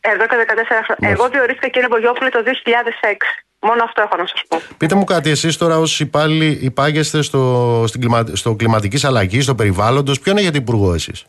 Εδώ 0.00 0.26
και 0.26 0.36
14 0.36 0.84
χρόνια. 0.84 1.16
Εγώ 1.16 1.28
διορίστηκα 1.28 1.68
κύριε 1.68 1.88
Μπογιόπουλε 1.88 2.28
το 2.28 2.38
2006. 2.44 3.16
Μόνο 3.60 3.82
αυτό 3.84 4.02
έχω 4.02 4.16
να 4.16 4.26
σας 4.26 4.42
πω. 4.48 4.60
Πείτε 4.76 4.94
μου 4.94 5.04
κάτι, 5.04 5.30
εσείς 5.30 5.56
τώρα 5.56 5.78
ως 5.78 6.00
υπάλληλοι 6.00 6.58
υπάγεστε 6.62 7.22
στο, 7.22 7.84
στην 7.86 8.00
κλιμα, 8.00 8.24
στο 8.32 8.54
κλιματικής 8.54 9.04
αλλαγής, 9.04 9.44
στο 9.44 9.54
περιβάλλοντος, 9.54 10.20
ποιο 10.20 10.32
είναι 10.32 10.40
για 10.40 10.50
την 10.50 10.60
υπουργό 10.60 10.94
εσείς; 10.94 11.26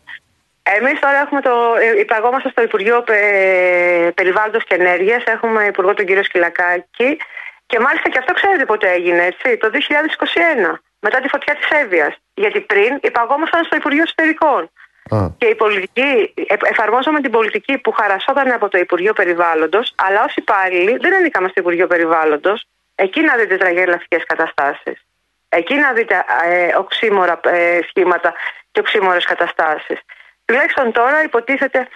Εμείς 0.79 0.99
τώρα 0.99 1.17
έχουμε 1.17 1.41
το, 1.41 1.75
ε, 1.79 1.99
υπαγόμαστε 1.99 2.49
στο 2.49 2.61
Υπουργείο 2.61 3.01
Πε- 3.01 4.11
Περιβάλλοντος 4.13 4.63
και 4.63 4.75
Ενέργειας, 4.75 5.23
έχουμε 5.23 5.63
υπουργό 5.65 5.93
τον 5.93 6.05
κύριο 6.05 6.23
Σκυλακάκη 6.23 7.17
και 7.65 7.79
μάλιστα 7.79 8.09
και 8.09 8.17
αυτό 8.17 8.33
ξέρετε 8.33 8.65
πότε 8.65 8.91
έγινε, 8.91 9.23
έτσι, 9.25 9.57
το 9.57 9.69
2021, 9.69 10.81
μετά 10.99 11.19
τη 11.19 11.27
φωτιά 11.27 11.55
της 11.55 11.67
Εύβοιας. 11.81 12.13
Γιατί 12.33 12.59
πριν 12.61 12.99
υπαγόμασταν 13.01 13.63
στο 13.63 13.75
Υπουργείο 13.75 14.03
Εσωτερικών. 14.03 14.69
Α, 15.15 15.17
Και 15.37 15.45
η 15.45 15.55
πολιτική, 15.55 16.33
ε, 16.47 16.55
εφαρμόζαμε 16.63 17.21
την 17.21 17.31
πολιτική 17.31 17.77
που 17.77 17.91
χαρασόταν 17.91 18.51
από 18.51 18.69
το 18.69 18.77
Υπουργείο 18.77 19.13
Περιβάλλοντος, 19.13 19.93
αλλά 19.95 20.23
ως 20.23 20.35
υπάλληλοι 20.35 20.97
δεν 20.97 21.13
ανήκαμε 21.13 21.47
στο 21.47 21.61
Υπουργείο 21.61 21.87
Περιβάλλοντος. 21.87 22.65
Εκεί 22.95 23.21
να 23.21 23.35
δείτε 23.35 23.57
τραγελαφικές 23.57 24.23
καταστάσεις. 24.25 25.05
Εκεί 25.49 25.75
να 25.75 25.91
δείτε 25.91 26.23
ε, 26.49 26.75
οξύμορα 26.77 27.39
ε, 27.43 27.79
σχήματα 27.89 28.33
και 28.71 28.79
οξύμορες 28.79 29.25
καταστάσεις. 29.25 29.99
Τουλάχιστον 30.45 30.91
τώρα 30.91 31.23
υποτίθεται 31.23 31.87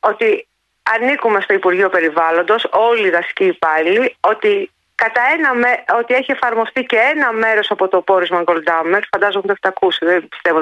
ότι 0.00 0.48
ανήκουμε 0.82 1.40
στο 1.40 1.54
Υπουργείο 1.54 1.88
Περιβάλλοντος, 1.88 2.66
όλοι 2.70 3.06
οι 3.06 3.10
δασικοί 3.10 3.44
υπάλληλοι, 3.44 4.16
ότι 4.20 4.70
κατά 4.94 5.20
ένα 5.36 5.54
με, 5.54 5.84
ότι 5.98 6.14
έχει 6.14 6.32
εφαρμοστεί 6.32 6.84
και 6.84 6.96
ένα 6.96 7.32
μέρος 7.32 7.70
από 7.70 7.88
το 7.88 8.00
πόρισμα 8.00 8.42
Goldhammer, 8.46 9.00
φαντάζομαι 9.12 9.44
ότι 9.44 9.46
το 9.46 9.52
έχετε 9.52 9.68
ακούσει, 9.68 10.04
δεν 10.04 10.28
πιστεύω. 10.28 10.60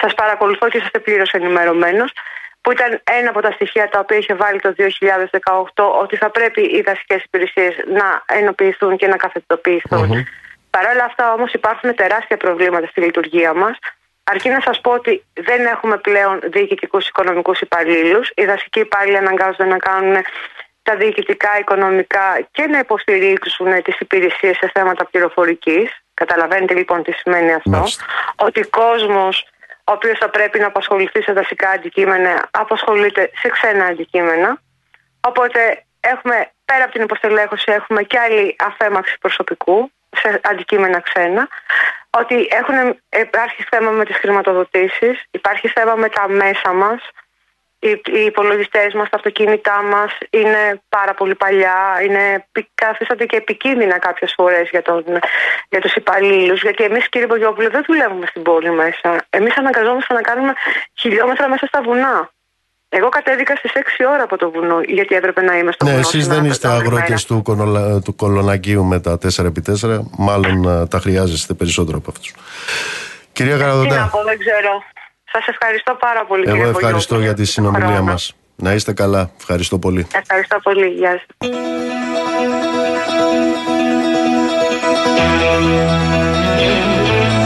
Σας 0.00 0.14
παρακολουθώ 0.14 0.68
και 0.68 0.78
είστε 0.78 0.98
πλήρως 0.98 1.30
ενημερωμένος, 1.30 2.12
που 2.64 2.72
ήταν 2.72 3.00
ένα 3.04 3.28
από 3.30 3.40
τα 3.40 3.50
στοιχεία 3.50 3.88
τα 3.88 3.98
οποία 3.98 4.16
είχε 4.16 4.34
βάλει 4.34 4.60
το 4.60 4.74
2018 5.74 6.00
ότι 6.02 6.16
θα 6.16 6.30
πρέπει 6.30 6.62
οι 6.62 6.80
δασικές 6.80 7.22
υπηρεσίες 7.22 7.74
να 7.86 8.22
ενοποιηθούν 8.26 8.96
και 8.96 9.06
να 9.06 9.16
καθετοποιηθούν. 9.16 10.26
Παρ' 10.70 10.86
όλα 10.94 11.04
αυτά 11.04 11.32
όμως 11.32 11.52
υπάρχουν 11.52 11.94
τεράστια 11.94 12.36
προβλήματα 12.36 12.86
στη 12.86 13.00
λειτουργία 13.00 13.54
μας. 13.54 13.78
Αρκεί 14.24 14.48
να 14.48 14.60
σας 14.60 14.80
πω 14.80 14.90
ότι 14.90 15.24
δεν 15.32 15.66
έχουμε 15.66 15.98
πλέον 15.98 16.40
διοικητικούς 16.44 17.08
οικονομικούς 17.08 17.60
υπαλλήλους. 17.60 18.30
Οι 18.34 18.44
δασικοί 18.44 18.80
υπάλληλοι 18.80 19.16
αναγκάζονται 19.16 19.64
να 19.64 19.76
κάνουν 19.76 20.16
τα 20.82 20.96
διοικητικά, 20.96 21.58
οικονομικά 21.58 22.48
και 22.50 22.66
να 22.66 22.78
υποστηρίξουν 22.78 23.82
τις 23.82 23.98
υπηρεσίες 23.98 24.56
σε 24.56 24.70
θέματα 24.74 25.04
πληροφορικής. 25.04 26.02
Καταλαβαίνετε 26.14 26.74
λοιπόν 26.74 27.02
τι 27.02 27.12
σημαίνει 27.12 27.52
αυτό. 27.52 27.70
Μάλιστα. 27.70 28.04
Ότι 28.36 28.60
κόσμος 28.62 29.46
ο 29.84 29.92
οποίος 29.92 30.18
θα 30.18 30.30
πρέπει 30.30 30.58
να 30.58 30.66
απασχοληθεί 30.66 31.22
σε 31.22 31.32
δασικά 31.32 31.68
αντικείμενα 31.68 32.48
απασχολείται 32.50 33.30
σε 33.34 33.48
ξένα 33.48 33.84
αντικείμενα. 33.84 34.60
Οπότε 35.20 35.84
έχουμε 36.00 36.50
πέρα 36.64 36.84
από 36.84 36.92
την 36.92 37.02
υποστελέχωση 37.02 37.72
έχουμε 37.72 38.02
και 38.02 38.18
άλλη 38.18 38.56
αφέμαξη 38.58 39.18
προσωπικού 39.20 39.90
σε 40.16 40.40
αντικείμενα 40.42 41.00
ξένα. 41.00 41.48
Ότι 42.18 42.48
έχουν, 42.50 42.98
υπάρχει 43.20 43.64
θέμα 43.70 43.90
με 43.90 44.04
τις 44.04 44.16
χρηματοδοτήσεις, 44.16 45.24
υπάρχει 45.30 45.68
θέμα 45.68 45.94
με 45.94 46.08
τα 46.08 46.28
μέσα 46.28 46.72
μας. 46.72 47.00
Οι, 47.78 48.00
οι 48.04 48.24
υπολογιστές 48.24 48.94
μας, 48.94 49.08
τα 49.08 49.16
αυτοκίνητά 49.16 49.82
μας 49.82 50.18
είναι 50.30 50.82
πάρα 50.88 51.14
πολύ 51.14 51.34
παλιά, 51.34 52.00
είναι, 52.02 52.46
πι- 52.52 52.68
καθίστανται 52.74 53.26
και 53.26 53.36
επικίνδυνα 53.36 53.98
κάποιες 53.98 54.32
φορές 54.36 54.68
για, 54.70 54.82
τον, 54.82 55.04
για 55.68 55.80
τους 55.80 55.94
υπαλλήλους. 55.94 56.62
Γιατί 56.62 56.84
εμείς, 56.84 57.08
κύριε 57.08 57.26
Μπογιόπουλο, 57.26 57.70
δεν 57.70 57.84
δουλεύουμε 57.86 58.26
στην 58.26 58.42
πόλη 58.42 58.70
μέσα. 58.70 59.16
Εμείς 59.30 59.56
αναγκαζόμαστε 59.56 60.14
να 60.14 60.20
κάνουμε 60.20 60.52
χιλιόμετρα 60.98 61.48
μέσα 61.48 61.66
στα 61.66 61.82
βουνά. 61.82 62.30
Εγώ 62.88 63.08
κατέβηκα 63.08 63.56
στις 63.56 63.70
6 63.74 63.78
ώρα 64.14 64.22
από 64.22 64.36
το 64.38 64.50
βουνό, 64.50 64.80
γιατί 64.86 65.14
έπρεπε 65.14 65.40
να 65.40 65.58
είμαι 65.58 65.72
στο 65.72 65.84
ναι, 65.84 65.90
βουνό. 65.90 66.02
εσείς 66.02 66.20
στην 66.22 66.32
δεν 66.34 66.42
άλλη 66.42 66.48
είστε 66.50 66.68
μέρα. 66.68 66.80
αγρότες 66.80 67.24
του, 67.24 67.42
κονολα, 67.42 68.00
του 68.00 68.14
κολονακίου 68.16 68.84
με 68.84 69.00
τα 69.00 69.18
4x4, 69.22 70.00
μάλλον 70.18 70.68
α, 70.68 70.88
τα 70.88 70.98
χρειάζεστε 70.98 71.54
περισσότερο 71.54 71.96
από 71.98 72.10
αυτούς. 72.10 72.34
Κυρία 73.32 73.52
Τι 73.54 73.58
να 73.58 73.64
Καραδοντά, 73.66 74.08
πω, 74.12 74.22
δεν 74.24 74.38
ξέρω. 74.38 74.82
Σας 75.32 75.46
ευχαριστώ 75.46 75.94
πάρα 76.00 76.24
πολύ. 76.26 76.42
εγώ 76.46 76.56
κύριε 76.56 76.70
ευχαριστώ 76.70 77.14
Μπογιόπουλο, 77.14 77.20
για 77.20 77.34
τη 77.34 77.44
συνομιλία 77.44 77.86
χρόνο. 77.86 78.02
μας. 78.02 78.34
Να 78.56 78.72
είστε 78.72 78.92
καλά. 78.92 79.30
Ευχαριστώ 79.38 79.78
πολύ. 79.78 80.06
Ευχαριστώ 80.14 80.58
πολύ. 80.62 80.86
Γεια 80.86 81.10
σας. 81.10 81.50
Για 86.58 87.43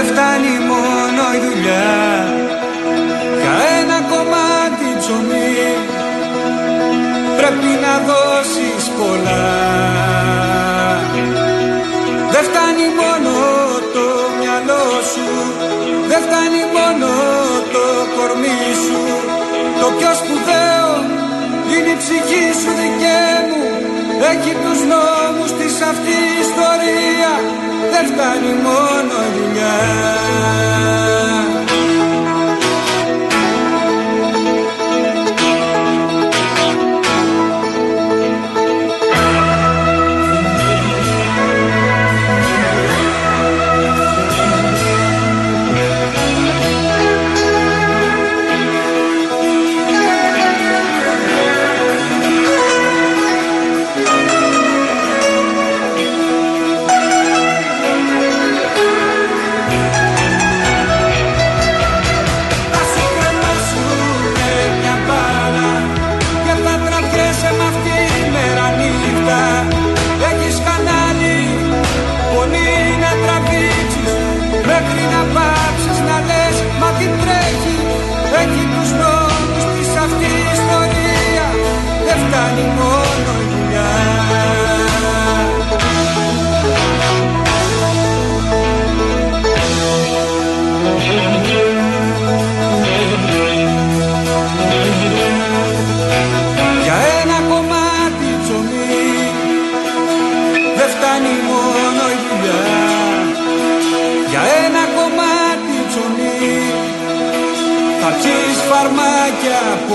Δεν 0.00 0.06
φτάνει 0.06 0.54
μόνο 0.72 1.22
η 1.36 1.38
δουλειά. 1.46 1.96
Για 3.40 3.54
ένα 3.80 3.98
κομμάτι 4.12 4.86
ψωμί. 5.00 5.54
Πρέπει 7.38 7.70
να 7.84 7.94
δώσεις 8.08 8.84
πολλά. 8.98 9.48
Δεν 12.32 12.42
φτάνει 12.48 12.86
μόνο 13.00 13.32
το 13.96 14.06
μυαλό 14.38 14.86
σου. 15.12 15.28
Δεν 16.10 16.20
φτάνει 16.26 16.62
μόνο 16.76 17.10
το 17.74 17.84
κορμί 18.16 18.64
σου. 18.84 19.02
Το 19.80 19.86
πιο 19.98 20.10
σπουδαίο 20.20 20.90
είναι 21.72 21.90
η 21.96 21.98
ψυχή 22.02 22.46
σου 22.60 22.70
δικέ 22.80 23.24
μου. 23.48 23.64
Έχει 24.30 24.52
τους 24.62 24.80
νόμους 24.92 25.50
της 25.58 25.74
αυτής 25.90 26.22
η 26.36 26.40
ιστορίας 26.46 27.67
Δεν 27.92 28.06
φτάνει 28.06 28.52
μόνο 28.62 29.14
η 29.26 29.30
δουλειά 29.36 29.76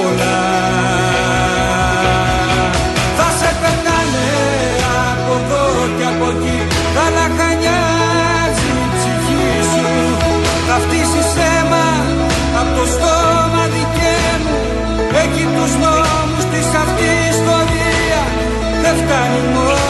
πολλά 0.03 0.37
Θα 3.17 3.27
σε 3.39 3.49
πετάνε 3.61 4.31
από 5.11 5.33
εδώ 5.41 5.65
και 5.97 6.05
από 6.13 6.27
εκεί. 6.33 6.57
Θα 6.95 7.05
λαχανιάζει 7.17 8.69
η 8.83 8.85
ψυχή 8.95 9.49
σου. 9.71 9.87
Θα 10.67 10.75
φτύσεις 10.83 11.29
αίμα 11.47 11.87
από 12.59 12.71
το 12.77 12.85
στόμα 12.93 13.63
δικέ 13.75 14.19
μου. 14.43 14.57
Έχει 15.21 15.43
τους 15.55 15.73
νόμους 15.83 16.45
της 16.51 16.67
αυτής 16.83 17.23
ιστορία 17.53 18.21
Δεν 18.83 18.95
φτάνει 19.01 19.41
μόνο 19.53 19.82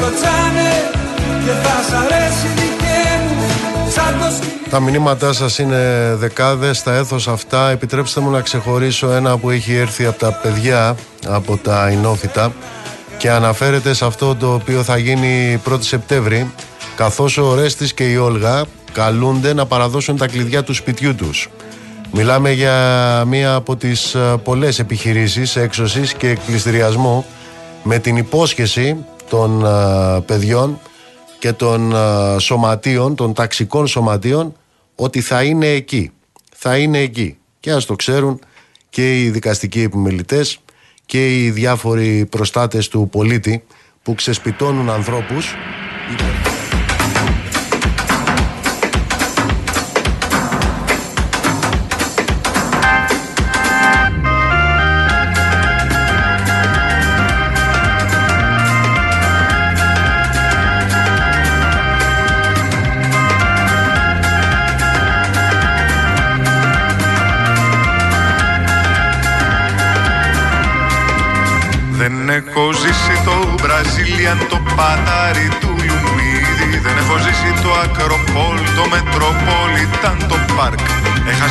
κλωτσάνε 0.00 0.70
και 1.44 1.50
θα 1.62 1.76
σ' 1.88 1.92
αρέσει 1.92 2.46
δικαί 2.46 3.12
μου 3.26 3.90
Σαν 3.90 4.18
το 4.18 4.34
σκυλί 4.36 4.70
Τα 4.70 4.80
μηνύματά 4.80 5.32
σας 5.32 5.58
είναι 5.58 6.14
δεκάδες 6.18 6.78
στα 6.78 6.94
έθος 6.94 7.28
αυτά. 7.28 7.70
Επιτρέψτε 7.70 8.20
μου 8.20 8.30
να 8.30 8.40
ξεχωρίσω 8.40 9.10
ένα 9.10 9.38
που 9.38 9.50
έχει 9.50 9.74
έρθει 9.74 10.06
από 10.06 10.18
τα 10.18 10.32
παιδιά, 10.32 10.96
από 11.26 11.56
τα 11.56 11.90
Ινόφυτα 11.90 12.52
και 13.18 13.30
αναφέρεται 13.30 13.94
σε 13.94 14.04
αυτό 14.04 14.34
το 14.34 14.54
οποίο 14.54 14.82
θα 14.82 14.96
γίνει 14.96 15.62
1η 15.70 15.80
Σεπτέμβρη 15.80 16.52
καθώς 16.96 17.38
ο 17.38 17.54
Ρέστης 17.54 17.94
και 17.94 18.10
η 18.10 18.16
Όλγα 18.16 18.64
καλούνται 18.92 19.54
να 19.54 19.66
παραδώσουν 19.66 20.16
τα 20.16 20.26
κλειδιά 20.26 20.62
του 20.62 20.74
σπιτιού 20.74 21.14
τους. 21.14 21.48
Μιλάμε 22.12 22.52
για 22.52 22.74
μία 23.26 23.54
από 23.54 23.76
τις 23.76 24.14
ε, 24.14 24.18
πολλές 24.44 24.78
επιχειρήσεις 24.78 25.56
έξωσης 25.56 26.14
και 26.14 26.28
εκκληστηριασμού 26.28 27.24
με 27.82 27.98
την 27.98 28.16
υπόσχεση 28.16 28.96
των 29.30 29.64
ε, 29.64 30.20
παιδιών 30.20 30.80
και 31.38 31.52
των 31.52 31.92
ε, 31.92 32.38
σωματείων, 32.38 33.14
των 33.14 33.32
ταξικών 33.32 33.86
σωματείων 33.86 34.56
ότι 34.94 35.20
θα 35.20 35.42
είναι 35.42 35.66
εκεί. 35.66 36.10
Θα 36.56 36.76
είναι 36.76 36.98
εκεί. 36.98 37.38
Και 37.60 37.72
ας 37.72 37.84
το 37.84 37.96
ξέρουν 37.96 38.40
και 38.88 39.22
οι 39.22 39.30
δικαστικοί 39.30 39.80
επιμελητές 39.82 40.58
και 41.06 41.38
οι 41.38 41.50
διάφοροι 41.50 42.26
προστάτες 42.30 42.88
του 42.88 43.08
πολίτη 43.12 43.64
που 44.02 44.14
ξεσπιτώνουν 44.14 44.90
ανθρώπους 44.90 45.54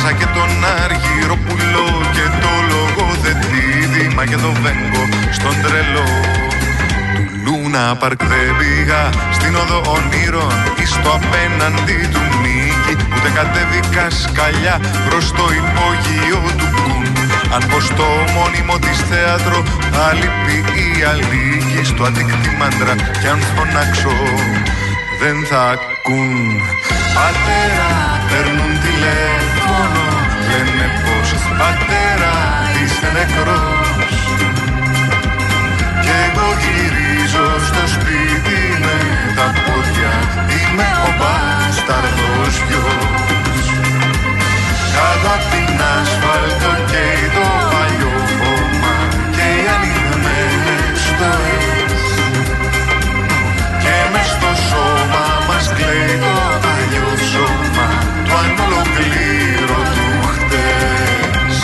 Έχασα 0.02 0.18
και 0.18 0.26
τον 0.38 0.52
Αργυροπουλό 0.84 1.88
και 2.16 2.26
το 2.42 2.52
λογοθετήδι 2.70 4.14
Μα 4.16 4.24
και 4.24 4.36
το 4.44 4.52
Βέγκο 4.62 5.04
στον 5.30 5.54
τρελό. 5.62 6.10
Του 7.14 7.22
Λούνα 7.44 7.96
Πάρκ 8.00 8.20
δεν 8.32 8.50
πήγα 8.58 9.02
στην 9.36 9.54
οδό 9.62 9.80
ονείρων 9.96 10.52
ή 10.82 10.84
στο 10.94 11.10
απέναντι 11.18 11.98
του 12.12 12.22
νίκη. 12.42 12.92
Ούτε 13.14 13.28
κατέβηκα 13.38 14.04
σκαλιά 14.22 14.76
προς 15.06 15.24
το 15.38 15.44
υπόγειο 15.60 16.40
του 16.58 16.68
Κουν. 16.76 17.04
Αν 17.54 17.62
πως 17.70 17.84
στο 17.84 18.08
μόνιμο 18.36 18.76
της 18.84 18.98
θέατρο 19.10 19.58
αλήπη 20.08 20.58
ή 20.84 20.88
αλήκη 21.10 21.80
στο 21.90 22.02
αντικτήμαντρα 22.04 22.94
κι 23.20 23.28
αν 23.32 23.40
φωνάξω 23.54 24.16
δεν 25.20 25.36
θα 25.50 25.60
ακούν 25.74 26.60
Πατέρα 27.16 27.90
παίρνουν 28.28 28.72
τηλέφωνο 28.86 30.04
λένε 30.50 30.86
πως 31.02 31.28
πατέρα 31.60 32.34
είσαι 32.78 33.08
νεκρός. 33.16 34.14
Κι 36.04 36.14
εγώ 36.26 36.48
γυρίζω 36.62 37.46
στο 37.68 37.84
σπίτι 37.94 38.60
με 38.84 38.98
τα 39.36 39.46
πόδια 39.62 40.12
Είμαι 40.56 40.88
ο 41.06 41.10
μπάσταρδος 41.18 42.54
γιος. 42.68 43.66
Κάτω 44.94 45.28
απ' 45.36 45.46
την 45.52 45.80
ασφάλτο 45.96 46.70
καίει 46.90 47.26
το 47.36 47.46
παλιό 47.70 48.16
χώμα 48.38 48.94
Και 49.34 49.46
οι 49.58 49.64
ανοιγμένες 49.74 50.98
στοές 51.06 52.02
Και 53.82 53.96
μες 54.12 54.28
στο 54.34 54.52
σώμα 54.68 55.24
μας 55.48 55.66
κλαίει 55.76 56.16
το 56.24 56.34
παλιό 56.50 56.69
σώμα 57.32 57.88
Το 58.24 58.34
ανολοκλήρωτου 58.44 60.08
χτες. 60.32 61.56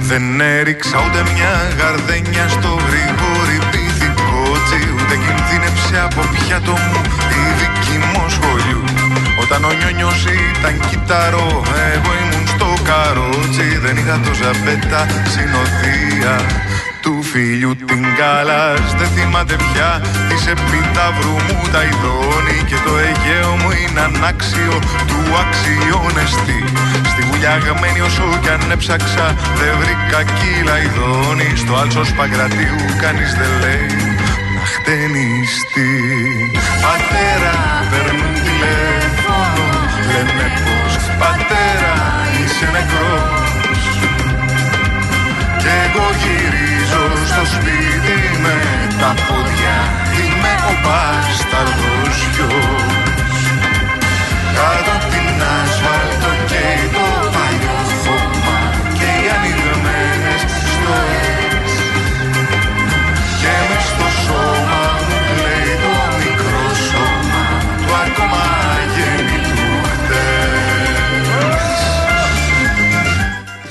Δεν 0.00 0.40
έριξα 0.40 0.98
ούτε 0.98 1.22
μια 1.32 1.54
γαρδένια 1.78 2.48
στο 2.48 2.68
γρήγορη 2.68 3.58
πίθηκότσι 3.70 4.80
Ούτε 4.94 5.14
κινδύνεψε 5.24 6.00
από 6.04 6.20
πιάτο 6.32 6.72
μου 6.72 7.00
η 7.31 7.31
δική 7.62 7.96
μου 8.10 8.22
σχολιού 8.34 8.82
Όταν 9.42 9.60
ο 9.64 9.72
νιόνιος 9.78 10.20
ήταν 10.50 10.74
κυταρό, 10.88 11.50
εγώ 11.94 12.10
ήμουν 12.22 12.46
στο 12.54 12.68
καρότσι. 12.88 13.68
Δεν 13.84 13.94
είχα 14.00 14.16
το 14.24 14.32
ζαμπέτα 14.40 15.00
συνοδεία 15.32 16.34
του 17.02 17.14
φίλιου 17.30 17.74
την 17.88 18.02
καλάς. 18.20 18.86
Δεν 18.98 19.08
θυμάται 19.14 19.56
πια 19.66 19.90
της 20.28 20.42
επιταύρου 20.54 21.36
μου 21.46 21.58
τα 21.72 21.80
ειδώνει. 21.88 22.58
Και 22.68 22.78
το 22.86 22.92
Αιγαίο 23.04 23.52
μου 23.60 23.70
είναι 23.80 24.00
ανάξιο 24.08 24.74
του 25.08 25.20
αξιώνεστη 25.42 26.60
Στη 27.10 27.20
γουλιαγμένη 27.26 28.00
όσο 28.08 28.24
κι 28.42 28.48
αν 28.48 28.70
έψαξα 28.70 29.26
Δεν 29.58 29.72
βρήκα 29.80 30.20
κύλα 30.36 30.76
ειδώνει 30.84 31.48
Στο 31.62 31.72
άλσος 31.80 32.12
Παγκρατίου 32.18 32.78
κανείς 33.02 33.30
δεν 33.40 33.52
λέει. 33.62 34.02
να 34.06 34.11
χτενιστεί 34.82 35.90
Πατέρα 36.84 37.56
παίρνουν 37.90 38.34
τηλέφωνος 38.46 39.92
Λένε 40.10 40.46
πως 40.64 40.94
πατέρα 41.20 41.94
είσαι 42.38 42.66
νεκρός 42.74 43.40
κι 45.62 45.72
εγώ 45.84 46.06
γυρίζω 46.22 47.04
στο 47.30 47.44
σπίτι 47.54 48.18
με 48.44 48.56
τα 49.00 49.10
πόδια 49.26 49.78
Είμαι 50.18 50.52
ο 50.70 50.72
μπάσταρδος 50.82 52.16
γιος. 52.34 53.36
Κάτω 54.56 54.90
απ' 54.96 55.06
την 55.12 55.28
ασφάλτο 55.56 56.30
και 56.50 56.66
το 56.94 57.31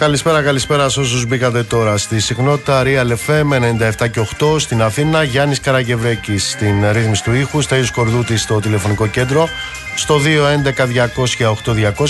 Καλησπέρα, 0.02 0.41
καλησπέρα 0.41 0.89
σε 0.89 0.99
όσους 0.99 1.26
μπήκατε 1.26 1.64
τώρα 1.64 1.97
στη 1.97 2.20
συχνότητα 2.20 2.84
Real 2.86 3.08
FM 3.08 3.54
97 4.02 4.10
και 4.12 4.20
8 4.39 4.60
στην 4.60 4.82
Αθήνα. 4.82 5.24
Γιάννης 5.24 5.60
Καραγευρέκης 5.60 6.49
στην 6.49 6.91
ρύθμιση 6.91 7.24
του 7.24 7.34
ήχου. 7.34 7.62
Στέλιο 7.62 7.86
Κορδούτη 7.93 8.38
στο 8.38 8.60
τηλεφωνικό 8.60 9.08
κέντρο. 9.08 9.47
Στο 9.95 10.20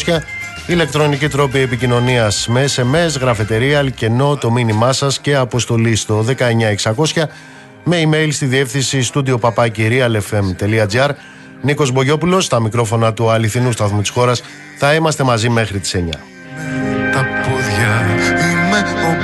211-200-8200. 0.08 0.22
Ηλεκτρονική 0.68 1.28
τρόπη 1.28 1.60
επικοινωνίας 1.60 2.48
με 2.48 2.66
SMS, 2.76 3.20
γραφετερία, 3.20 3.80
αλκενό, 3.80 4.36
το 4.36 4.52
μήνυμά 4.52 4.94
σας 4.94 5.20
και 5.20 5.36
αποστολή 5.36 5.96
στο 5.96 6.26
19600 7.14 7.30
με 7.84 8.02
email 8.06 8.28
στη 8.32 8.46
διεύθυνση 8.46 9.10
studio 9.14 9.36
papakirialfm.gr. 9.40 11.10
Νίκος 11.62 11.92
Μπογιόπουλος, 11.92 12.46
στα 12.46 12.62
μικρόφωνα 12.62 13.14
του 13.14 13.30
αληθινού 13.30 13.72
σταθμού 13.72 14.02
της 14.02 14.10
χώρας. 14.10 14.42
Θα 14.78 14.94
είμαστε 14.94 15.24
μαζί 15.24 15.50
μέχρι 15.50 15.80
τις 15.80 15.94
9. 15.94 16.20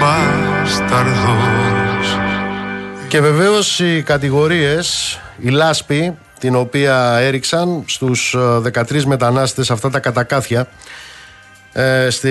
Τα 0.08 0.14
πόδια 0.14 0.34
είμαι 0.36 0.48
ο 0.48 0.62
μπάσταρδος 0.62 2.18
Και 3.08 3.22
βεβαίως 3.22 3.80
οι 3.80 4.02
κατηγορίες, 4.02 5.20
η 5.38 5.50
λάσπη, 5.50 6.18
την 6.40 6.56
οποία 6.56 7.18
έριξαν 7.18 7.84
στους 7.88 8.34
ε, 8.34 8.84
13 8.90 9.04
μετανάστες 9.04 9.72
αυτά 9.72 9.90
τα 9.90 10.00
κατακάθια 10.00 10.68
ε, 11.74 12.10
στη, 12.10 12.30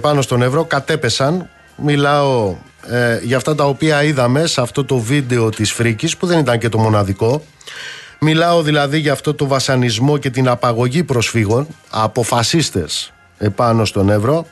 πάνω 0.00 0.22
στον 0.22 0.42
Εύρο 0.42 0.64
κατέπεσαν. 0.64 1.48
Μιλάω 1.76 2.54
ε, 2.88 3.18
για 3.22 3.36
αυτά 3.36 3.54
τα 3.54 3.64
οποία 3.64 4.02
είδαμε 4.02 4.46
σε 4.46 4.60
αυτό 4.60 4.84
το 4.84 4.98
βίντεο 4.98 5.50
της 5.50 5.72
Φρίκης 5.72 6.16
που 6.16 6.26
δεν 6.26 6.38
ήταν 6.38 6.58
και 6.58 6.68
το 6.68 6.78
μοναδικό. 6.78 7.42
Μιλάω 8.20 8.62
δηλαδή 8.62 8.98
για 8.98 9.12
αυτό 9.12 9.34
το 9.34 9.46
βασανισμό 9.46 10.18
και 10.18 10.30
την 10.30 10.48
απαγωγή 10.48 11.04
προσφύγων 11.04 11.66
από 11.90 12.22
φασίστες 12.22 13.12
επάνω 13.38 13.84
στον 13.84 14.10
Εύρο. 14.10 14.46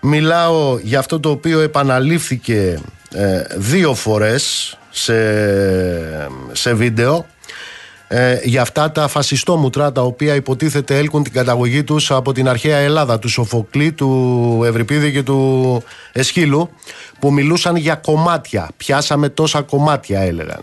Μιλάω 0.00 0.78
για 0.78 0.98
αυτό 0.98 1.20
το 1.20 1.30
οποίο 1.30 1.60
επαναλήφθηκε 1.60 2.80
ε, 3.14 3.42
δύο 3.56 3.94
φορές 3.94 4.76
σε, 4.90 5.14
σε 6.52 6.74
βίντεο 6.74 7.26
ε, 8.08 8.38
για 8.42 8.62
αυτά 8.62 8.92
τα 8.92 9.08
φασιστόμουτρα 9.08 9.92
τα 9.92 10.02
οποία 10.02 10.34
υποτίθεται 10.34 10.98
έλκουν 10.98 11.22
την 11.22 11.32
καταγωγή 11.32 11.84
τους 11.84 12.10
από 12.10 12.32
την 12.32 12.48
αρχαία 12.48 12.76
Ελλάδα 12.76 13.18
του 13.18 13.28
Σοφοκλή, 13.28 13.92
του 13.92 14.62
Ευρυπίδη 14.64 15.12
και 15.12 15.22
του 15.22 15.82
Εσχύλου 16.12 16.70
που 17.18 17.32
μιλούσαν 17.32 17.76
για 17.76 17.94
κομμάτια. 17.94 18.68
Πιάσαμε 18.76 19.28
τόσα 19.28 19.62
κομμάτια 19.62 20.20
έλεγαν. 20.20 20.60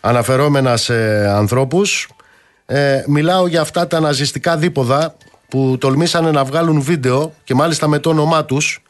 Αναφερόμενα 0.00 0.76
σε 0.76 1.28
ανθρώπους 1.28 2.08
ε, 2.66 3.02
μιλάω 3.06 3.46
για 3.46 3.60
αυτά 3.60 3.86
τα 3.86 4.00
ναζιστικά 4.00 4.56
δίποδα 4.56 5.14
που 5.48 5.76
τολμήσανε 5.80 6.30
να 6.30 6.44
βγάλουν 6.44 6.80
βίντεο 6.80 7.34
και 7.44 7.54
μάλιστα 7.54 7.88
με 7.88 7.98
το 7.98 8.10
όνομά 8.10 8.44
τους 8.44 8.82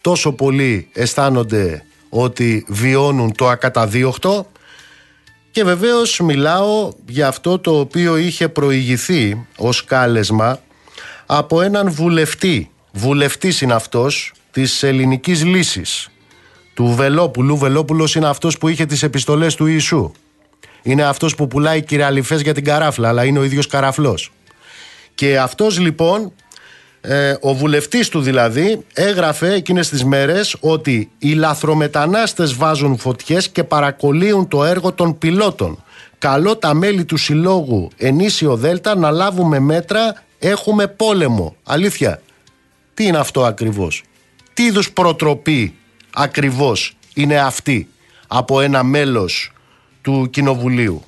τόσο 0.00 0.32
πολύ 0.32 0.88
αισθάνονται 0.92 1.84
ότι 2.08 2.64
βιώνουν 2.68 3.34
το 3.34 3.48
ακαταδίωκτο 3.48 4.46
και 5.50 5.64
βεβαίως 5.64 6.20
μιλάω 6.20 6.92
για 7.06 7.28
αυτό 7.28 7.58
το 7.58 7.78
οποίο 7.78 8.16
είχε 8.16 8.48
προηγηθεί 8.48 9.46
ως 9.56 9.84
κάλεσμα 9.84 10.60
από 11.26 11.60
έναν 11.60 11.90
βουλευτή. 11.90 12.70
Βουλευτής 12.92 13.60
είναι 13.60 13.72
αυτός 13.72 14.32
της 14.50 14.82
ελληνικής 14.82 15.44
λύσης. 15.44 16.08
Του 16.74 16.86
Βελόπουλου. 16.86 17.56
Βελόπουλος 17.58 18.14
είναι 18.14 18.28
αυτός 18.28 18.58
που 18.58 18.68
είχε 18.68 18.86
τις 18.86 19.02
επιστολές 19.02 19.54
του 19.54 19.66
Ιησού. 19.66 20.12
Είναι 20.82 21.02
αυτός 21.02 21.34
που 21.34 21.48
πουλάει 21.48 21.82
κυραλιφές 21.82 22.40
για 22.40 22.54
την 22.54 22.64
καράφλα, 22.64 23.08
αλλά 23.08 23.24
είναι 23.24 23.38
ο 23.38 23.44
ίδιος 23.44 23.66
καραφλός. 23.66 24.32
Και 25.20 25.38
αυτός 25.38 25.78
λοιπόν, 25.78 26.32
ε, 27.00 27.34
ο 27.40 27.54
βουλευτής 27.54 28.08
του 28.08 28.20
δηλαδή, 28.20 28.84
έγραφε 28.92 29.52
εκείνες 29.52 29.88
τις 29.88 30.04
μέρες 30.04 30.56
ότι 30.60 31.10
οι 31.18 31.32
λαθρομετανάστες 31.32 32.54
βάζουν 32.54 32.98
φωτιές 32.98 33.48
και 33.48 33.64
παρακολύουν 33.64 34.48
το 34.48 34.64
έργο 34.64 34.92
των 34.92 35.18
πιλότων. 35.18 35.84
Καλό 36.18 36.56
τα 36.56 36.74
μέλη 36.74 37.04
του 37.04 37.16
συλλόγου 37.16 37.88
Ενίσιο 37.96 38.56
Δέλτα 38.56 38.96
να 38.96 39.10
λάβουμε 39.10 39.58
μέτρα, 39.58 40.22
έχουμε 40.38 40.86
πόλεμο. 40.86 41.56
Αλήθεια, 41.64 42.22
τι 42.94 43.04
είναι 43.04 43.18
αυτό 43.18 43.44
ακριβώς; 43.44 44.02
Τι 44.54 44.62
είδους 44.64 44.92
προτροπή 44.92 45.74
ακριβώς 46.14 46.96
είναι 47.14 47.40
αυτή 47.40 47.88
από 48.26 48.60
ένα 48.60 48.82
μέλος 48.82 49.52
του 50.02 50.28
Κοινοβουλίου; 50.30 51.04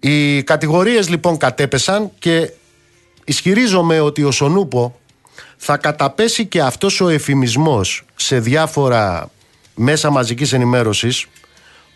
Οι 0.00 0.42
κατηγορίες 0.42 1.08
λοιπόν 1.08 1.36
κατέπεσαν 1.36 2.10
και 2.18 2.50
ισχυρίζομαι 3.24 4.00
ότι 4.00 4.22
ο 4.22 4.30
Σονούπο 4.30 5.00
θα 5.56 5.76
καταπέσει 5.76 6.46
και 6.46 6.60
αυτός 6.60 7.00
ο 7.00 7.08
εφημισμός 7.08 8.04
σε 8.16 8.38
διάφορα 8.38 9.30
μέσα 9.74 10.10
μαζικής 10.10 10.52
ενημέρωσης 10.52 11.26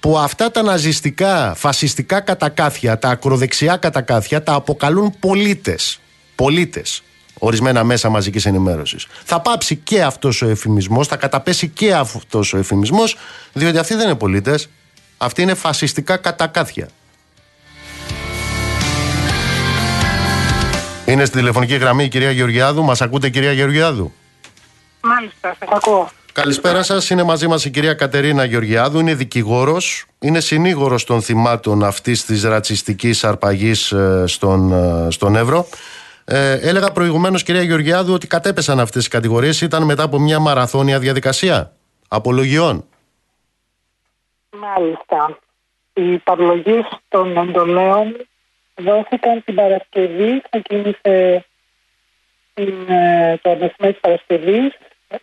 που 0.01 0.19
αυτά 0.19 0.51
τα 0.51 0.63
ναζιστικά, 0.63 1.55
φασιστικά 1.57 2.21
κατακάθια, 2.21 2.99
τα 2.99 3.09
ακροδεξιά 3.09 3.77
κατακάθια 3.77 4.43
τα 4.43 4.53
αποκαλούν 4.53 5.15
πολίτες. 5.19 6.01
Πολίτες. 6.35 7.03
Ορισμένα 7.39 7.85
μέσα 7.85 8.09
μαζικής 8.09 8.47
ενημέρωσης. 8.47 9.07
Θα 9.25 9.41
πάψει 9.41 9.77
και 9.77 10.03
αυτός 10.03 10.43
ο 10.43 10.49
εφημισμός, 10.49 11.07
θα 11.07 11.17
καταπέσει 11.17 11.69
και 11.69 11.95
αυτός 11.95 12.53
ο 12.53 12.59
εφημισμός, 12.59 13.17
διότι 13.53 13.79
αυτοί 13.79 13.95
δεν 13.95 14.07
είναι 14.07 14.15
πολίτες. 14.15 14.69
Αυτοί 15.17 15.43
είναι 15.43 15.55
φασιστικά 15.55 16.17
κατακάθια. 16.17 16.89
Είναι 21.11 21.25
στη 21.25 21.39
τηλεφωνική 21.39 21.77
γραμμή 21.77 22.05
η 22.05 22.09
κυρία 22.09 22.31
Γεωργιάδου. 22.31 22.83
Μας 22.85 23.01
ακούτε, 23.01 23.29
κυρία 23.29 23.53
Γεωργιάδου; 23.53 24.13
Μάλιστα, 25.01 25.57
σας 25.59 25.69
ακούω. 25.73 26.11
Καλησπέρα 26.33 26.83
σας. 26.83 27.11
Είναι 27.11 27.23
μαζί 27.23 27.47
μας 27.47 27.65
η 27.65 27.71
κυρία 27.71 27.95
Κατερίνα 27.95 28.45
Γεωργιάδου. 28.45 28.99
Είναι 28.99 29.15
δικηγόρος. 29.15 30.05
Είναι 30.19 30.41
συνήγορος 30.41 31.05
των 31.05 31.23
θυμάτων 31.23 31.85
αυτής 31.85 32.25
της 32.25 32.45
ρατσιστικής 32.45 33.25
αρπαγής 33.25 33.95
στον, 34.25 34.73
ε, 34.73 35.11
στον 35.11 35.37
Εύρο. 35.37 35.67
Ε, 36.25 36.53
έλεγα 36.53 36.93
προηγουμένως, 36.93 37.43
κυρία 37.43 37.63
Γεωργιάδου, 37.63 38.13
ότι 38.13 38.27
κατέπεσαν 38.27 38.81
αυτές 38.81 39.07
οι 39.07 39.09
κατηγορίες. 39.09 39.61
Ήταν 39.61 39.83
μετά 39.83 40.03
από 40.03 40.19
μια 40.19 40.39
μαραθώνια 40.39 40.99
διαδικασία 40.99 41.73
απολογιών. 42.09 42.85
Μάλιστα. 44.51 45.39
Οι 45.93 46.19
παρολογίες 46.19 46.85
των 47.09 47.37
εντολέων 47.37 48.17
δόθηκαν 48.75 49.45
την 49.45 49.55
Παρασκευή, 49.55 50.43
ξεκίνησε 50.51 51.45
την, 52.55 52.75
ε, 52.89 53.39
το 53.43 53.51
μεσημέρι 53.51 53.93
της 53.93 54.01
Παρασκευής, 54.01 54.73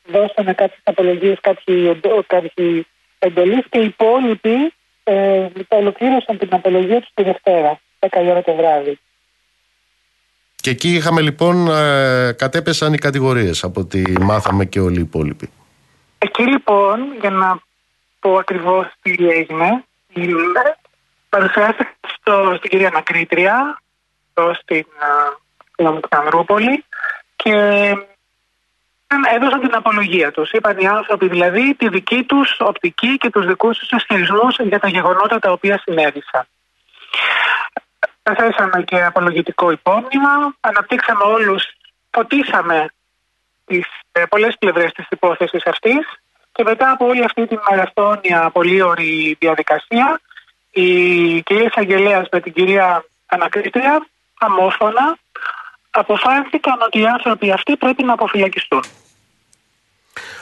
δώσανε 0.06 0.54
κάποιες 0.54 0.80
απολογίες, 0.84 1.38
κάποιοι, 1.42 1.88
εντο- 1.96 2.24
κάποιοι 2.28 2.88
εντολείς 3.20 3.66
και 3.70 3.80
οι 3.80 3.86
υπόλοιποι 3.86 4.74
ε, 5.04 5.48
ολοκλήρωσαν 5.68 6.38
την 6.38 6.48
απολογία 6.52 7.00
τους 7.00 7.10
τη 7.14 7.24
Δευτέρα, 7.24 7.80
10 8.00 8.22
η 8.24 8.30
ώρα 8.30 8.42
το 8.44 8.54
βράδυ. 8.56 9.00
Και 10.56 10.70
εκεί 10.70 10.94
είχαμε 10.94 11.22
λοιπόν, 11.22 11.68
ε, 11.68 12.34
κατέπεσαν 12.38 12.94
οι 12.94 12.98
κατηγορίες 12.98 13.64
από 13.64 13.80
ό,τι 13.80 14.02
μάθαμε 14.22 14.66
και 14.66 14.80
όλοι 14.80 14.98
οι 14.98 15.02
υπόλοιποι. 15.02 15.50
Εκεί 16.18 16.44
λοιπόν, 16.44 17.00
για 17.22 17.30
να 17.30 17.60
πω 18.20 18.34
ακριβώς 18.38 18.86
τι 19.02 19.12
έγινε, 19.30 19.84
η- 20.14 20.28
παρουσιάστηκε 21.30 21.90
στο, 22.28 22.54
στην 22.58 22.70
κυρία 22.70 22.92
Μακρύτρια, 22.94 23.82
εδώ 24.34 24.54
στην, 24.54 24.86
α, 25.00 25.90
στην 25.98 26.18
Ανδρούπολη 26.18 26.86
και 27.36 27.52
έδωσαν 29.36 29.60
την 29.60 29.76
απολογία 29.76 30.32
τους. 30.32 30.52
Είπαν 30.52 30.78
οι 30.78 30.88
άνθρωποι 30.88 31.28
δηλαδή 31.28 31.76
τη 31.76 31.90
δική 31.90 32.24
τους 32.24 32.58
οπτική 32.60 33.18
και 33.18 33.30
τους 33.30 33.46
δικούς 33.46 33.78
τους 33.78 33.90
ισχυρισμούς 33.92 34.56
για 34.60 34.80
τα 34.80 34.88
γεγονότα 34.88 35.40
τα 35.40 35.52
οποία 35.52 35.82
συνέβησαν. 35.86 36.48
Θέσαμε 38.24 38.84
και 38.84 39.04
απολογητικό 39.04 39.72
υπόμνημα, 39.72 40.56
αναπτύξαμε 40.60 41.24
όλους, 41.24 41.64
φωτίσαμε 42.12 42.86
τις 43.66 43.86
ε, 44.12 44.24
πολλές 44.30 44.56
πλευρές 44.60 44.92
της 44.92 45.06
υπόθεσης 45.10 45.66
αυτής 45.66 46.08
και 46.52 46.64
μετά 46.64 46.92
από 46.92 47.06
όλη 47.06 47.24
αυτή 47.24 47.48
την 47.48 47.60
μαραθώνια 47.70 48.50
πολύ 48.54 48.82
ωρη 48.82 49.38
διαδικασία 49.40 50.20
η 50.82 51.42
κυρία 51.42 51.66
Εισαγγελέας 51.66 52.28
με 52.32 52.40
την 52.40 52.54
κυρία 52.54 53.06
Ανακρίτρια 53.26 54.08
αμόφωνα 54.40 55.18
αποφάσισαν 55.90 56.82
ότι 56.86 57.00
οι 57.00 57.06
άνθρωποι 57.06 57.52
αυτοί 57.52 57.78
πρέπει 57.78 58.04
να 58.04 58.14
αποφυλακιστούν. 58.14 58.84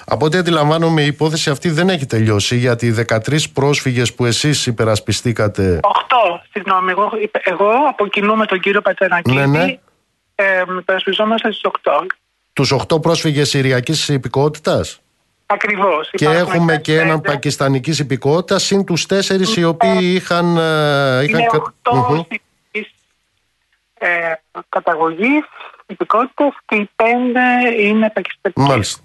Από 0.05 0.25
ό,τι 0.25 0.37
αντιλαμβάνομαι, 0.37 1.01
η 1.01 1.05
υπόθεση 1.05 1.49
αυτή 1.49 1.69
δεν 1.69 1.89
έχει 1.89 2.05
τελειώσει 2.05 2.55
γιατί 2.55 2.87
οι 2.87 2.95
13 3.09 3.49
πρόσφυγες 3.53 4.13
που 4.13 4.25
εσείς 4.25 4.65
υπερασπιστήκατε. 4.65 5.79
Οχτώ, 5.83 6.41
συγγνώμη, 6.51 6.91
εγώ, 6.91 7.11
εγώ 7.43 7.71
από 7.89 8.07
κοινού 8.07 8.35
με 8.35 8.45
τον 8.45 8.59
κύριο 8.59 8.81
Πατσανακίδη 8.81 9.37
Ναι, 9.37 9.45
ναι. 9.45 9.79
ε, 10.35 10.63
υπερασπιζόμαστε 10.79 11.51
στις 11.51 11.71
8. 11.83 12.05
Τους 12.53 12.71
8 12.71 13.01
πρόσφυγες 13.01 13.49
Συριακής 13.49 14.09
υπηκότητας; 14.09 15.01
Ακριβώς. 15.45 16.09
και 16.11 16.23
Υπάρχουν 16.25 16.53
έχουμε 16.53 16.77
και 16.77 16.99
έναν 16.99 17.17
15. 17.17 17.21
Πακιστανικής 17.23 17.99
υπηκότητας 17.99 18.63
συν 18.63 18.83
τους 18.85 19.05
4 19.09 19.57
οι 19.57 19.63
οποίοι 19.63 19.97
είχαν... 20.15 20.57
ε, 20.57 21.23
είχαν 21.23 21.39
Είναι 21.39 21.47
κα- 21.51 21.73
8 21.83 21.95
Μμμ. 22.09 22.21
ε, 23.99 24.07
καταγωγής 24.69 25.43
υπηκότητες 25.85 26.47
και 26.65 26.75
οι 26.75 26.89
πέντε 26.95 27.41
είναι 27.81 28.09
πακιστανικοί. 28.13 28.61
Μάλιστα. 28.61 29.01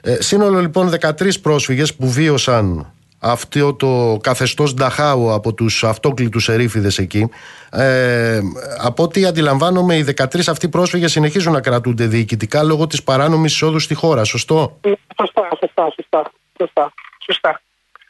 Ε, 0.00 0.22
σύνολο 0.22 0.60
λοιπόν 0.60 0.92
13 1.00 1.40
πρόσφυγες 1.42 1.94
που 1.94 2.10
βίωσαν 2.10 2.92
αυτό 3.30 3.74
το 3.74 4.18
καθεστώς 4.22 4.74
Νταχάου 4.74 5.32
από 5.32 5.54
τους 5.54 5.84
αυτόκλητους 5.84 6.48
ερήφιδες 6.48 6.98
εκεί. 6.98 7.28
Ε, 7.70 8.40
από 8.82 9.02
ό,τι 9.02 9.24
αντιλαμβάνομαι 9.24 9.94
οι 9.94 10.14
13 10.16 10.24
αυτοί 10.48 10.68
πρόσφυγες 10.68 11.12
συνεχίζουν 11.12 11.52
να 11.52 11.60
κρατούνται 11.60 12.06
διοικητικά 12.06 12.62
λόγω 12.62 12.86
της 12.86 13.02
παράνομης 13.02 13.52
εισόδου 13.52 13.78
στη 13.78 13.94
χώρα, 13.94 14.24
σωστό; 14.24 14.80
Σωστά, 15.16 15.48
σωστά, 15.60 15.92
σωστά, 15.94 16.32
σωστά, 16.58 16.92
σωστά. 17.24 17.60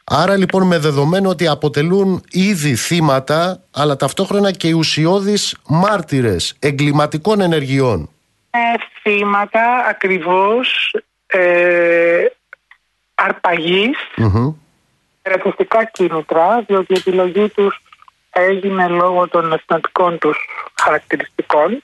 Άρα 0.03 0.37
λοιπόν 0.37 0.67
με 0.67 0.77
δεδομένο 0.77 1.29
ότι 1.29 1.47
αποτελούν 1.47 2.23
ήδη 2.31 2.75
θύματα 2.75 3.63
αλλά 3.71 3.95
ταυτόχρονα 3.95 4.51
και 4.51 4.67
οι 4.67 4.71
ουσιώδεις 4.71 5.57
μάρτυρες 5.67 6.55
εγκληματικών 6.59 7.41
ενεργειών. 7.41 8.09
Ε, 8.49 8.59
θύματα 9.01 9.85
ακριβώς 9.89 10.95
ε, 11.27 12.25
αρπαγής, 13.15 13.97
ρατσιστικά 15.27 15.83
κίνητρα, 15.85 16.61
διότι 16.67 16.93
η 16.93 16.97
επιλογή 16.97 17.49
τους 17.49 17.81
έγινε 18.29 18.87
λόγω 18.87 19.27
των 19.27 19.53
εθνοτικών 19.53 20.17
τους 20.17 20.37
χαρακτηριστικών. 20.81 21.83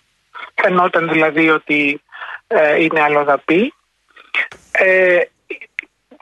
Φαινόταν 0.61 1.09
δηλαδή 1.09 1.49
ότι 1.49 2.01
ε, 2.47 2.83
είναι 2.83 3.01
αλλοδαπή. 3.01 3.73
Ε, 4.71 5.19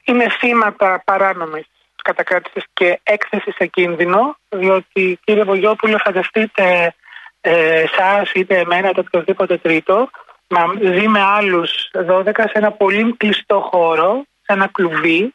είναι 0.04 0.30
θύματα 0.40 1.02
παράνομης 1.06 1.66
κατακράτησης 2.04 2.64
και 2.74 3.00
έκθεσης 3.04 3.56
σε 3.56 3.66
κίνδυνο, 3.66 4.36
διότι 4.50 5.20
κύριε 5.24 5.44
Βογιόπουλο 5.44 5.98
φανταστείτε 5.98 6.96
ε, 7.42 7.84
σας 7.98 8.32
είτε 8.32 8.58
εμένα 8.58 8.90
είτε 8.90 9.00
οποιοδήποτε 9.00 9.58
τρίτο 9.58 10.10
να 10.48 10.92
ζει 10.94 11.08
με 11.08 11.22
άλλους 11.22 11.72
12 12.10 12.32
σε 12.36 12.52
ένα 12.54 12.72
πολύ 12.72 13.16
κλειστό 13.18 13.60
χώρο, 13.72 14.26
σε 14.42 14.54
ένα 14.54 14.70
κλουβί, 14.72 15.34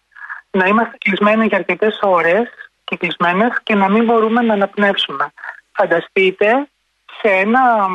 να 0.56 0.66
είμαστε 0.66 0.96
κλεισμένοι 0.98 1.46
για 1.46 1.56
αρκετές 1.58 1.98
ώρες 2.02 2.48
και 2.84 2.96
κλεισμένες 2.96 3.50
και 3.62 3.74
να 3.74 3.88
μην 3.88 4.04
μπορούμε 4.04 4.42
να 4.42 4.52
αναπνεύσουμε. 4.52 5.32
Φανταστείτε 5.72 6.68
σε 7.20 7.28
ένα 7.28 7.88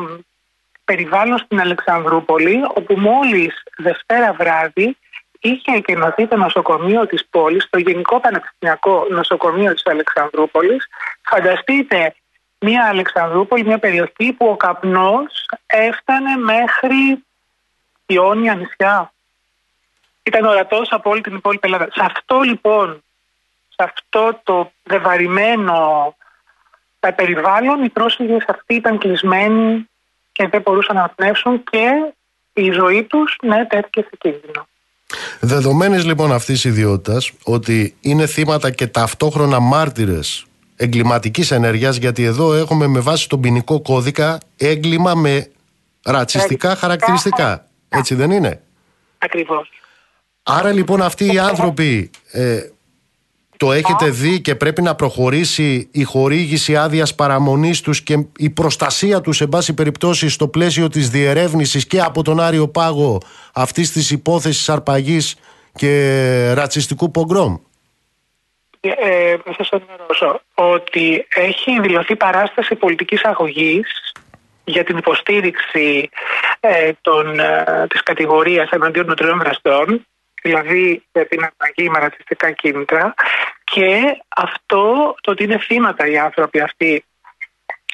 περιβάλλον 0.84 1.38
στην 1.38 1.59
Αλεξανδρούπολη 1.59 2.62
όπου 2.76 2.99
μόλις 2.99 3.64
Δευτέρα 3.78 4.34
βράδυ 4.34 4.97
είχε 5.39 5.72
εκενωθεί 5.72 6.28
το 6.28 6.38
νοσοκομείο 6.38 7.07
της 7.07 7.26
πόλης, 7.30 7.68
το 7.70 7.80
Γενικό 7.80 8.20
Πανεπιστημιακό 8.20 9.07
Νοσοκομείο 9.09 9.74
της 9.74 9.86
Αλεξανδρούπολης. 9.86 10.88
Φανταστείτε 11.22 12.16
μια 12.59 12.88
Αλεξανδρούπολη, 12.88 13.66
μια 13.66 13.80
περιοχή 13.80 14.34
που 14.38 14.47
ο 14.47 14.55
καπνός 14.55 15.45
έφτανε 15.66 16.36
μέχρι 16.36 17.24
Ιόνια 18.05 18.55
νησιά. 18.55 19.14
Ήταν 20.24 20.45
ορατός 20.45 20.88
από 20.91 21.09
όλη 21.09 21.22
την 21.22 21.36
υπόλοιπη 21.36 21.67
Ελλάδα. 21.67 21.88
Σε 21.91 22.03
αυτό 22.03 22.39
λοιπόν, 22.39 23.03
σε 23.67 23.84
αυτό 23.84 24.39
το 24.43 24.72
δεβαρημένο 24.84 26.15
περιβάλλον, 27.15 27.84
οι 27.84 27.89
πρόσφυγες 27.89 28.45
αυτοί 28.47 28.74
ήταν 28.74 28.97
κλεισμένοι 28.97 29.89
και 30.32 30.47
δεν 30.47 30.61
μπορούσαν 30.61 30.95
να 30.95 31.09
πνεύσουν 31.09 31.63
και 31.63 32.13
η 32.53 32.72
ζωή 32.72 33.03
τους 33.03 33.36
ναι, 33.41 33.65
τέθηκε 33.65 34.01
σε 34.01 34.17
κίνδυνο. 34.17 34.67
Δεδομένης 35.39 36.05
λοιπόν 36.05 36.32
αυτής 36.32 36.63
ιδιότητας 36.63 37.32
ότι 37.43 37.95
είναι 38.01 38.26
θύματα 38.26 38.72
και 38.72 38.88
ταυτόχρονα 38.88 39.59
μάρτυρες 39.59 40.45
εγκληματικής 40.76 41.51
ενέργειας 41.51 41.95
γιατί 41.95 42.24
εδώ 42.24 42.53
έχουμε 42.53 42.88
με 42.88 42.99
βάση 42.99 43.30
τον 43.30 43.41
ποινικό 43.41 43.82
κώδικα 43.82 44.38
έγκλημα 44.57 45.15
με 45.15 45.51
ρατσιστικά 46.05 46.76
χαρακτηριστικά. 46.76 47.65
Έτσι 47.89 48.15
δεν 48.15 48.32
είναι; 48.32 48.61
Ακριβώς. 49.17 49.69
Άρα 50.43 50.71
λοιπόν 50.71 51.01
αυτοί 51.01 51.33
οι 51.33 51.39
άνθρωποι 51.39 52.09
ε, 52.31 52.59
το 53.57 53.71
έχετε 53.71 54.09
δει 54.09 54.41
και 54.41 54.55
πρέπει 54.55 54.81
να 54.81 54.95
προχωρήσει 54.95 55.89
η 55.91 56.03
χορήγηση 56.03 56.77
άδειας 56.77 57.15
παραμονής 57.15 57.81
τους 57.81 58.01
και 58.01 58.25
η 58.37 58.49
προστασία 58.49 59.21
τους 59.21 59.35
σε 59.37 59.47
πάση 59.47 59.73
περιπτώσει 59.73 60.29
στο 60.29 60.47
πλαίσιο 60.47 60.87
της 60.87 61.09
διερεύνησης 61.09 61.87
και 61.87 62.01
από 62.01 62.23
τον 62.23 62.39
Άριο 62.39 62.67
Πάγο 62.67 63.17
αυτής 63.53 63.91
της 63.91 64.11
υπόθεσης 64.11 64.69
αρπαγής 64.69 65.35
και 65.73 66.53
ρατσιστικού 66.55 67.11
πογκρόμ. 67.11 67.57
Ε, 68.79 68.89
ε, 68.89 69.37
θα 69.45 69.53
σας 69.57 69.69
ενημερώσω 69.69 70.41
ότι 70.53 71.27
έχει 71.35 71.79
δηλωθεί 71.81 72.15
παράσταση 72.15 72.75
πολιτικής 72.75 73.23
αγωγής 73.23 74.13
για 74.63 74.83
την 74.83 74.97
υποστήριξη 74.97 76.09
ε, 76.59 76.91
των, 77.01 77.39
ε, 77.39 77.85
της 77.89 78.03
κατηγορίας 78.03 78.69
εναντίον 78.69 79.05
των 79.05 79.15
τριών 79.15 79.39
δραστών 79.39 80.05
δηλαδή 80.41 81.03
για 81.11 81.27
την 81.27 81.43
αρπαγή 81.43 81.89
με 81.89 81.99
ρατσιστικά 81.99 82.51
κίνητρα 82.51 83.13
και 83.63 84.01
αυτό 84.35 85.15
το 85.21 85.31
ότι 85.31 85.43
είναι 85.43 85.57
θύματα 85.57 86.07
οι 86.07 86.17
άνθρωποι 86.17 86.59
αυτοί 86.59 87.05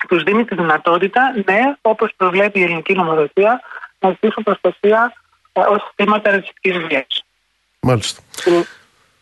τους 0.07 0.23
δίνει 0.23 0.45
τη 0.45 0.55
δυνατότητα, 0.55 1.33
ναι, 1.45 1.59
όπως 1.81 2.13
προβλέπει 2.17 2.59
η 2.59 2.63
ελληνική 2.63 2.93
νομοθεσία, 2.93 3.61
να 3.99 4.09
ζητήσουν 4.09 4.43
προστασία 4.43 5.13
ε, 5.53 5.59
ως 5.59 5.91
θύματα 5.95 6.31
ρατσιστικής 6.31 6.77
βίας. 6.77 7.25
Μάλιστα. 7.79 8.21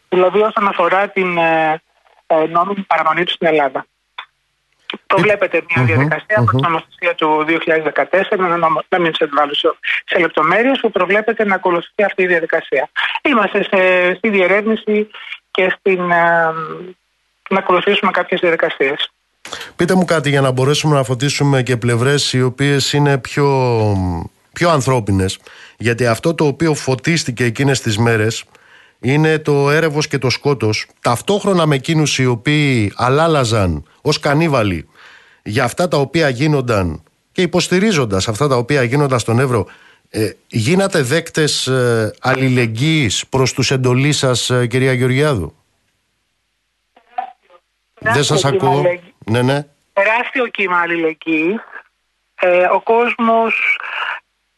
Δηλαδή 0.09 0.39
όσον 0.39 0.67
αφορά 0.67 1.09
την 1.09 1.37
ε, 1.37 1.81
ε, 2.27 2.35
νόμιμη 2.35 2.81
παραμονή 2.87 3.23
τους 3.23 3.33
στην 3.33 3.47
Ελλάδα. 3.47 3.85
Προβλέπεται 5.07 5.61
μια 5.75 5.85
διαδικασία 5.85 6.35
από 6.37 6.49
την 6.49 6.59
νομοθεσία 6.59 7.15
του 7.15 7.45
2014, 8.31 8.37
να, 8.37 8.57
να 8.89 8.99
μην 8.99 9.15
σε 9.15 9.29
βάλω 9.35 9.53
σε 10.05 10.19
λεπτομέρειες, 10.19 10.79
που 10.79 10.91
προβλέπεται 10.91 11.45
να 11.45 11.55
ακολουθεί 11.55 12.03
αυτή 12.05 12.23
η 12.23 12.27
διαδικασία. 12.27 12.89
Είμαστε 13.21 13.63
σε, 13.63 14.13
στη 14.17 14.29
διερεύνηση 14.29 15.07
και 15.51 15.75
στην, 15.79 16.11
ε, 16.11 16.53
να 17.49 17.57
ακολουθήσουμε 17.59 18.11
κάποιες 18.11 18.39
διαδικασίες. 18.39 19.09
Πείτε 19.75 19.95
μου 19.95 20.05
κάτι 20.05 20.29
για 20.29 20.41
να 20.41 20.51
μπορέσουμε 20.51 20.95
να 20.95 21.03
φωτίσουμε 21.03 21.63
και 21.63 21.77
πλευρές 21.77 22.33
οι 22.33 22.41
οποίες 22.41 22.93
είναι 22.93 23.17
πιο, 23.17 23.47
πιο 24.53 24.69
ανθρώπινες. 24.69 25.39
Γιατί 25.77 26.05
αυτό 26.05 26.33
το 26.33 26.45
οποίο 26.45 26.73
φωτίστηκε 26.73 27.43
εκείνες 27.43 27.81
τις 27.81 27.97
μέρες 27.97 28.43
είναι 28.99 29.39
το 29.39 29.69
έρευος 29.69 30.07
και 30.07 30.17
το 30.17 30.29
σκότος 30.29 30.87
ταυτόχρονα 31.01 31.65
με 31.65 31.75
εκείνους 31.75 32.19
οι 32.19 32.25
οποίοι 32.25 32.93
αλάλαζαν 32.95 33.83
ως 34.01 34.19
κανίβαλοι 34.19 34.87
για 35.45 35.63
αυτά 35.63 35.87
τα 35.87 35.97
οποία 35.97 36.29
γίνονταν 36.29 37.03
και 37.31 37.41
υποστηρίζοντας 37.41 38.27
αυτά 38.27 38.47
τα 38.47 38.55
οποία 38.55 38.83
γίνονταν 38.83 39.19
στον 39.19 39.39
Εύρο 39.39 39.67
ε, 40.09 40.31
γίνατε 40.47 41.01
δέκτες 41.01 41.67
ε, 41.67 42.13
αλληλεγγύης 42.21 43.27
προς 43.27 43.53
τους 43.53 43.71
εντολείς 43.71 44.17
σας 44.17 44.49
ε, 44.49 44.67
κυρία 44.67 44.93
Γεωργιάδου; 44.93 45.55
Δεν 47.99 48.23
σας 48.23 48.45
ακούω. 48.45 48.83
Ναι, 49.25 49.41
ναι. 49.41 49.65
Τεράστιο 49.93 50.47
κύμα 50.47 50.77
αλληλεγγύης. 50.77 51.61
Ε, 52.35 52.65
ο 52.65 52.81
κόσμος 52.81 53.79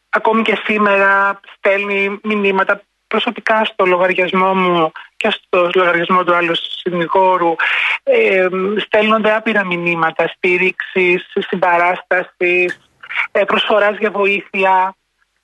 ακόμη 0.08 0.42
και 0.42 0.58
σήμερα 0.64 1.40
στέλνει 1.56 2.18
μηνύματα 2.22 2.82
προσωπικά 3.08 3.64
στο 3.64 3.84
λογαριασμό 3.84 4.54
μου 4.54 4.92
και 5.16 5.30
στο 5.30 5.70
λογαριασμό 5.74 6.24
του 6.24 6.34
άλλου 6.34 6.54
συνηγόρου 6.54 7.54
ε, 8.02 8.46
στέλνονται 8.78 9.34
άπειρα 9.34 9.64
μηνύματα 9.64 10.28
στήριξης, 10.36 11.26
συμπαράστασης, 11.48 12.90
ε, 13.32 13.44
προσφοράς 13.44 13.96
για 13.98 14.10
βοήθεια 14.10 14.96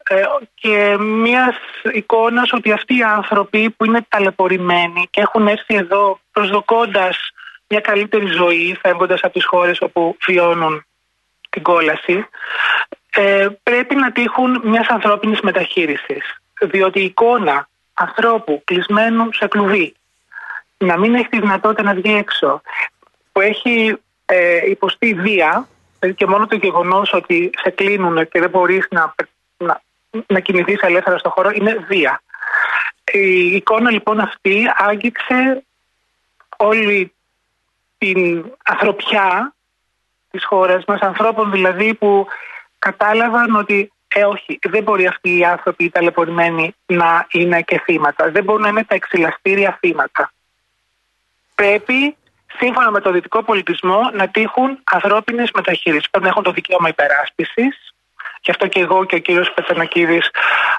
ε, 0.08 0.22
και 0.54 0.96
μιας 0.98 1.56
εικόνας 1.92 2.52
ότι 2.52 2.72
αυτοί 2.72 2.96
οι 2.96 3.02
άνθρωποι 3.02 3.70
που 3.70 3.84
είναι 3.84 4.06
ταλαιπωρημένοι 4.08 5.06
και 5.10 5.20
έχουν 5.20 5.46
έρθει 5.46 5.74
εδώ 5.74 6.18
προσδοκώντας 6.32 7.16
μια 7.68 7.80
καλύτερη 7.80 8.26
ζωή 8.26 8.78
φεύγοντας 8.80 9.20
από 9.22 9.32
τις 9.32 9.46
χώρες 9.46 9.80
όπου 9.80 10.16
βιώνουν 10.26 10.86
την 11.50 11.62
κόλαση 11.62 12.26
ε, 13.10 13.48
πρέπει 13.62 13.94
να 13.94 14.12
τύχουν 14.12 14.60
μιας 14.64 14.86
ανθρώπινης 14.86 15.40
μεταχείρισης 15.40 16.43
διότι 16.60 17.00
η 17.00 17.04
εικόνα 17.04 17.68
ανθρώπου 17.94 18.62
κλεισμένου 18.64 19.32
σε 19.32 19.46
κλουβί 19.46 19.94
να 20.78 20.98
μην 20.98 21.14
έχει 21.14 21.28
τη 21.28 21.40
δυνατότητα 21.40 21.82
να 21.82 21.94
βγει 21.94 22.14
έξω 22.14 22.60
που 23.32 23.40
έχει 23.40 23.96
ε, 24.26 24.70
υποστεί 24.70 25.14
βία 25.14 25.68
δηλαδή 26.00 26.24
και 26.24 26.26
μόνο 26.26 26.46
το 26.46 26.56
γεγονός 26.56 27.12
ότι 27.12 27.50
σε 27.62 27.70
κλείνουν 27.70 28.28
και 28.28 28.40
δεν 28.40 28.50
μπορείς 28.50 28.86
να, 28.90 29.14
να, 29.56 29.80
να 30.26 30.40
κινηθείς 30.40 30.80
ελεύθερα 30.80 31.18
στον 31.18 31.30
χώρο 31.30 31.50
είναι 31.50 31.84
βία. 31.88 32.22
Η 33.12 33.54
εικόνα 33.54 33.90
λοιπόν 33.90 34.20
αυτή 34.20 34.66
άγγιξε 34.76 35.64
όλη 36.56 37.12
την 37.98 38.44
ανθρωπιά 38.64 39.54
της 40.30 40.44
χώρας 40.44 40.84
μας, 40.84 41.00
ανθρώπων 41.00 41.50
δηλαδή 41.50 41.94
που 41.94 42.26
κατάλαβαν 42.78 43.56
ότι 43.56 43.92
ε, 44.14 44.24
όχι, 44.24 44.58
δεν 44.62 44.82
μπορεί 44.82 45.06
αυτοί 45.06 45.38
οι 45.38 45.44
άνθρωποι 45.44 45.84
οι 45.84 45.90
ταλαιπωρημένοι 45.90 46.74
να 46.86 47.26
είναι 47.30 47.62
και 47.62 47.80
θύματα. 47.84 48.30
Δεν 48.30 48.44
μπορούν 48.44 48.62
να 48.62 48.68
είναι 48.68 48.84
τα 48.84 48.94
εξυλαστήρια 48.94 49.76
θύματα. 49.80 50.32
Πρέπει, 51.54 52.16
σύμφωνα 52.58 52.90
με 52.90 53.00
το 53.00 53.10
δυτικό 53.10 53.42
πολιτισμό, 53.42 54.10
να 54.12 54.28
τύχουν 54.28 54.78
ανθρώπινες 54.84 55.50
μεταχείρισει. 55.54 56.08
Πρέπει 56.10 56.24
να 56.24 56.30
έχουν 56.30 56.42
το 56.42 56.52
δικαίωμα 56.52 56.88
υπεράσπισης, 56.88 57.94
Γι' 58.44 58.50
αυτό 58.50 58.66
και 58.66 58.80
εγώ 58.80 59.04
και 59.04 59.14
ο 59.14 59.18
κύριος 59.18 59.52
Πετανακίδης 59.52 60.30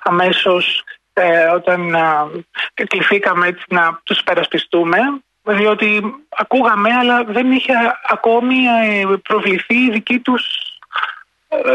αμέσως 0.03 0.83
ε, 1.13 1.45
όταν 1.45 1.93
ε, 1.93 2.83
κληθήκαμε 2.86 3.47
έτσι 3.47 3.63
να 3.69 3.99
τους 4.03 4.23
περασπιστούμε 4.23 4.97
διότι 5.43 6.01
ακούγαμε 6.29 6.89
αλλά 6.93 7.23
δεν 7.23 7.51
είχε 7.51 7.73
ακόμη 8.07 8.55
ε, 8.65 9.05
προβληθεί 9.23 9.75
η 9.75 9.91
δική 9.91 10.19
τους 10.19 10.43
ε, 10.43 10.74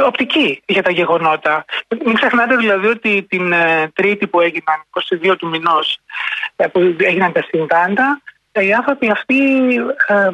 οπτική 0.07 0.63
για 0.67 0.83
τα 0.83 0.91
γεγονότα. 0.91 1.65
Μην 2.05 2.15
ξεχνάτε 2.15 2.57
δηλαδή 2.57 2.87
ότι 2.87 3.23
την 3.23 3.53
ε, 3.53 3.91
Τρίτη 3.95 4.27
που 4.27 4.41
έγιναν, 4.41 4.85
22 5.31 5.37
του 5.39 5.49
μηνός, 5.49 5.99
που 6.73 6.97
έγιναν 6.99 7.33
τα 7.33 7.43
συμβάντα, 7.43 8.21
οι 8.53 8.73
άνθρωποι 8.73 9.11
αυτοί 9.11 9.75
ε, 10.07 10.31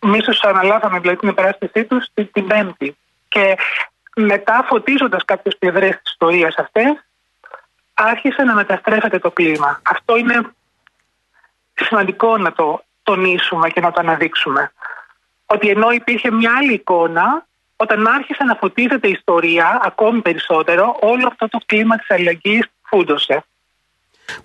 μίσως 0.00 0.42
αναλάβαμε 0.42 0.98
δηλαδή 0.98 1.18
την 1.18 1.28
υπεράσπιση 1.28 1.84
τους 1.84 2.06
την, 2.14 2.28
την 2.32 2.46
Πέμπτη. 2.46 2.96
Και 3.28 3.56
μετά 4.16 4.64
φωτίζοντας 4.68 5.24
κάποιες 5.24 5.56
πλευρές 5.58 5.90
της 5.90 6.10
ιστορίας 6.10 6.54
αυτές, 6.58 7.04
άρχισε 7.94 8.42
να 8.42 8.54
μεταστρέφεται 8.54 9.18
το 9.18 9.30
κλίμα. 9.30 9.80
Αυτό 9.82 10.16
είναι 10.16 10.50
σημαντικό 11.74 12.36
να 12.36 12.52
το 12.52 12.82
τονίσουμε 13.02 13.68
και 13.68 13.80
να 13.80 13.92
το 13.92 14.00
αναδείξουμε. 14.00 14.72
Ότι 15.46 15.68
ενώ 15.68 15.90
υπήρχε 15.90 16.30
μια 16.30 16.52
άλλη 16.58 16.72
εικόνα, 16.72 17.46
όταν 17.82 18.06
άρχισε 18.06 18.44
να 18.44 18.54
φωτίζεται 18.54 19.08
η 19.08 19.10
ιστορία 19.10 19.80
ακόμη 19.84 20.20
περισσότερο, 20.20 20.96
όλο 21.00 21.26
αυτό 21.26 21.48
το 21.48 21.58
κλίμα 21.66 21.96
της 21.96 22.10
αλληλεγγύης 22.10 22.64
φούντωσε. 22.82 23.44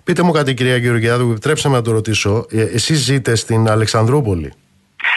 Πείτε 0.04 0.22
μου 0.22 0.32
κάτι 0.32 0.54
κυρία 0.54 0.76
Γεωργιάδου, 0.76 1.30
επιτρέψτε 1.30 1.68
να 1.68 1.82
το 1.82 1.90
ρωτήσω. 1.90 2.46
Ε, 2.50 2.62
εσείς 2.62 2.98
ζείτε 2.98 3.34
στην 3.34 3.68
Αλεξανδρούπολη; 3.68 4.52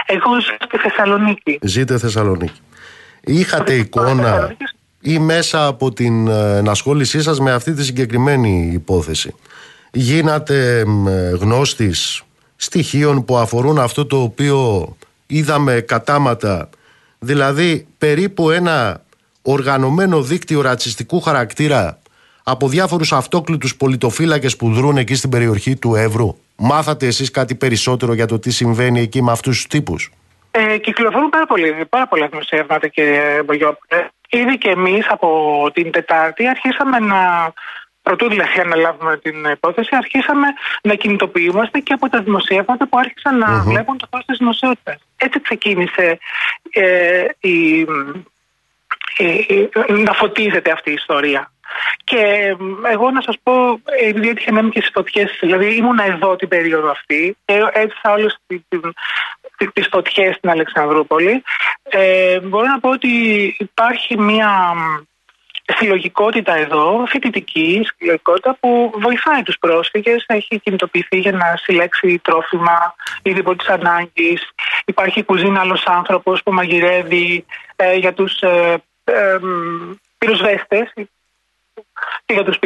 Εγώ 0.05 0.33
ζω 0.33 0.55
στη 0.65 0.77
Θεσσαλονίκη. 0.77 1.59
Ζείτε 1.61 1.97
Θεσσαλονίκη. 1.97 2.59
Είχατε 3.21 3.73
εικόνα 3.73 4.55
ή 5.01 5.19
μέσα 5.19 5.65
από 5.65 5.93
την 5.93 6.27
ε, 6.27 6.57
ενασχόλησή 6.57 7.21
σας 7.21 7.39
με 7.39 7.51
αυτή 7.51 7.73
τη 7.73 7.83
συγκεκριμένη 7.83 8.69
υπόθεση; 8.73 9.35
Γίνατε 9.91 10.83
γνώστης 11.39 12.23
στοιχείων 12.55 13.25
που 13.25 13.37
αφορούν 13.37 13.79
αυτό 13.79 14.05
το 14.05 14.21
οποίο 14.21 14.87
είδαμε 15.27 15.79
κατάματα, 15.79 16.69
δηλαδή 17.19 17.87
περίπου 17.97 18.49
ένα 18.49 19.03
οργανωμένο 19.41 20.21
δίκτυο 20.21 20.61
ρατσιστικού 20.61 21.19
χαρακτήρα 21.21 21.99
από 22.43 22.67
διάφορους 22.67 23.13
αυτόκλητους 23.13 23.75
πολιτοφύλακες 23.75 24.55
που 24.55 24.73
δρούν 24.73 24.97
εκεί 24.97 25.15
στην 25.15 25.29
περιοχή 25.29 25.75
του 25.75 25.95
Εύρου. 25.95 26.37
Μάθατε 26.55 27.05
εσείς 27.05 27.31
κάτι 27.31 27.55
περισσότερο 27.55 28.13
για 28.13 28.25
το 28.25 28.39
τι 28.39 28.51
συμβαίνει 28.51 28.99
εκεί 28.99 29.23
με 29.23 29.31
αυτούς 29.31 29.55
τους 29.55 29.67
τύπους; 29.67 30.11
Ε, 30.51 30.77
κυκλοφορούν 30.77 31.29
πάρα, 31.29 31.45
πολύ, 31.45 31.85
πάρα 31.89 32.07
πολλά 32.07 32.27
δημοσιεύματα 32.27 32.87
κύριε 32.87 33.43
Μπογιόπουλε. 33.45 34.07
Ήδη 34.29 34.57
και 34.57 34.69
εμείς 34.69 35.05
από 35.09 35.29
την 35.73 35.91
Τετάρτη 35.91 36.47
αρχίσαμε 36.47 36.99
να 36.99 37.53
πρωτού 38.09 38.29
δηλαδή 38.29 38.59
αναλάβουμε 38.59 39.17
την 39.17 39.45
υπόθεση, 39.45 39.95
αρχίσαμε 39.95 40.47
να 40.81 40.95
κινητοποιούμαστε 40.95 41.79
και 41.79 41.93
από 41.93 42.09
τα 42.09 42.21
δημοσιεύματα 42.21 42.87
που 42.87 42.97
άρχισαν 42.97 43.37
να 43.37 43.59
βλέπουν 43.59 43.97
το 43.97 44.07
φως 44.11 44.25
της 44.25 44.37
δημοσιότητας. 44.37 44.97
Έτσι 45.17 45.41
ξεκίνησε 45.41 46.19
ε, 46.69 47.25
η, 47.39 47.85
να 49.87 50.13
φωτίζεται 50.13 50.71
αυτή 50.71 50.89
η 50.89 50.93
ιστορία. 50.93 51.51
Και 52.03 52.55
εγώ 52.91 53.11
να 53.11 53.21
σας 53.21 53.35
πω, 53.43 53.79
επειδή 53.99 54.29
έτυχε 54.29 54.51
να 54.51 54.59
είμαι 54.59 54.69
και 54.69 54.79
στις 54.79 54.91
φωτιές, 54.93 55.37
δηλαδή 55.41 55.75
ήμουνα 55.75 56.05
εδώ 56.05 56.35
την 56.35 56.47
περίοδο 56.47 56.89
αυτή, 56.89 57.37
έζησα 57.73 58.11
όλες 58.11 58.39
τις 59.73 59.87
φωτιές 59.91 60.35
στην 60.35 60.49
Αλεξανδρούπολη, 60.49 61.43
ε, 61.83 62.39
μπορώ 62.39 62.67
να 62.67 62.79
πω 62.79 62.89
ότι 62.89 63.09
υπάρχει 63.59 64.17
μια 64.17 64.73
συλλογικότητα 65.77 66.55
εδώ, 66.55 67.03
φοιτητική 67.07 67.87
συλλογικότητα 67.97 68.57
που 68.59 68.91
βοηθάει 68.95 69.43
τους 69.43 69.57
πρόσφυγες, 69.59 70.23
έχει 70.27 70.59
κινητοποιηθεί 70.59 71.17
για 71.17 71.31
να 71.31 71.57
συλλέξει 71.63 72.19
τρόφιμα 72.23 72.95
ήδη 73.21 73.39
από 73.39 73.55
τις 73.55 73.67
ανάγκες. 73.67 74.51
Υπάρχει 74.85 75.23
κουζίνα 75.23 75.59
άλλος 75.59 75.85
άνθρωπος 75.85 76.43
που 76.43 76.51
μαγειρεύει 76.51 77.45
ε, 77.75 77.95
για 77.95 78.13
τους 78.13 78.39
ε, 78.39 78.83
ε, 79.03 79.37
πυροσβέστες 80.17 80.93
και 82.25 82.33
για 82.33 82.43
τους 82.43 82.59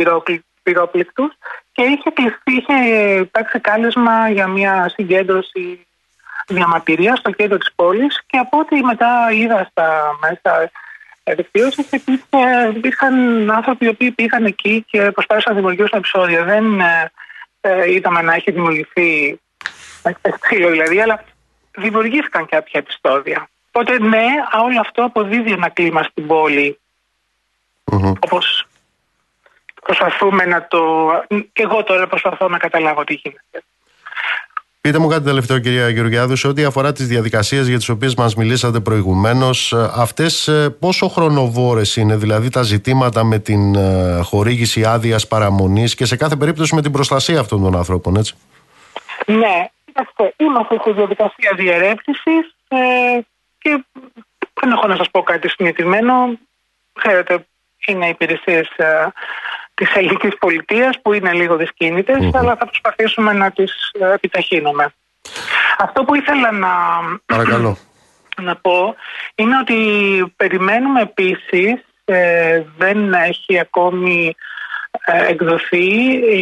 πυρόπληκτους 0.63 1.31
και 1.71 1.81
είχε, 1.81 2.13
είχε 2.43 2.73
υπάρξει 3.19 3.59
κάλεσμα 3.59 4.29
για 4.29 4.47
μια 4.47 4.89
συγκέντρωση 4.93 5.85
διαμαρτυρίας 6.47 7.19
στο 7.19 7.31
κέντρο 7.31 7.57
της 7.57 7.71
πόλης 7.75 8.23
και 8.27 8.37
από 8.37 8.59
ό,τι 8.59 8.83
μετά 8.83 9.31
είδα 9.31 9.67
στα 9.71 10.17
μέσα 10.21 10.71
δικτύωση 11.23 11.85
υπήρχαν 12.75 13.51
άνθρωποι 13.51 13.85
οι 13.85 13.87
οποίοι 13.87 14.11
πήγαν 14.11 14.45
εκεί 14.45 14.85
και 14.87 15.11
προσπάθησαν 15.11 15.53
να 15.53 15.59
δημιουργήσουν 15.59 15.97
επεισόδια. 15.97 16.43
Δεν 16.43 16.79
ε, 16.79 17.11
ε, 17.61 17.91
είδαμε 17.91 18.21
να 18.21 18.33
έχει 18.33 18.51
δημιουργηθεί 18.51 19.39
ξύλο 20.39 20.69
δηλαδή, 20.69 21.01
αλλά 21.01 21.23
δημιουργήθηκαν 21.77 22.45
κάποια 22.45 22.79
επεισόδια. 22.79 23.49
Οπότε 23.71 23.99
ναι, 23.99 24.25
όλο 24.63 24.79
αυτό 24.79 25.03
αποδίδει 25.03 25.51
ένα 25.51 25.69
κλίμα 25.69 26.03
στην 26.03 26.27
πόλη. 26.27 26.79
Mm-hmm. 27.91 28.13
Όπως 28.19 28.67
προσπαθούμε 29.83 30.45
να 30.45 30.67
το... 30.67 31.11
και 31.27 31.63
εγώ 31.63 31.83
τώρα 31.83 32.07
προσπαθώ 32.07 32.47
να 32.47 32.57
καταλάβω 32.57 33.03
τι 33.03 33.13
γίνεται. 33.13 33.63
Πείτε 34.87 34.99
μου 34.99 35.07
κάτι 35.07 35.23
τελευταίο, 35.23 35.59
κυρία 35.59 35.89
Γεωργιάδου, 35.89 36.35
σε 36.35 36.47
ό,τι 36.47 36.63
αφορά 36.63 36.91
τις 36.91 37.07
διαδικασίες 37.07 37.67
για 37.67 37.77
τις 37.77 37.89
οποίες 37.89 38.15
μας 38.15 38.35
μιλήσατε 38.35 38.79
προηγουμένως, 38.79 39.71
ε, 39.71 39.89
αυτές 39.95 40.47
ε, 40.47 40.69
πόσο 40.79 41.07
χρονοβόρες 41.07 41.95
είναι, 41.95 42.15
δηλαδή 42.15 42.49
τα 42.49 42.61
ζητήματα 42.61 43.23
με 43.23 43.39
την 43.39 43.75
ε, 43.75 44.19
χορήγηση 44.23 44.83
άδειας 44.83 45.27
παραμονής 45.27 45.95
και 45.95 46.05
σε 46.05 46.15
κάθε 46.15 46.35
περίπτωση 46.35 46.75
με 46.75 46.81
την 46.81 46.91
προστασία 46.91 47.39
αυτών 47.39 47.61
των 47.63 47.75
ανθρώπων, 47.75 48.15
έτσι; 48.15 48.35
Ναι, 49.25 49.69
είμαστε 50.37 50.77
στη 50.79 50.91
διαδικασία 50.91 51.51
διερεύνησης 51.55 52.55
ε, 52.67 52.77
και 53.57 53.83
δεν 54.53 54.71
έχω 54.71 54.87
να 54.87 54.95
σας 54.95 55.09
πω 55.11 55.21
κάτι 55.21 55.49
συγκεκριμένο. 55.49 56.13
Ξέρετε, 56.93 57.45
είναι 57.87 58.07
υπηρεσίες 58.07 58.69
Της 59.83 59.95
ελληνικής 59.95 60.37
πολιτείας 60.39 61.01
που 61.01 61.13
είναι 61.13 61.33
λίγο 61.33 61.57
αλλά 62.33 62.55
θα 62.55 62.65
προσπαθήσουμε 62.65 63.33
να 63.33 63.51
τις 63.51 63.91
ε, 63.99 64.13
επιταχύνουμε. 64.13 64.93
Αυτό 65.77 66.03
που 66.03 66.15
ήθελα 66.15 66.51
να, 66.51 66.69
να 68.47 68.55
πω 68.55 68.95
είναι 69.35 69.57
ότι 69.57 69.77
περιμένουμε 70.35 71.01
επίσης 71.01 71.85
ε, 72.05 72.63
δεν 72.77 73.13
έχει 73.13 73.59
ακόμη 73.59 74.35
ε, 75.05 75.27
εκδοθεί 75.27 75.85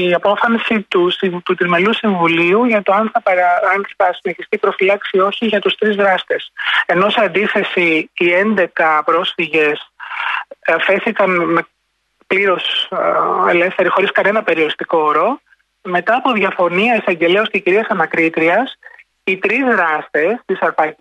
η 0.05 0.13
απόφαση 0.13 0.81
του, 0.87 1.11
του 1.43 1.55
Τριμελού 1.55 1.93
Συμβουλίου 1.93 2.65
για 2.65 2.81
το 2.81 2.93
αν 2.93 3.09
θα, 3.13 3.21
παρα, 3.21 3.47
αν 3.73 3.85
θα 3.97 4.17
συνεχιστεί 4.21 4.57
προφυλάξη 4.57 5.17
ή 5.17 5.19
όχι 5.19 5.45
για 5.45 5.59
τους 5.59 5.75
τρεις 5.75 5.95
δράστες. 5.95 6.51
Ενώ 6.85 7.09
σε 7.09 7.21
αντίθεση 7.21 8.09
οι 8.13 8.27
11 8.75 9.01
πρόσφυγες 9.05 9.91
φέθηκαν 10.85 11.51
με 11.51 11.65
πλήρως 12.31 12.91
ελεύθερη, 13.49 13.89
χωρίς 13.89 14.11
κανένα 14.11 14.43
περιοριστικό 14.43 14.97
όρο. 14.97 15.39
Μετά 15.83 16.15
από 16.15 16.31
διαφωνία 16.31 16.95
εισαγγελέως 16.95 17.49
και 17.49 17.59
κυρίας 17.59 17.87
Ανακρίτριας, 17.89 18.77
οι 19.23 19.37
τρεις 19.37 19.63
δράστες 19.75 20.39
της 20.45 20.59
αρπαγής 20.61 20.95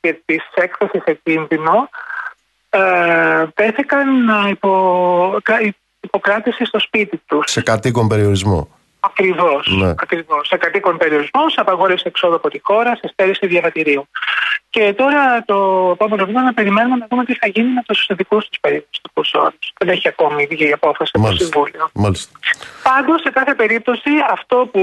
και 0.00 0.20
της 0.24 0.42
έκθεσης 0.54 1.02
σε 1.04 1.20
κίνδυνο 1.22 1.88
ε, 2.70 3.44
πέθηκαν 3.54 4.08
υπό, 4.50 5.36
υποκράτηση 6.00 6.64
στο 6.64 6.78
σπίτι 6.78 7.22
τους. 7.26 7.50
Σε 7.50 7.62
κατοίκον 7.62 8.08
περιορισμό. 8.08 8.68
Ακριβώς. 9.04 9.76
Ναι. 9.80 9.88
Ακριβώς. 9.88 10.46
Σε 10.48 10.56
κατοίκον 10.56 10.96
περιορισμός, 10.96 11.52
σε 11.52 11.60
απαγόρευση 11.60 12.04
εξόδου 12.06 12.34
από 12.34 12.48
τη 12.50 12.58
χώρα, 12.62 12.96
σε 12.96 13.08
στέρηση 13.12 13.46
διαβατηρίου. 13.46 14.08
Και 14.70 14.92
τώρα 14.92 15.44
το 15.44 15.88
επόμενο 15.92 16.26
βήμα 16.26 16.42
να 16.42 16.54
περιμένουμε 16.54 16.96
να 16.96 17.06
δούμε 17.10 17.24
τι 17.24 17.34
θα 17.34 17.46
γίνει 17.46 17.72
με 17.72 17.82
τους 17.86 18.06
ειδικού 18.08 18.38
τους 18.38 18.58
περιοριστικού 18.60 19.22
όρου. 19.32 19.58
Δεν 19.78 19.88
έχει 19.88 20.08
ακόμη 20.08 20.46
βγει 20.50 20.68
η 20.68 20.72
απόφαση 20.72 21.10
από 21.14 21.26
το 21.26 21.36
Συμβούλιο. 21.36 21.90
Πάντως, 22.82 23.20
σε 23.20 23.30
κάθε 23.30 23.54
περίπτωση, 23.54 24.10
αυτό 24.30 24.68
που 24.72 24.82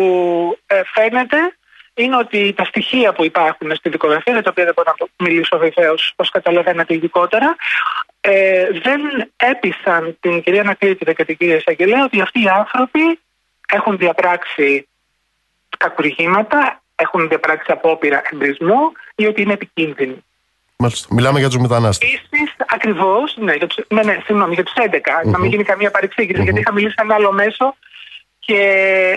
ε, 0.67 0.81
φαίνεται 0.85 1.37
είναι 1.93 2.15
ότι 2.15 2.53
τα 2.53 2.63
στοιχεία 2.63 3.13
που 3.13 3.25
υπάρχουν 3.25 3.75
στη 3.75 3.89
δικογραφία, 3.89 4.33
για 4.33 4.43
τα 4.43 4.49
οποία 4.49 4.63
δεν 4.63 4.73
μπορώ 4.75 4.91
να 4.99 5.05
το 5.05 5.23
μιλήσω 5.23 5.57
βεβαίως, 5.57 6.09
όπως 6.11 6.29
καταλαβαίνετε 6.29 6.93
ειδικότερα, 6.93 7.55
ε, 8.21 8.67
δεν 8.83 9.01
έπεισαν 9.35 10.17
την 10.19 10.41
κυρία 10.41 10.63
Νακρίτη 10.63 11.13
και 11.13 11.25
την 11.25 11.37
κυρία 11.37 11.55
Εισαγγελέα 11.55 12.03
ότι 12.03 12.21
αυτοί 12.21 12.41
οι 12.41 12.47
άνθρωποι 12.47 13.19
έχουν 13.71 13.97
διαπράξει 13.97 14.87
κακουργήματα, 15.77 16.81
έχουν 16.95 17.27
διαπράξει 17.27 17.71
απόπειρα 17.71 18.21
εμπρισμού 18.31 18.91
ή 19.15 19.25
ότι 19.25 19.41
είναι 19.41 19.53
επικίνδυνοι. 19.53 20.23
Μάλιστα. 20.77 21.07
Μιλάμε 21.13 21.39
για 21.39 21.47
τους 21.47 21.57
μετανάστες. 21.57 22.09
Επίσης, 22.13 22.55
ακριβώς, 22.67 23.37
ναι, 23.37 23.53
για 23.53 23.67
τους, 23.67 23.85
ναι, 23.89 24.03
ναι, 24.03 24.17
συγγνώμη, 24.25 24.53
για 24.53 24.63
τους 24.63 24.73
11. 24.75 25.21
Να 25.23 25.39
μην 25.39 25.49
γίνει 25.49 25.63
καμία 25.63 25.91
γιατί 26.13 26.59
είχα 26.59 26.73
μιλήσει 26.73 26.93
σε 26.93 27.01
ένα 27.03 27.15
άλλο 27.15 27.31
μέσο 27.31 27.75
και 28.39 28.61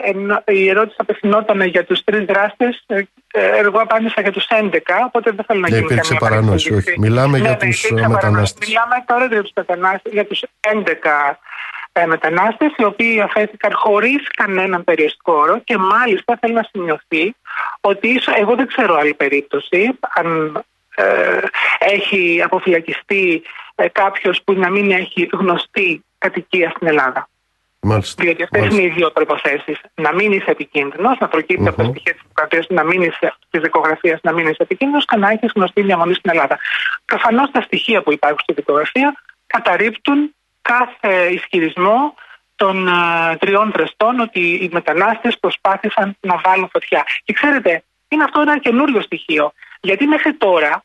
ενώ 0.04 0.42
η 0.46 0.68
ερώτηση 0.68 0.96
απευθυνόταν 0.98 1.60
για 1.62 1.84
τους 1.84 2.04
τρεις 2.04 2.24
δράστες, 2.24 2.84
ε, 2.86 3.02
εγώ 3.58 3.78
απάντησα 3.78 4.20
για 4.20 4.32
τους 4.32 4.46
11, 4.48 4.78
οπότε 5.06 5.30
δεν 5.30 5.44
θέλω 5.44 5.60
να 5.60 5.68
Ναι, 5.68 5.76
γίνει 5.76 5.86
υπήρξε 5.90 6.14
καμία 6.14 6.28
παρανόηση, 6.28 6.68
παρεξήγηση. 6.68 6.90
όχι. 6.90 6.98
Μιλάμε 7.10 7.38
για 7.38 7.50
ναι, 7.50 7.56
τους, 7.56 7.84
υπήρξε 7.84 7.86
ε, 7.86 7.90
παρανόηση. 7.96 8.24
μετανάστες. 8.26 8.68
Μιλάμε 8.68 9.04
τώρα 9.06 9.26
για 9.26 9.42
τους, 9.42 9.52
μετανάστες, 9.56 10.12
για 10.12 10.26
τους 10.26 10.42
11 10.60 11.38
ε, 11.92 12.06
μετανάστες 12.06 12.72
οι 12.76 12.84
οποίοι 12.84 13.20
αφέθηκαν 13.20 13.72
χωρίς 13.74 14.28
κανέναν 14.36 14.84
περιοριστικό 14.84 15.32
όρο 15.32 15.58
και 15.58 15.76
μάλιστα 15.76 16.38
θέλω 16.40 16.54
να 16.54 16.68
σημειωθεί 16.70 17.34
ότι 17.80 18.08
ίσως, 18.08 18.34
εγώ 18.36 18.54
δεν 18.54 18.66
ξέρω 18.66 18.94
άλλη 18.94 19.14
περίπτωση 19.14 19.98
αν 20.14 20.62
ε, 20.94 21.38
έχει 21.78 22.42
αποφυλακιστεί 22.44 23.42
ε, 23.74 23.88
κάποιος 23.88 24.42
που 24.44 24.52
να 24.52 24.70
μην 24.70 24.90
έχει 24.90 25.28
γνωστή 25.32 26.04
κατοικία 26.18 26.70
στην 26.70 26.86
Ελλάδα. 26.86 27.28
Μάλιστα. 27.84 28.22
Διότι 28.24 28.42
αυτές 28.42 28.60
Μάλιστα. 28.60 28.82
είναι 28.82 28.90
οι 28.90 28.94
δύο 28.94 29.10
προποθέσει. 29.10 29.76
Να 29.94 30.12
μην 30.12 30.32
είσαι 30.32 30.50
επικίνδυνος, 30.50 31.18
να 31.18 31.28
προκύπτει 31.28 31.68
από 31.68 31.76
τα 31.76 31.82
Μμμ. 31.82 31.90
στοιχεία 31.90 32.12
της 32.12 32.22
δημοκρατίας, 32.22 32.66
να 32.68 32.84
μην 32.84 33.02
είσαι 33.02 33.34
της 33.50 33.60
δικογραφίας, 33.60 34.20
να 34.22 34.32
μην 34.32 34.46
είσαι 34.46 34.62
επικίνδυνος 34.62 35.04
και 35.04 35.16
να 35.16 35.30
έχεις 35.30 35.52
γνωστή 35.54 35.82
διαμονή 35.82 36.14
στην 36.14 36.30
Ελλάδα. 36.30 36.58
Προφανώς 37.04 37.50
τα 37.50 37.60
στοιχεία 37.60 38.02
που 38.02 38.12
υπάρχουν 38.12 38.38
στη 38.42 38.52
δικογραφία 38.52 39.14
καταρρύπτουν 39.46 40.34
κάθε 40.62 41.26
ισχυρισμό 41.26 42.14
των 42.56 42.88
ε, 42.88 43.36
τριών 43.36 43.70
βρεστών 43.70 44.20
ότι 44.20 44.40
οι 44.40 44.68
μετανάστες 44.72 45.38
προσπάθησαν 45.38 46.16
να 46.20 46.40
βάλουν 46.44 46.68
φωτιά. 46.72 47.04
Και 47.24 47.32
ξέρετε, 47.32 47.82
είναι 48.08 48.24
αυτό 48.24 48.40
ένα 48.40 48.58
καινούριο 48.58 49.00
στοιχείο. 49.00 49.52
Γιατί 49.80 50.06
μέχρι 50.06 50.34
τώρα 50.34 50.84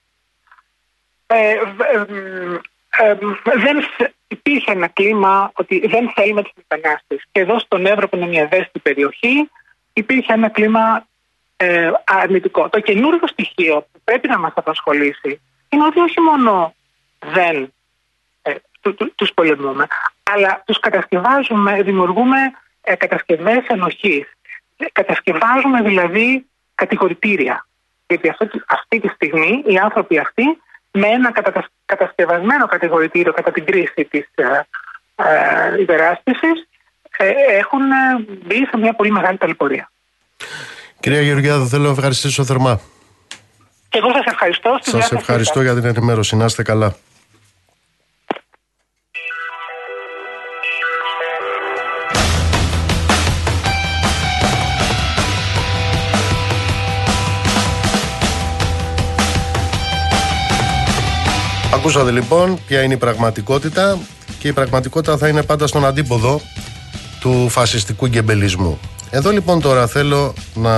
ε, 1.28 1.56
β- 1.76 1.82
εμ, 1.94 2.56
εμ, 2.90 3.34
δεν 3.44 3.82
σ- 3.82 4.14
υπήρχε 4.28 4.72
ένα 4.72 4.88
κλίμα 4.88 5.52
ότι 5.54 5.88
δεν 5.88 6.12
θέλουμε 6.16 6.42
τους 6.44 6.52
μετανάστες. 6.56 7.24
Και 7.32 7.40
εδώ 7.40 7.60
στον 7.60 7.86
Εύρο 7.86 8.10
που 8.10 8.16
είναι 8.16 8.28
μια 8.28 8.42
ευαίσθητη 8.42 8.80
περιοχή 8.80 9.50
υπήρχε 9.94 10.34
ένα 10.34 10.50
κλίμα 10.50 11.08
ε, 11.58 11.92
αρνητικό. 12.04 12.70
Το 12.70 12.80
καινούργιο 12.80 13.28
στοιχείο 13.28 13.82
που 13.92 14.00
πρέπει 14.04 14.28
να 14.28 14.40
μας 14.40 14.52
απασχολήσει 14.56 15.42
είναι 15.70 15.86
ότι 15.86 16.00
όχι 16.00 16.22
μόνο 16.22 16.76
δεν 17.20 17.56
ε, 17.56 17.68
του, 18.88 18.96
του- 18.96 19.14
τους 19.16 19.32
πολεμούμε, 19.34 19.88
αλλά 20.24 20.64
τους 20.66 20.80
κατασκευάζουμε, 20.80 21.82
δημιουργούμε 21.84 22.38
ε, 22.82 22.96
κατασκευές 22.96 23.66
ενοχής. 23.68 24.26
Ε, 24.78 24.86
Κατασκευάζουμε 24.92 25.82
δηλαδή 25.82 26.46
κατηγορητήρια. 26.76 27.68
Γιατί 28.08 28.30
αυτή, 28.30 28.48
αυτή 28.68 29.00
τη 29.00 29.08
στιγμή 29.08 29.64
οι 29.66 29.78
άνθρωποι 29.78 30.18
αυτοί 30.18 30.44
με 30.92 31.08
ένα 31.08 31.32
κατα- 31.32 31.70
κατασκευασμένο 31.86 32.68
κατηγορητήριο 32.68 33.34
κατά 33.34 33.52
την 33.52 33.66
κρίση 33.66 34.06
της 34.10 34.28
ε, 34.36 34.44
ε, 35.16 35.82
υπεράσπισης 35.82 36.68
ε, 37.18 37.30
έχουν 37.58 37.92
ε, 37.92 37.96
μπει 38.46 38.56
σε 38.72 38.78
μια 38.78 38.94
πολύ 38.94 39.12
μεγάλη 39.12 39.38
ταλαιπωρία. 39.38 39.92
Κυρία 41.00 41.22
Γεωργιάδου, 41.22 41.68
θέλω 41.68 41.84
να 41.84 41.90
ευχαριστήσω 41.92 42.44
θερμά. 42.46 42.80
Και 43.90 43.98
εγώ 43.98 44.12
σας 44.14 44.26
ευχαριστώ. 44.26 44.78
στη 44.82 44.90
Σας 44.90 45.00
διάθεσή 45.00 45.16
ευχαριστώ 45.22 45.54
σας. 45.54 45.64
για 45.64 45.74
την 45.82 45.86
ενημέρωση. 45.86 46.36
Να 46.36 46.46
είστε 46.46 46.64
καλά. 46.64 46.96
Ακούσατε 61.74 62.12
λοιπόν 62.12 62.60
ποια 62.68 62.82
είναι 62.82 62.94
η 62.94 62.98
πραγματικότητα 62.98 63.98
και 64.40 64.48
η 64.48 64.54
πραγματικότητα 64.54 65.18
θα 65.18 65.28
είναι 65.28 65.44
πάντα 65.44 65.68
στον 65.68 65.86
αντίποδο 65.86 66.42
του 67.20 67.50
φασιστικού 67.50 68.08
γκεμπελισμού. 68.08 68.80
Εδώ 69.10 69.32
λοιπόν 69.32 69.62
τώρα 69.62 69.88
θέλω 69.88 70.34
να 70.54 70.72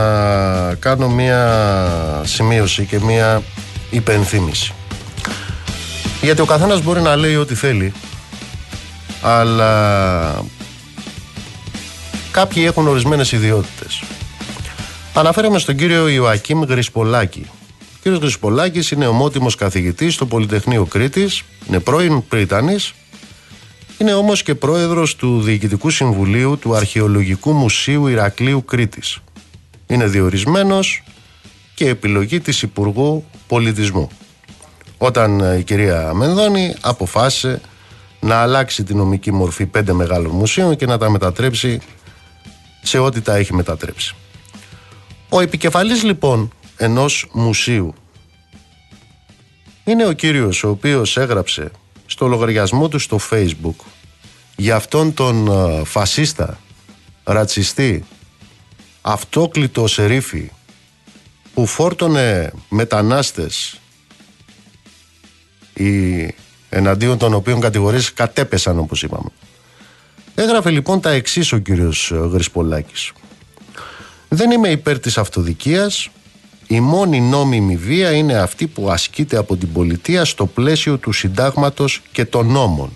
κάνω 0.75 1.09
μία 1.09 2.21
σημείωση 2.23 2.85
και 2.85 2.99
μία 2.99 3.41
υπενθύμηση. 3.89 4.73
Γιατί 6.21 6.41
ο 6.41 6.45
καθένας 6.45 6.81
μπορεί 6.81 7.01
να 7.01 7.15
λέει 7.15 7.35
ό,τι 7.35 7.55
θέλει, 7.55 7.93
αλλά 9.21 10.43
κάποιοι 12.31 12.63
έχουν 12.67 12.87
ορισμένες 12.87 13.31
ιδιότητες. 13.31 14.03
Αναφέρομαι 15.13 15.59
στον 15.59 15.75
κύριο 15.75 16.07
Ιωακίμ 16.07 16.63
Γρυσπολάκη. 16.63 17.45
Ο 17.99 18.01
κύριος 18.01 18.21
Γρυσπολάκης 18.21 18.91
είναι 18.91 19.07
ομότιμος 19.07 19.55
καθηγητής 19.55 20.13
στο 20.13 20.25
Πολυτεχνείο 20.25 20.85
Κρήτης, 20.85 21.43
είναι 21.67 21.79
πρώην 21.79 22.27
Πρίτανης, 22.27 22.93
είναι 23.97 24.13
όμως 24.13 24.43
και 24.43 24.55
πρόεδρος 24.55 25.15
του 25.15 25.41
Διοικητικού 25.41 25.89
Συμβουλίου 25.89 26.57
του 26.57 26.75
Αρχαιολογικού 26.75 27.51
Μουσείου 27.51 28.07
Ηρακλείου 28.07 28.65
Κρήτης. 28.65 29.19
Είναι 29.87 30.05
διορισμένος 30.05 31.03
και 31.75 31.87
επιλογή 31.87 32.39
της 32.39 32.61
Υπουργού 32.61 33.25
Πολιτισμού. 33.47 34.09
Όταν 34.97 35.39
ε, 35.39 35.57
η 35.57 35.63
κυρία 35.63 36.13
Μενδώνη 36.13 36.75
αποφάσισε 36.81 37.61
να 38.19 38.35
αλλάξει 38.35 38.83
τη 38.83 38.93
νομική 38.93 39.31
μορφή 39.31 39.65
πέντε 39.65 39.93
μεγάλων 39.93 40.31
μουσείων 40.31 40.75
και 40.75 40.85
να 40.85 40.97
τα 40.97 41.09
μετατρέψει 41.09 41.79
σε 42.81 42.97
ό,τι 42.97 43.21
τα 43.21 43.35
έχει 43.35 43.53
μετατρέψει. 43.53 44.15
Ο 45.29 45.39
επικεφαλής 45.39 46.03
λοιπόν 46.03 46.51
ενός 46.81 47.29
μουσείου 47.31 47.93
είναι 49.83 50.05
ο 50.05 50.11
κύριος 50.11 50.63
ο 50.63 50.69
οποίος 50.69 51.17
έγραψε 51.17 51.71
στο 52.05 52.27
λογαριασμό 52.27 52.87
του 52.87 52.99
στο 52.99 53.19
facebook 53.29 53.85
για 54.55 54.75
αυτόν 54.75 55.13
τον 55.13 55.47
ε, 55.47 55.83
φασίστα, 55.83 56.59
ρατσιστή, 57.23 58.05
αυτόκλητο 59.01 59.87
σερίφη 59.87 60.51
που 61.53 61.65
φόρτωνε 61.65 62.51
μετανάστες 62.69 63.79
οι 65.73 66.35
εναντίον 66.69 67.17
των 67.17 67.33
οποίων 67.33 67.59
κατηγορίες 67.59 68.13
κατέπεσαν 68.13 68.79
όπως 68.79 69.03
είπαμε. 69.03 69.29
Έγραφε 70.35 70.69
λοιπόν 70.69 71.01
τα 71.01 71.09
εξής 71.09 71.51
ο 71.51 71.57
κύριος 71.57 72.11
ε, 72.11 72.15
Γρυσπολάκης. 72.15 73.11
Δεν 74.29 74.51
είμαι 74.51 74.69
υπέρ 74.69 74.99
της 74.99 75.17
αυτοδικίας. 75.17 76.09
Η 76.71 76.79
μόνη 76.79 77.21
νόμιμη 77.21 77.75
βία 77.75 78.11
είναι 78.11 78.33
αυτή 78.33 78.67
που 78.67 78.91
ασκείται 78.91 79.37
από 79.37 79.57
την 79.57 79.71
πολιτεία 79.71 80.25
στο 80.25 80.45
πλαίσιο 80.45 80.97
του 80.97 81.11
συντάγματος 81.11 82.01
και 82.11 82.25
των 82.25 82.51
νόμων. 82.51 82.91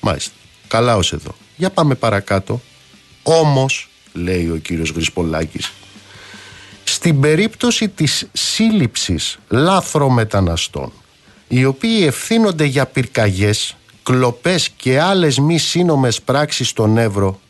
Μάλιστα. 0.00 0.32
Καλά 0.68 0.96
ως 0.96 1.12
εδώ. 1.12 1.34
Για 1.56 1.70
πάμε 1.70 1.94
παρακάτω. 1.94 2.60
Όμως, 3.22 3.88
λέει 4.12 4.50
ο 4.50 4.56
κύριος 4.56 4.90
Γρυσπολάκης, 4.90 5.72
στην 6.84 7.20
περίπτωση 7.20 7.88
της 7.88 8.28
σύλληψης 8.32 9.38
λάθρομεταναστών, 9.48 10.92
οι 11.48 11.64
οποίοι 11.64 12.02
ευθύνονται 12.06 12.64
για 12.64 12.86
πυρκαγιές, 12.86 13.76
κλοπές 14.02 14.68
και 14.68 15.00
άλλες 15.00 15.38
μη 15.38 15.58
σύνομες 15.58 16.22
πράξεις 16.22 16.68
στον 16.68 16.98
Εύρο, 16.98 17.40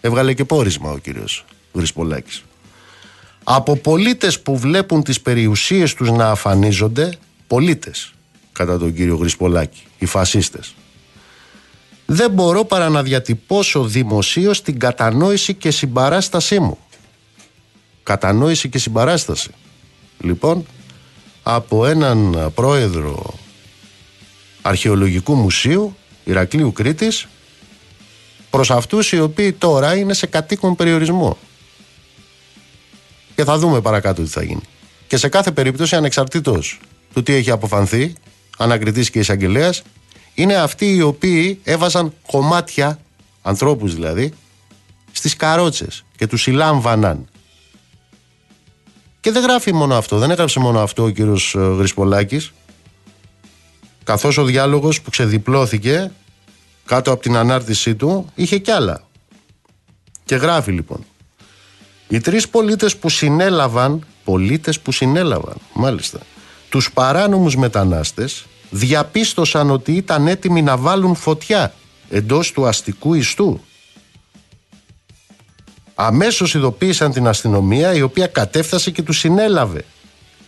έβγαλε 0.00 0.34
και 0.34 0.44
πόρισμα 0.44 0.90
ο 0.90 0.98
κύριος 0.98 1.44
Γρυσπολάκης. 1.72 2.42
Από 3.50 3.76
πολίτες 3.76 4.40
που 4.40 4.58
βλέπουν 4.58 5.02
τις 5.02 5.20
περιουσίες 5.20 5.94
τους 5.94 6.10
να 6.10 6.30
αφανίζονται, 6.30 7.10
πολίτες, 7.46 8.12
κατά 8.52 8.78
τον 8.78 8.94
κύριο 8.94 9.16
Γρυσπολάκη, 9.16 9.82
οι 9.98 10.06
φασίστες. 10.06 10.74
Δεν 12.06 12.30
μπορώ 12.30 12.64
παρά 12.64 12.88
να 12.88 13.02
διατυπώσω 13.02 13.84
δημοσίως 13.84 14.62
την 14.62 14.78
κατανόηση 14.78 15.54
και 15.54 15.70
συμπαράστασή 15.70 16.58
μου. 16.60 16.78
Κατανόηση 18.02 18.68
και 18.68 18.78
συμπαράσταση. 18.78 19.50
Λοιπόν, 20.18 20.66
από 21.42 21.86
έναν 21.86 22.50
πρόεδρο 22.54 23.34
αρχαιολογικού 24.62 25.34
μουσείου 25.34 25.96
Ηρακλείου 26.24 26.72
Κρήτης 26.72 27.26
προς 28.50 28.70
αυτούς 28.70 29.12
οι 29.12 29.20
οποίοι 29.20 29.52
τώρα 29.52 29.94
είναι 29.96 30.14
σε 30.14 30.26
κατοίκον 30.26 30.76
περιορισμό. 30.76 31.38
Και 33.38 33.44
θα 33.44 33.58
δούμε 33.58 33.80
παρακάτω 33.80 34.22
τι 34.22 34.28
θα 34.28 34.42
γίνει. 34.42 34.60
Και 35.06 35.16
σε 35.16 35.28
κάθε 35.28 35.50
περίπτωση, 35.50 35.96
ανεξαρτήτως 35.96 36.80
του 37.12 37.22
τι 37.22 37.34
έχει 37.34 37.50
αποφανθεί, 37.50 38.12
ανακριτής 38.58 39.10
και 39.10 39.18
εισαγγελέας, 39.18 39.82
είναι 40.34 40.54
αυτοί 40.54 40.94
οι 40.94 41.02
οποίοι 41.02 41.60
έβαζαν 41.64 42.12
κομμάτια, 42.26 42.98
ανθρώπους 43.42 43.94
δηλαδή, 43.94 44.32
στις 45.12 45.36
καρότσες 45.36 46.04
και 46.16 46.26
τους 46.26 46.42
συλλάμβαναν. 46.42 47.28
Και 49.20 49.30
δεν 49.30 49.42
γράφει 49.42 49.72
μόνο 49.72 49.94
αυτό, 49.94 50.18
δεν 50.18 50.30
έγραψε 50.30 50.60
μόνο 50.60 50.80
αυτό 50.80 51.02
ο 51.02 51.10
κύριος 51.10 51.54
ε, 51.54 51.58
Γρυσπολάκης, 51.58 52.52
καθώς 54.04 54.38
ο 54.38 54.44
διάλογος 54.44 55.00
που 55.00 55.10
ξεδιπλώθηκε 55.10 56.10
κάτω 56.84 57.12
από 57.12 57.22
την 57.22 57.36
ανάρτησή 57.36 57.94
του 57.94 58.32
είχε 58.34 58.58
κι 58.58 58.70
άλλα. 58.70 59.02
Και 60.24 60.36
γράφει 60.36 60.72
λοιπόν. 60.72 61.04
Οι 62.08 62.20
τρεις 62.20 62.48
πολίτες 62.48 62.96
που 62.96 63.08
συνέλαβαν, 63.08 64.06
πολίτες 64.24 64.80
που 64.80 64.92
συνέλαβαν, 64.92 65.56
μάλιστα, 65.72 66.18
τους 66.68 66.92
παράνομους 66.92 67.56
μετανάστες 67.56 68.46
διαπίστωσαν 68.70 69.70
ότι 69.70 69.92
ήταν 69.92 70.26
έτοιμοι 70.26 70.62
να 70.62 70.76
βάλουν 70.76 71.14
φωτιά 71.14 71.74
εντός 72.10 72.52
του 72.52 72.66
αστικού 72.66 73.14
ιστού. 73.14 73.60
αμέσως 75.94 76.54
ειδοποίησαν 76.54 77.12
την 77.12 77.26
αστυνομία 77.26 77.94
η 77.94 78.02
οποία 78.02 78.26
κατέφτασε 78.26 78.90
και 78.90 79.02
τους 79.02 79.18
συνέλαβε. 79.18 79.84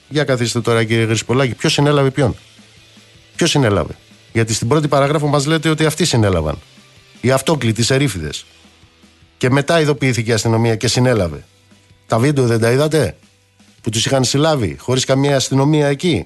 Για 0.08 0.24
καθίστε 0.24 0.60
τώρα 0.60 0.84
κύριε 0.84 1.04
Γρυσπολάκη, 1.04 1.54
ποιος 1.54 1.72
συνέλαβε 1.72 2.10
ποιον; 2.10 2.36
Ποιος 3.36 3.50
συνέλαβε; 3.50 3.96
Γιατί 4.32 4.54
στην 4.54 4.68
πρώτη 4.68 4.88
παράγραφο 4.88 5.26
μας 5.26 5.46
λέτε 5.46 5.68
ότι 5.68 5.86
αυτοί 5.86 6.04
συνέλαβαν. 6.04 6.58
Οι 7.20 7.30
αυτόκλητοι 7.30 7.82
σερίφιδες. 7.82 8.44
Και 9.40 9.50
μετά 9.50 9.80
ειδοποιήθηκε 9.80 10.30
η 10.30 10.34
αστυνομία 10.34 10.76
και 10.76 10.88
συνέλαβε. 10.88 11.44
Τα 12.06 12.18
βίντεο 12.18 12.46
δεν 12.46 12.60
τα 12.60 12.70
είδατε; 12.70 13.16
Που 13.80 13.90
τους 13.90 14.06
είχαν 14.06 14.24
συλλάβει 14.24 14.76
χωρίς 14.80 15.04
καμία 15.04 15.36
αστυνομία 15.36 15.86
εκεί; 15.86 16.24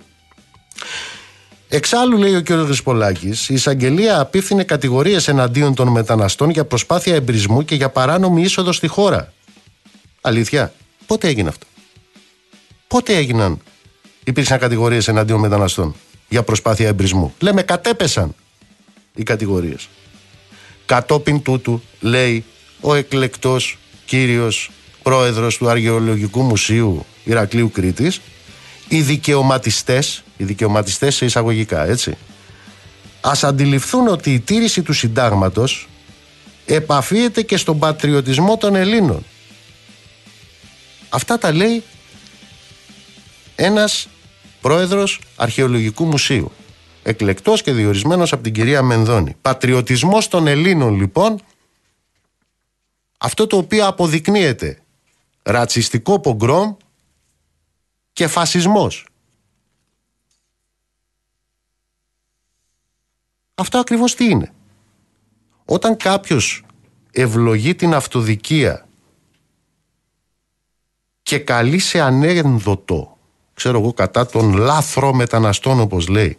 Εξάλλου, 1.69 2.19
λέει 2.19 2.35
ο 2.35 2.43
κ. 2.43 2.51
Γρυσπολάκη, 2.51 3.27
η 3.27 3.55
εισαγγελία 3.55 4.21
απίφθινε 4.21 4.65
κατηγορίες 4.65 5.29
εναντίον 5.29 5.75
των 5.75 5.89
μεταναστών 5.89 6.51
για 6.51 6.65
προσπάθεια 6.65 7.15
εμπρισμού 7.15 7.65
και 7.65 7.75
για 7.75 7.89
παράνομη 7.89 8.43
είσοδο 8.43 8.73
στη 8.73 8.87
χώρα. 8.87 9.33
Αλήθεια, 10.21 10.73
πότε 11.07 11.29
έγινε 11.29 11.49
αυτό; 11.49 11.67
Πότε 12.87 13.17
έγιναν, 13.17 13.59
υπήρξαν 14.25 14.59
κατηγορίες 14.59 15.09
εναντίον 15.09 15.41
μεταναστών 15.41 15.95
για 16.29 16.43
προσπάθεια 16.43 16.89
εμπρισμού; 16.89 17.35
Λέμε 17.39 17.63
κατέπεσαν 17.63 18.35
οι 19.15 19.23
κατηγορίες. 19.23 19.89
Κατόπιν 20.87 21.43
τούτου, 21.43 21.83
λέει 22.01 22.45
ο 22.81 22.95
εκλεκτός 22.95 23.79
κύριος 24.05 24.71
πρόεδρος 25.03 25.57
του 25.57 25.69
Αργαιολογικού 25.69 26.43
Μουσείου 26.43 27.07
Ηρακλείου 27.25 27.71
Κρήτης, 27.71 28.21
οι 28.89 29.01
δικαιωματιστές, 29.01 30.23
οι 30.37 30.45
δικαιωματιστές 30.45 31.15
σε 31.15 31.25
εισαγωγικά, 31.25 31.87
έτσι, 31.87 32.17
ας 33.21 33.45
αντιληφθούν 33.45 34.09
ότι 34.09 34.33
η 34.33 34.41
τήρηση 34.41 34.83
του 34.83 34.93
συντάγματος 34.93 35.89
επαφίεται 36.67 37.43
και 37.43 37.57
στον 37.57 37.79
πατριωτισμό 37.79 38.57
των 38.57 38.75
Ελλήνων. 38.75 39.25
Αυτά 41.09 41.39
τα 41.39 41.53
λέει 41.53 41.83
ένας 43.55 44.09
πρόεδρος 44.61 45.21
αρχαιολογικού 45.37 46.05
μουσείου, 46.05 46.53
εκλεκτός 47.03 47.63
και 47.63 47.73
διορισμένος 47.73 48.33
από 48.33 48.43
την 48.43 48.53
κυρία 48.53 48.83
Μενδώνη. 48.83 49.37
Πατριωτισμός 49.43 50.29
των 50.29 50.47
Ελλήνων 50.47 50.97
λοιπόν, 50.97 51.41
αυτό 53.19 53.47
το 53.47 53.57
οποίο 53.57 53.87
αποδεικνύεται 53.87 54.83
ρατσιστικό 55.43 56.21
πογκρόμ 56.21 56.77
και 58.13 58.27
φασισμός. 58.27 59.07
Αυτό 63.55 63.79
ακριβώς 63.79 64.15
τι 64.15 64.25
είναι. 64.25 64.53
Όταν 65.65 65.97
κάποιος 65.97 66.65
ευλογεί 67.11 67.75
την 67.75 67.95
αυτοδικία 67.95 68.89
και 71.23 71.39
καλεί 71.39 71.79
σε 71.79 72.01
ανένδοτο, 72.01 73.19
ξέρω 73.55 73.79
εγώ, 73.79 73.93
κατά 73.93 74.27
των 74.27 74.57
λάθρο 74.57 75.13
μεταναστών 75.13 75.81
όπως 75.81 76.09
λέει. 76.09 76.39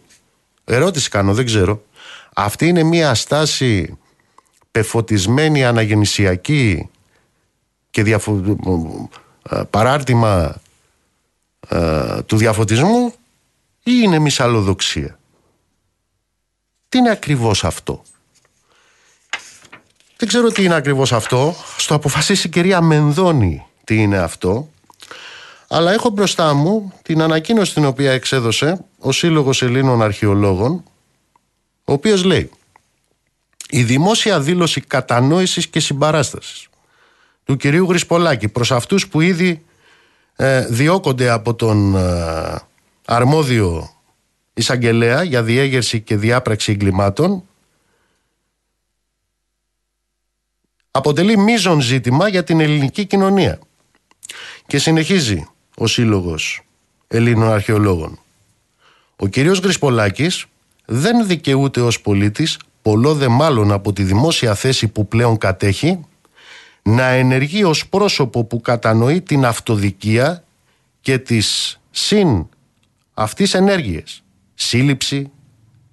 Ερώτηση 0.64 1.08
κάνω, 1.08 1.34
δεν 1.34 1.44
ξέρω. 1.44 1.82
Αυτή 2.34 2.66
είναι 2.66 2.82
μια 2.82 3.14
στάση 3.14 3.98
πεφωτισμένη 4.76 5.64
αναγεννησιακή 5.64 6.90
και 7.90 8.02
διαφο... 8.02 8.42
Ε, 9.50 9.62
παράρτημα 9.70 10.60
ε, 11.68 12.22
του 12.22 12.36
διαφωτισμού 12.36 13.14
ή 13.82 13.92
είναι 14.02 14.18
μυσαλλοδοξία; 14.18 15.18
Τι 16.88 16.98
είναι 16.98 17.10
ακριβώς 17.10 17.64
αυτό; 17.64 18.02
Δεν 20.16 20.28
ξέρω 20.28 20.48
τι 20.48 20.64
είναι 20.64 20.74
ακριβώς 20.74 21.12
αυτό. 21.12 21.54
Στο 21.76 21.94
αποφασίσει 21.94 22.46
η 22.46 22.50
κυρία 22.50 22.80
Μενδώνη 22.80 23.66
τι 23.84 24.02
είναι 24.02 24.18
αυτό. 24.18 24.70
Αλλά 25.68 25.92
έχω 25.92 26.08
μπροστά 26.08 26.54
μου 26.54 26.92
την 27.02 27.22
ανακοίνωση 27.22 27.74
την 27.74 27.84
οποία 27.84 28.12
εξέδωσε 28.12 28.84
ο 28.98 29.12
Σύλλογος 29.12 29.62
Ελλήνων 29.62 30.02
Αρχαιολόγων 30.02 30.82
ο 31.84 31.92
οποίος 31.92 32.24
λέει 32.24 32.50
η 33.70 33.82
δημόσια 33.82 34.40
δήλωση 34.40 34.80
κατανόησης 34.80 35.66
και 35.66 35.80
συμπαράστασης 35.80 36.68
του 37.44 37.56
κυρίου 37.56 37.86
Γρυσπολάκη 37.88 38.48
προς 38.48 38.72
αυτούς 38.72 39.08
που 39.08 39.20
ήδη 39.20 39.64
ε, 40.36 40.66
διώκονται 40.66 41.30
από 41.30 41.54
τον 41.54 41.96
ε, 41.96 42.58
αρμόδιο 43.04 43.90
εισαγγελέα 44.54 45.22
για 45.22 45.42
διέγερση 45.42 46.00
και 46.00 46.16
διάπραξη 46.16 46.72
εγκλημάτων 46.72 47.42
αποτελεί 50.90 51.36
μείζον 51.36 51.80
ζήτημα 51.80 52.28
για 52.28 52.44
την 52.44 52.60
ελληνική 52.60 53.06
κοινωνία. 53.06 53.58
Και 54.66 54.78
συνεχίζει 54.78 55.48
ο 55.76 55.86
Σύλλογος 55.86 56.62
Ελλήνων 57.08 57.52
Αρχαιολόγων. 57.52 58.18
Ο 59.16 59.26
κύριος 59.26 59.58
Γρυσπολάκης 59.58 60.46
δεν 60.84 61.26
δικαιούται 61.26 61.80
ως 61.80 62.00
πολίτης, 62.00 62.58
πολλό 62.86 63.14
δε 63.14 63.28
μάλλον 63.28 63.72
από 63.72 63.92
τη 63.92 64.02
δημόσια 64.02 64.54
θέση 64.54 64.88
που 64.88 65.08
πλέον 65.08 65.38
κατέχει, 65.38 66.00
να 66.82 67.06
ενεργεί 67.06 67.64
ως 67.64 67.88
πρόσωπο 67.88 68.44
που 68.44 68.60
κατανοεί 68.60 69.20
την 69.20 69.44
αυτοδικία 69.44 70.44
και 71.00 71.18
τις 71.18 71.80
συν 71.90 72.48
αυτής 73.14 73.54
ενέργειες. 73.54 74.22
Σύλληψη, 74.54 75.30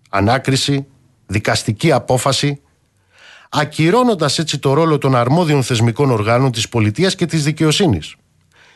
ανάκριση, 0.10 0.86
δικαστική 1.26 1.92
απόφαση, 1.92 2.62
ακυρώνοντας 3.50 4.40
έτσι 4.40 4.60
το 4.60 4.74
ρόλο 4.74 4.98
των 4.98 5.16
αρμόδιων 5.16 5.64
θεσμικών 5.64 6.12
οργάνων 6.12 6.52
της 6.52 6.70
πολιτείας 6.70 7.16
και 7.16 7.26
της 7.26 7.44
δικαιοσύνης. 7.44 8.16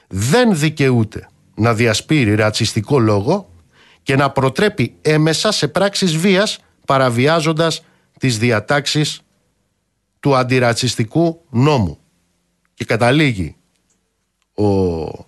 Δεν 0.07 0.57
δικαιούται 0.57 1.27
να 1.55 1.73
διασπείρει 1.73 2.35
ρατσιστικό 2.35 2.99
λόγο 2.99 3.49
και 4.03 4.15
να 4.15 4.29
προτρέπει 4.29 4.95
έμεσα 5.01 5.51
σε 5.51 5.67
πράξεις 5.67 6.17
βίας 6.17 6.59
παραβιάζοντας 6.85 7.81
τις 8.17 8.37
διατάξεις 8.37 9.21
του 10.19 10.35
αντιρατσιστικού 10.35 11.41
νόμου 11.49 11.97
και 12.73 12.85
καταλήγει 12.85 13.55
ο 14.53 15.25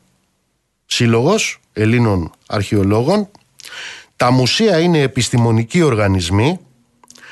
Σύλλογος 0.86 1.60
Ελλήνων 1.74 2.32
Αρχαιολόγων 2.48 3.30
τα 4.20 4.32
μουσεία 4.32 4.80
είναι 4.80 5.02
επιστημονικοί 5.02 5.82
οργανισμοί 5.82 6.60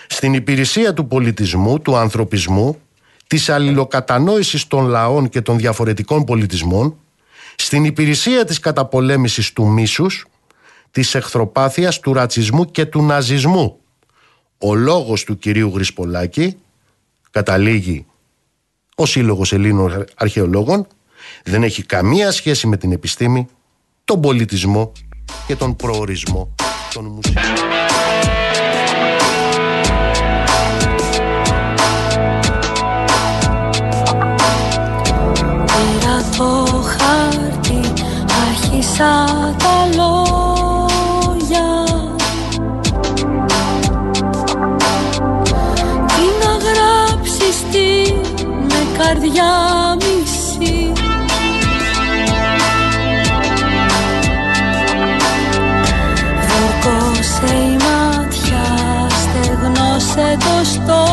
στην 0.08 0.34
υπηρεσία 0.34 0.94
του 0.94 1.08
πολιτισμού, 1.08 1.80
του 1.80 1.96
ανθρωπισμού, 1.96 2.82
της 3.28 3.50
αλληλοκατανόησης 3.50 4.68
των 4.68 4.86
λαών 4.86 5.30
και 5.30 5.42
των 5.42 5.58
διαφορετικών 5.58 6.24
πολιτισμών, 6.24 6.98
στην 7.56 7.84
υπηρεσία 7.84 8.46
της 8.46 8.60
καταπολέμησης 8.60 9.54
του 9.54 9.68
μίσους, 9.68 10.28
της 10.92 11.16
εχθροπάθειας, 11.16 12.00
του 12.00 12.14
ρατσισμού 12.14 12.66
και 12.66 12.86
του 12.86 13.02
ναζισμού. 13.02 13.80
Ο 14.58 14.76
λόγος 14.76 15.24
του 15.24 15.38
κυρίου 15.38 15.72
Γρυσπολάκη 15.74 16.58
καταλήγει 17.32 18.06
ο 18.96 19.06
Σύλλογος 19.06 19.54
Ελλήνων 19.54 20.06
Αρχαιολόγων 20.16 20.88
δεν 21.44 21.64
έχει 21.64 21.84
καμία 21.84 22.32
σχέση 22.32 22.68
με 22.68 22.78
την 22.78 22.92
επιστήμη, 22.92 23.48
τον 24.06 24.22
πολιτισμό 24.22 24.92
και 25.48 25.56
τον 25.56 25.76
προορισμό 25.76 26.56
των 26.94 27.06
μουσείων. 27.06 27.44
Πήρα 35.66 36.30
το 36.38 36.82
χάρτη, 36.82 37.94
άρχισα 38.48 39.26
τα 39.58 39.86
λόγια 39.96 40.17
καρδιά 49.08 49.52
μισή. 49.96 50.92
Δορκώσε 56.48 57.54
η 57.54 57.78
μάτια, 57.84 58.66
στεγνώσε 59.10 60.38
το 60.40 60.66
στόμα 60.66 61.07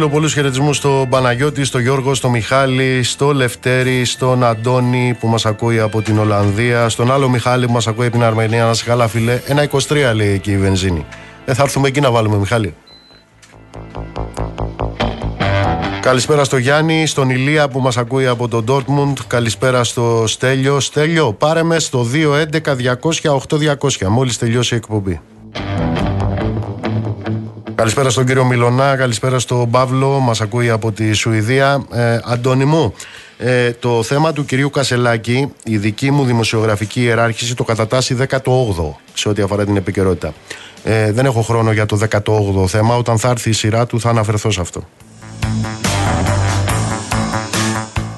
στείλω 0.00 0.14
πολλούς 0.14 0.32
χαιρετισμούς 0.32 0.76
στο 0.76 1.06
Παναγιώτη, 1.10 1.64
στο 1.64 1.78
Γιώργο, 1.78 2.14
στο 2.14 2.30
Μιχάλη, 2.30 3.02
στο 3.02 3.32
Λευτέρη, 3.32 4.04
στον 4.04 4.44
Αντώνη 4.44 5.16
που 5.20 5.28
μας 5.28 5.46
ακούει 5.46 5.80
από 5.80 6.02
την 6.02 6.18
Ολλανδία, 6.18 6.88
στον 6.88 7.12
άλλο 7.12 7.28
Μιχάλη 7.28 7.66
που 7.66 7.72
μας 7.72 7.86
ακούει 7.86 8.06
από 8.06 8.16
την 8.16 8.24
Αρμενία. 8.24 8.64
Να 8.64 8.74
σε 8.74 8.84
καλά 8.84 9.08
φίλε. 9.08 9.40
Ένα 9.46 9.68
23 9.70 10.12
λέει 10.14 10.28
εκεί 10.28 10.50
η 10.50 10.56
βενζίνη. 10.56 11.06
Ε, 11.44 11.54
θα 11.54 11.62
έρθουμε 11.62 11.88
εκεί 11.88 12.00
να 12.00 12.10
βάλουμε 12.10 12.36
Μιχάλη. 12.36 12.74
Καλησπέρα 16.00 16.44
στο 16.44 16.56
Γιάννη, 16.56 17.06
στον 17.06 17.30
Ηλία 17.30 17.68
που 17.68 17.80
μας 17.80 17.96
ακούει 17.96 18.26
από 18.26 18.48
τον 18.48 18.64
Dortmund. 18.68 19.24
Καλησπέρα 19.26 19.84
στο 19.84 20.24
Στέλιο. 20.26 20.80
Στέλιο, 20.80 21.32
πάρε 21.32 21.62
με 21.62 21.78
στο 21.78 22.06
211-200-8200 23.22 24.06
μόλις 24.08 24.38
τελειώσει 24.38 24.74
η 24.74 24.76
εκπομπή. 24.76 25.20
Καλησπέρα 27.80 28.10
στον 28.10 28.26
κύριο 28.26 28.44
Μιλονά, 28.44 28.96
καλησπέρα 28.96 29.38
στον 29.38 29.70
Παύλο, 29.70 30.18
μας 30.18 30.40
ακούει 30.40 30.70
από 30.70 30.92
τη 30.92 31.12
Σουηδία. 31.12 31.86
Ε, 31.92 32.18
Αντώνη 32.24 32.64
μου, 32.64 32.94
ε, 33.38 33.72
το 33.72 34.02
θέμα 34.02 34.32
του 34.32 34.44
κυρίου 34.44 34.70
Κασελάκη, 34.70 35.52
η 35.64 35.76
δική 35.76 36.10
μου 36.10 36.24
δημοσιογραφική 36.24 37.02
ιεράρχηση 37.02 37.54
το 37.54 37.64
κατατάσσει 37.64 38.16
18ο 38.28 38.94
σε 39.14 39.28
ό,τι 39.28 39.42
αφορά 39.42 39.64
την 39.64 39.76
επικαιρότητα. 39.76 40.34
Ε, 40.84 41.12
δεν 41.12 41.24
έχω 41.24 41.42
χρόνο 41.42 41.72
για 41.72 41.86
το 41.86 41.98
18ο 42.10 42.66
θέμα, 42.66 42.96
όταν 42.96 43.18
θα 43.18 43.28
έρθει 43.28 43.50
η 43.50 43.52
σειρά 43.52 43.86
του 43.86 44.00
θα 44.00 44.08
αναφερθώ 44.08 44.50
σε 44.50 44.60
αυτό. 44.60 44.88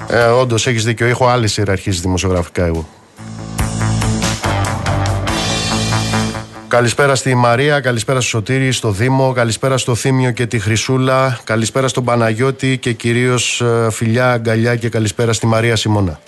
Ε, 0.07 0.23
Όντως 0.23 0.67
έχεις 0.67 0.83
δίκιο, 0.83 1.07
έχω 1.07 1.27
άλλη 1.27 1.49
ιεραρχίες 1.57 2.01
δημοσιογραφικά 2.01 2.65
εγώ. 2.65 2.87
Καλησπέρα 6.73 7.15
στη 7.15 7.35
Μαρία, 7.35 7.79
καλησπέρα 7.79 8.19
στο 8.19 8.29
Σωτήρη, 8.29 8.71
στο 8.71 8.91
Δήμο, 8.91 9.31
καλησπέρα 9.33 9.77
στο 9.77 9.95
Θήμιο 9.95 10.31
και 10.31 10.45
τη 10.45 10.59
Χρυσούλα, 10.59 11.39
καλησπέρα 11.43 11.87
στον 11.87 12.03
Παναγιώτη 12.03 12.77
και 12.77 12.93
κυρίως 12.93 13.61
ε, 13.61 13.87
φιλιά, 13.91 14.31
αγκαλιά 14.31 14.75
και 14.75 14.89
καλησπέρα 14.89 15.33
στη 15.33 15.45
Μαρία 15.45 15.75
Σιμώνα. 15.75 16.19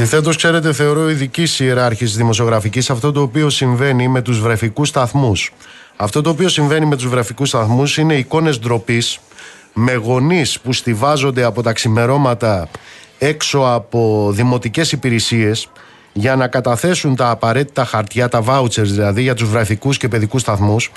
Αντιθέτως, 0.00 0.36
ξέρετε, 0.36 0.72
θεωρώ 0.72 1.10
ειδική 1.10 1.46
ιεράρχηση 1.58 2.16
δημοσιογραφικής 2.16 2.90
αυτό 2.90 3.12
το 3.12 3.20
οποίο 3.22 3.50
συμβαίνει 3.50 4.08
με 4.08 4.22
τους 4.22 4.40
βρεφικούς 4.40 4.88
σταθμούς. 4.88 5.52
Αυτό 5.96 6.20
το 6.20 6.30
οποίο 6.30 6.48
συμβαίνει 6.48 6.86
με 6.86 6.96
τους 6.96 7.08
βρεφικούς 7.08 7.48
σταθμούς 7.48 7.96
είναι 7.96 8.14
εικόνες 8.14 8.58
ντροπής 8.58 9.18
με 9.72 9.94
γονείς 9.94 10.60
που 10.60 10.72
στηβάζονται 10.72 11.44
από 11.44 11.62
τα 11.62 11.72
ξημερώματα 11.72 12.68
έξω 13.18 13.58
από 13.58 14.30
δημοτικές 14.32 14.92
υπηρεσίες 14.92 15.68
για 16.12 16.36
να 16.36 16.48
καταθέσουν 16.48 17.16
τα 17.16 17.30
απαραίτητα 17.30 17.84
χαρτιά, 17.84 18.28
τα 18.28 18.44
vouchers 18.46 18.82
δηλαδή 18.82 19.22
για 19.22 19.34
τους 19.34 19.48
βρεφικούς 19.48 19.96
και 19.96 20.08
παιδικούς 20.08 20.40
σταθμούς 20.40 20.90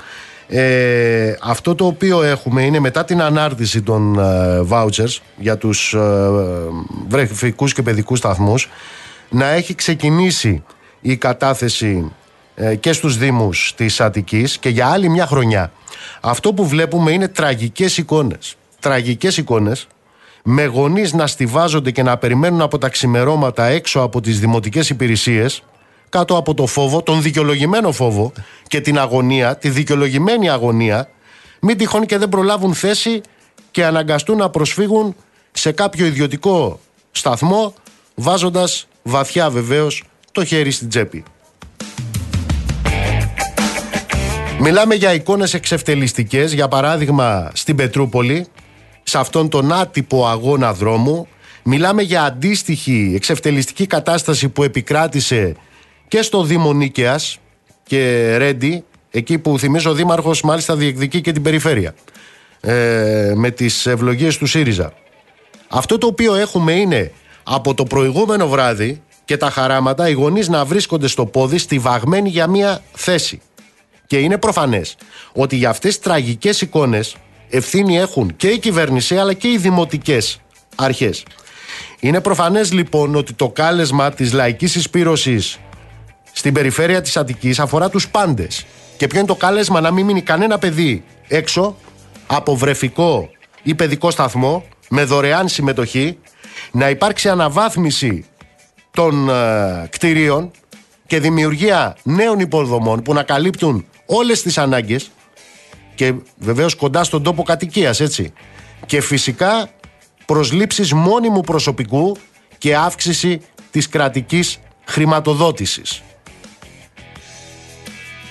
ε, 0.47 1.35
αυτό 1.41 1.75
το 1.75 1.85
οποίο 1.85 2.23
έχουμε 2.23 2.61
είναι 2.61 2.79
μετά 2.79 3.05
την 3.05 3.21
ανάρτηση 3.21 3.81
των 3.81 4.19
ε, 4.19 4.65
vouchers 4.69 5.17
για 5.37 5.57
τους 5.57 5.93
ε, 5.93 6.29
βρεφικούς 7.07 7.73
και 7.73 7.81
παιδικούς 7.81 8.17
σταθμούς 8.17 8.69
να 9.29 9.47
έχει 9.49 9.75
ξεκινήσει 9.75 10.63
η 11.01 11.17
κατάθεση 11.17 12.11
ε, 12.55 12.75
και 12.75 12.93
στους 12.93 13.17
Δήμους 13.17 13.73
της 13.75 14.01
Αττικής 14.01 14.57
και 14.57 14.69
για 14.69 14.87
άλλη 14.87 15.09
μια 15.09 15.25
χρονιά. 15.25 15.71
Αυτό 16.21 16.53
που 16.53 16.67
βλέπουμε 16.67 17.11
είναι 17.11 17.27
τραγικές 17.27 17.97
εικόνες. 17.97 18.55
Τραγικές 18.79 19.37
εικόνες 19.37 19.87
με 20.43 20.65
γονείς 20.65 21.13
να 21.13 21.27
στηβάζονται 21.27 21.91
και 21.91 22.03
να 22.03 22.17
περιμένουν 22.17 22.61
από 22.61 22.77
τα 22.77 22.89
ξημερώματα 22.89 23.65
έξω 23.65 23.99
από 23.99 24.21
τις 24.21 24.39
δημοτικές 24.39 24.89
υπηρεσίες 24.89 25.63
κάτω 26.13 26.37
από 26.37 26.53
το 26.53 26.65
φόβο, 26.65 27.01
τον 27.01 27.21
δικαιολογημένο 27.21 27.91
φόβο 27.91 28.31
και 28.67 28.81
την 28.81 28.99
αγωνία, 28.99 29.57
τη 29.57 29.69
δικαιολογημένη 29.69 30.49
αγωνία, 30.49 31.09
μην 31.61 31.77
τυχόν 31.77 32.05
και 32.05 32.17
δεν 32.17 32.29
προλάβουν 32.29 32.73
θέση 32.73 33.21
και 33.71 33.85
αναγκαστούν 33.85 34.37
να 34.37 34.49
προσφύγουν 34.49 35.15
σε 35.51 35.71
κάποιο 35.71 36.05
ιδιωτικό 36.05 36.79
σταθμό, 37.11 37.73
βάζοντας 38.15 38.87
βαθιά 39.03 39.49
βεβαίως 39.49 40.03
το 40.31 40.45
χέρι 40.45 40.71
στην 40.71 40.89
τσέπη. 40.89 41.23
Μιλάμε 44.59 44.95
για 44.95 45.13
εικόνες 45.13 45.53
εξευτελιστικές, 45.53 46.53
για 46.53 46.67
παράδειγμα 46.67 47.51
στην 47.53 47.75
Πετρούπολη, 47.75 48.47
σε 49.03 49.17
αυτόν 49.17 49.49
τον 49.49 49.73
άτυπο 49.73 50.27
αγώνα 50.27 50.73
δρόμου. 50.73 51.27
Μιλάμε 51.63 52.01
για 52.01 52.23
αντίστοιχη 52.23 53.11
εξευτελιστική 53.15 53.87
κατάσταση 53.87 54.49
που 54.49 54.63
επικράτησε 54.63 55.55
και 56.13 56.21
στο 56.21 56.43
Δήμο 56.43 56.73
Νίκαιας 56.73 57.37
και 57.83 58.35
Ρέντι, 58.37 58.83
εκεί 59.11 59.37
που 59.37 59.59
θυμίζω 59.59 59.89
ο 59.89 59.93
Δήμαρχος 59.93 60.41
μάλιστα 60.41 60.75
διεκδικεί 60.75 61.21
και 61.21 61.31
την 61.31 61.41
περιφέρεια, 61.41 61.93
ε, 62.61 63.31
με 63.35 63.51
τις 63.51 63.85
ευλογίες 63.85 64.37
του 64.37 64.45
ΣΥΡΙΖΑ. 64.45 64.93
Αυτό 65.67 65.97
το 65.97 66.07
οποίο 66.07 66.35
έχουμε 66.35 66.71
είναι 66.71 67.11
από 67.43 67.73
το 67.73 67.83
προηγούμενο 67.83 68.47
βράδυ 68.47 69.01
και 69.25 69.37
τα 69.37 69.49
χαράματα 69.49 70.09
οι 70.09 70.11
γονείς 70.13 70.47
να 70.47 70.65
βρίσκονται 70.65 71.07
στο 71.07 71.25
πόδι 71.25 71.57
στιβαγμένοι 71.57 72.29
για 72.29 72.47
μία 72.47 72.81
θέση. 72.91 73.41
Και 74.07 74.17
είναι 74.17 74.37
προφανές 74.37 74.95
ότι 75.33 75.55
για 75.55 75.69
αυτές 75.69 75.91
τις 75.91 76.03
τραγικές 76.03 76.61
εικόνες 76.61 77.15
ευθύνη 77.49 77.97
έχουν 77.97 78.35
και 78.35 78.47
η 78.47 78.59
κυβέρνηση 78.59 79.17
αλλά 79.17 79.33
και 79.33 79.47
οι 79.47 79.57
δημοτικές 79.57 80.41
αρχές. 80.75 81.23
Είναι 81.99 82.21
προφανές 82.21 82.73
λοιπόν 82.73 83.15
ότι 83.15 83.33
το 83.33 83.49
κάλεσμα 83.49 84.11
της 84.11 84.33
λαϊκής 84.33 84.75
εισπύρωσης 84.75 85.59
στην 86.33 86.53
περιφέρεια 86.53 87.01
της 87.01 87.17
Αττικής 87.17 87.59
αφορά 87.59 87.89
τους 87.89 88.09
πάντες. 88.09 88.65
Και 88.97 89.07
ποιο 89.07 89.19
είναι 89.19 89.27
το 89.27 89.35
κάλεσμα 89.35 89.81
να 89.81 89.91
μην 89.91 90.05
μείνει 90.05 90.21
κανένα 90.21 90.57
παιδί 90.57 91.03
έξω 91.27 91.75
από 92.27 92.55
βρεφικό 92.55 93.29
ή 93.63 93.75
παιδικό 93.75 94.11
σταθμό 94.11 94.63
με 94.89 95.03
δωρεάν 95.03 95.47
συμμετοχή, 95.47 96.17
να 96.71 96.89
υπάρξει 96.89 97.29
αναβάθμιση 97.29 98.25
των 98.91 99.29
ε, 99.29 99.87
κτηρίων 99.89 100.51
και 101.07 101.19
δημιουργία 101.19 101.97
νέων 102.03 102.39
υποδομών 102.39 103.01
που 103.01 103.13
να 103.13 103.23
καλύπτουν 103.23 103.85
όλες 104.05 104.41
τις 104.41 104.57
ανάγκες 104.57 105.11
και 105.95 106.13
βεβαίως 106.37 106.75
κοντά 106.75 107.03
στον 107.03 107.23
τόπο 107.23 107.43
κατοικίας, 107.43 107.99
έτσι. 107.99 108.33
Και 108.85 109.01
φυσικά 109.01 109.69
προσλήψεις 110.25 110.93
μόνιμου 110.93 111.41
προσωπικού 111.41 112.17
και 112.57 112.75
αύξηση 112.75 113.41
της 113.71 113.89
κρατικής 113.89 114.59
χρηματοδότησης. 114.85 116.01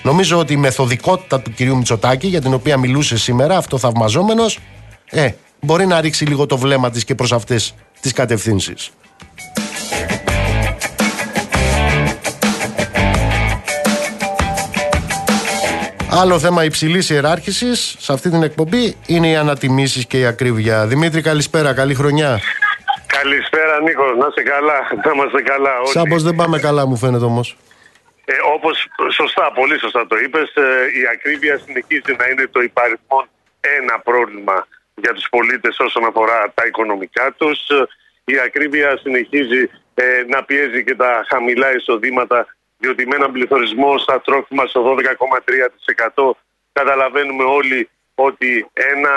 Νομίζω 0.03 0.37
ότι 0.37 0.53
η 0.53 0.57
μεθοδικότητα 0.57 1.41
του 1.41 1.51
κυρίου 1.51 1.77
Μητσοτάκη, 1.77 2.27
για 2.27 2.41
την 2.41 2.53
οποία 2.53 2.77
μιλούσε 2.77 3.17
σήμερα, 3.17 3.57
αυτό 3.57 3.77
θαυμαζόμενος, 3.77 4.59
ε, 5.09 5.29
μπορεί 5.61 5.85
να 5.85 6.01
ρίξει 6.01 6.25
λίγο 6.25 6.45
το 6.45 6.57
βλέμμα 6.57 6.89
της 6.89 7.03
και 7.05 7.15
προς 7.15 7.31
αυτές 7.31 7.75
τις 8.01 8.13
κατευθύνσεις. 8.13 8.91
Άλλο 16.09 16.39
θέμα 16.39 16.63
υψηλής 16.63 17.09
ιεράρχησης 17.09 17.95
σε 17.99 18.13
αυτή 18.13 18.29
την 18.29 18.43
εκπομπή 18.43 18.95
είναι 19.05 19.27
οι 19.27 19.35
ανατιμήσεις 19.35 20.05
και 20.05 20.19
η 20.19 20.25
ακρίβεια. 20.25 20.87
Δημήτρη, 20.87 21.21
καλησπέρα, 21.21 21.73
καλή 21.73 21.93
χρονιά. 21.93 22.39
Καλησπέρα 23.05 23.81
Νίκος, 23.81 24.17
να 24.19 24.27
είσαι 24.27 24.41
καλά, 24.41 24.73
να 25.05 25.11
είμαστε 25.13 25.41
καλά 25.41 25.77
όλοι. 25.77 25.87
Σαν 25.87 26.03
πως 26.03 26.23
δεν 26.23 26.35
πάμε 26.35 26.59
καλά 26.59 26.87
μου 26.87 26.97
φαίνεται 26.97 27.25
όμως. 27.25 27.57
Ε, 28.25 28.33
όπως 28.53 28.87
σωστά, 29.09 29.51
πολύ 29.51 29.79
σωστά 29.79 30.07
το 30.07 30.17
είπες, 30.17 30.55
ε, 30.55 30.85
η 30.99 31.07
ακρίβεια 31.13 31.57
συνεχίζει 31.57 32.15
να 32.17 32.27
είναι 32.27 32.47
το 32.47 32.61
υπαριθμόν 32.61 33.29
ένα 33.59 33.99
πρόβλημα 33.99 34.67
για 34.95 35.13
τους 35.13 35.29
πολίτες 35.29 35.79
όσον 35.79 36.05
αφορά 36.05 36.51
τα 36.53 36.65
οικονομικά 36.65 37.31
τους. 37.37 37.69
Ε, 37.69 37.87
Η 38.25 38.39
ακρίβεια 38.39 38.97
συνεχίζει 38.97 39.69
ε, 39.93 40.23
να 40.27 40.43
πιέζει 40.43 40.83
και 40.83 40.95
τα 40.95 41.25
χαμηλά 41.27 41.75
εισοδήματα 41.75 42.47
διότι 42.77 43.07
με 43.07 43.15
έναν 43.15 43.31
πληθωρισμό 43.31 43.97
στα 43.97 44.21
τρόφιμα 44.21 44.65
στο 44.65 44.95
12,3% 46.15 46.31
καταλαβαίνουμε 46.73 47.43
όλοι 47.43 47.89
ότι 48.15 48.67
ένα 48.73 49.11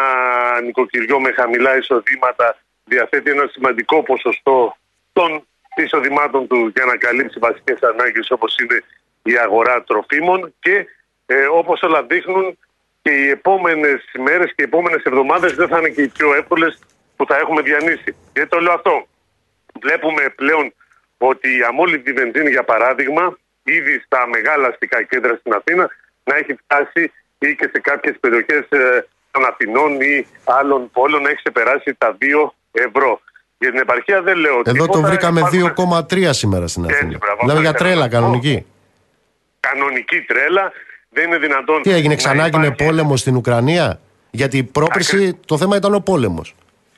νοικοκυριό 0.62 1.20
με 1.20 1.32
χαμηλά 1.32 1.76
εισοδήματα 1.76 2.56
διαθέτει 2.84 3.30
ένα 3.30 3.46
σημαντικό 3.52 4.02
ποσοστό 4.02 4.76
των 5.12 5.46
εισοδημάτων 5.82 6.46
του 6.46 6.72
για 6.74 6.84
να 6.84 6.96
καλύψει 6.96 7.38
βασικές 7.38 7.78
ανάγκες 7.82 8.30
όπως 8.30 8.56
είναι 8.58 8.82
η 9.22 9.38
αγορά 9.38 9.82
τροφίμων 9.82 10.54
και 10.60 10.86
ε, 11.26 11.46
όπως 11.46 11.82
όλα 11.82 12.02
δείχνουν 12.02 12.58
και 13.02 13.10
οι 13.10 13.28
επόμενες 13.28 14.04
ημέρες 14.18 14.46
και 14.46 14.62
οι 14.62 14.64
επόμενες 14.64 15.02
εβδομάδες 15.02 15.54
δεν 15.54 15.68
θα 15.68 15.78
είναι 15.78 15.88
και 15.88 16.02
οι 16.02 16.08
πιο 16.08 16.34
εύκολες 16.34 16.78
που 17.16 17.26
θα 17.26 17.36
έχουμε 17.36 17.62
διανύσει. 17.62 18.16
Γιατί 18.32 18.48
το 18.48 18.60
λέω 18.60 18.72
αυτό. 18.72 19.06
Βλέπουμε 19.80 20.28
πλέον 20.28 20.74
ότι 21.18 21.48
η 21.48 21.62
αμόλυβδη 21.68 22.12
βενζίνη 22.12 22.50
για 22.50 22.64
παράδειγμα 22.64 23.38
ήδη 23.62 24.00
στα 24.04 24.26
μεγάλα 24.26 24.66
αστικά 24.68 25.02
κέντρα 25.02 25.36
στην 25.36 25.52
Αθήνα 25.52 25.90
να 26.24 26.36
έχει 26.36 26.54
φτάσει 26.54 27.12
ή 27.38 27.54
και 27.54 27.68
σε 27.72 27.80
κάποιες 27.80 28.16
περιοχές 28.20 28.66
ε, 28.68 29.06
των 29.30 29.44
Αθηνών 29.44 30.00
ή 30.00 30.26
άλλων 30.44 30.90
πόλεων 30.90 31.22
να 31.22 31.28
έχει 31.28 31.42
ξεπεράσει 31.42 31.94
τα 31.94 32.16
2 32.20 32.50
ευρώ. 32.72 33.20
Για 33.58 33.70
την 33.70 33.78
επαρχία 33.80 34.22
δεν 34.22 34.36
λέω 34.36 34.52
Εδώ 34.52 34.62
το 34.62 34.72
τίποτα, 34.92 35.08
βρήκαμε 35.08 35.40
υπάρχουν- 35.40 36.06
2,3 36.08 36.32
σήμερα 36.32 36.66
στην 36.66 36.84
Έτσι, 36.84 36.96
Αθήνα. 36.96 37.18
μπράβο, 37.18 37.38
Μιλάμε 37.42 37.60
για 37.60 37.70
αυτό 37.70 37.82
τρέλα 37.84 38.04
ήθελα 38.06 38.20
να 38.20 38.26
πω. 38.26 38.26
κανονική. 38.26 38.66
κανονική 39.60 40.20
τρέλα. 40.20 40.72
Δεν 41.10 41.26
είναι 41.26 41.38
δυνατόν. 41.38 41.82
Τι 41.82 41.90
έγινε, 41.90 42.08
να 42.08 42.14
ξανά 42.14 42.44
έγινε 42.44 42.66
υπάρχει- 42.66 42.84
πόλεμο 42.84 43.16
στην 43.16 43.36
Ουκρανία; 43.36 44.00
Γιατί 44.30 44.56
η 44.58 44.62
πρόπερση 44.62 45.34
το 45.46 45.58
θέμα 45.58 45.76
ήταν 45.76 45.94
ο 45.94 46.00
πόλεμος. 46.00 46.54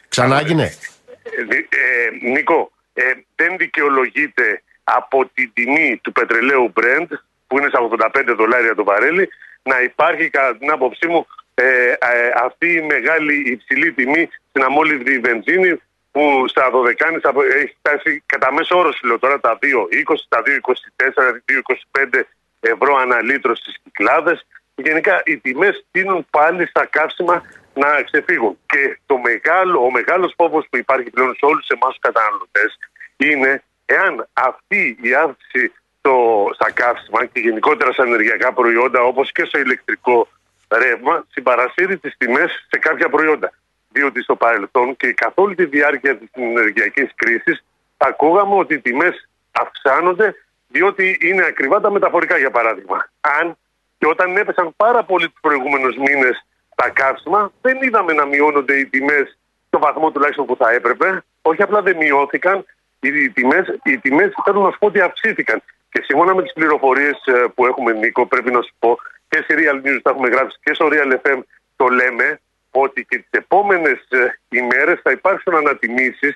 Ξανά 0.08 0.38
έγινε; 0.38 0.62
Ε, 0.62 1.42
δι- 1.42 1.68
ε, 1.74 2.28
Νίκο, 2.30 2.70
ε, 2.92 3.02
δεν 3.34 3.56
δικαιολογείται 3.58 4.62
από 4.84 5.30
την 5.34 5.50
τιμή 5.54 5.98
του 6.02 6.12
πετρελαίου 6.12 6.72
Brent 6.80 7.06
που 7.46 7.58
είναι 7.58 7.68
στα 7.68 7.80
85 7.80 8.34
δολάρια 8.36 8.74
το 8.74 8.84
βαρέλι 8.84 9.28
να 9.62 9.80
υπάρχει 9.82 10.30
κατά 10.30 10.56
την 10.58 10.70
άποψή 10.70 11.06
μου 11.08 11.26
ε, 11.54 11.62
ε, 11.62 11.96
αυτή 12.44 12.66
η 12.72 12.80
μεγάλη 12.82 13.34
υψηλή 13.52 13.92
τιμή 13.92 14.28
στην 14.50 14.62
αμόλυβδη 14.62 15.18
βενζίνη 15.18 15.80
που 16.18 16.44
στα 16.48 16.70
12 16.70 17.20
θα- 17.20 17.32
έχει 17.60 17.76
φτάσει 17.78 18.22
κατά 18.26 18.52
μέσο 18.52 18.78
όρο 18.78 18.92
σου 18.92 19.06
λέω 19.06 19.18
τώρα 19.18 19.40
τα 19.40 19.58
2,20, 19.60 20.26
τα 20.28 20.42
2,24, 20.42 21.42
2,25 21.44 22.26
ευρώ 22.60 22.96
ανά 22.96 23.22
λίτρο 23.22 23.54
στις 23.54 23.74
κυκλάδες. 23.82 24.46
Γενικά 24.74 25.22
οι 25.24 25.36
τιμές 25.38 25.84
τείνουν 25.90 26.26
πάλι 26.30 26.66
στα 26.66 26.86
καύσιμα 26.86 27.42
να 27.74 28.02
ξεφύγουν. 28.02 28.58
Και 28.66 28.98
το 29.06 29.18
μεγάλο, 29.18 29.84
ο 29.84 29.90
μεγάλος 29.90 30.32
φόβος 30.36 30.66
που 30.70 30.76
υπάρχει 30.76 31.10
πλέον 31.10 31.34
σε 31.34 31.44
όλους 31.44 31.66
εμάς 31.68 31.90
τους 31.90 31.98
καταναλωτές 32.00 32.78
είναι 33.16 33.62
εάν 33.86 34.28
αυτή 34.32 34.98
η 35.02 35.14
αύξηση 35.14 35.72
στο, 35.98 36.14
στα 36.54 36.70
καύσιμα 36.72 37.24
και 37.24 37.40
γενικότερα 37.40 37.92
στα 37.92 38.04
ενεργειακά 38.04 38.52
προϊόντα 38.52 39.00
όπως 39.02 39.32
και 39.32 39.44
στο 39.44 39.58
ηλεκτρικό 39.58 40.28
ρεύμα 40.68 41.26
συμπαρασύρει 41.30 41.98
τις 41.98 42.14
τιμές 42.18 42.66
σε 42.70 42.78
κάποια 42.78 43.08
προϊόντα. 43.08 43.52
Διότι 43.98 44.22
στο 44.22 44.36
παρελθόν 44.36 44.96
και 44.96 45.12
καθ' 45.12 45.38
όλη 45.38 45.54
τη 45.54 45.64
διάρκεια 45.64 46.16
της 46.16 46.28
ενεργειακής 46.32 47.10
κρίσης 47.14 47.64
ακούγαμε 47.96 48.54
ότι 48.54 48.74
οι 48.74 48.80
τιμές 48.80 49.28
αυξάνονται 49.52 50.34
διότι 50.68 51.18
είναι 51.20 51.44
ακριβά 51.44 51.80
τα 51.80 51.90
μεταφορικά 51.90 52.36
για 52.38 52.50
παράδειγμα. 52.50 53.10
Αν 53.20 53.56
και 53.98 54.06
όταν 54.06 54.36
έπεσαν 54.36 54.74
πάρα 54.76 55.04
πολύ 55.04 55.28
τους 55.28 55.40
προηγούμενους 55.40 55.96
μήνες 55.96 56.46
τα 56.74 56.88
καύσιμα 56.88 57.52
δεν 57.60 57.82
είδαμε 57.82 58.12
να 58.12 58.24
μειώνονται 58.24 58.74
οι 58.78 58.86
τιμές 58.86 59.38
στο 59.66 59.78
βαθμό 59.78 60.10
τουλάχιστον 60.10 60.46
που 60.46 60.56
θα 60.56 60.70
έπρεπε. 60.70 61.24
Όχι 61.42 61.62
απλά 61.62 61.82
δεν 61.82 61.96
μειώθηκαν, 61.96 62.64
οι 63.00 63.30
τιμές, 63.30 63.66
οι 63.84 63.98
τιμές 63.98 64.32
θέλω 64.44 64.60
να 64.60 64.70
σου 64.70 64.78
πω 64.78 64.86
ότι 64.86 65.00
αυξήθηκαν. 65.00 65.62
Και 65.90 66.02
σύμφωνα 66.02 66.34
με 66.34 66.42
τις 66.42 66.52
πληροφορίες 66.52 67.18
ε, 67.24 67.44
που 67.54 67.66
έχουμε 67.66 67.92
Νίκο 67.92 68.26
πρέπει 68.26 68.50
να 68.50 68.62
σου 68.62 68.74
πω 68.78 68.98
και 69.28 69.44
σε 69.46 69.54
Real 69.58 69.86
News 69.86 70.00
τα 70.02 70.10
έχουμε 70.10 70.28
γράψει 70.28 70.58
και 70.62 70.74
στο 70.74 70.88
Real 70.92 71.12
FM 71.22 71.40
το 71.76 71.86
λέμε 71.86 72.40
ότι 72.80 73.04
και 73.08 73.16
τις 73.18 73.30
επόμενες 73.30 73.98
ε, 74.08 74.38
ημέρες 74.48 75.00
θα 75.02 75.10
υπάρξουν 75.10 75.54
ανατιμήσεις 75.54 76.34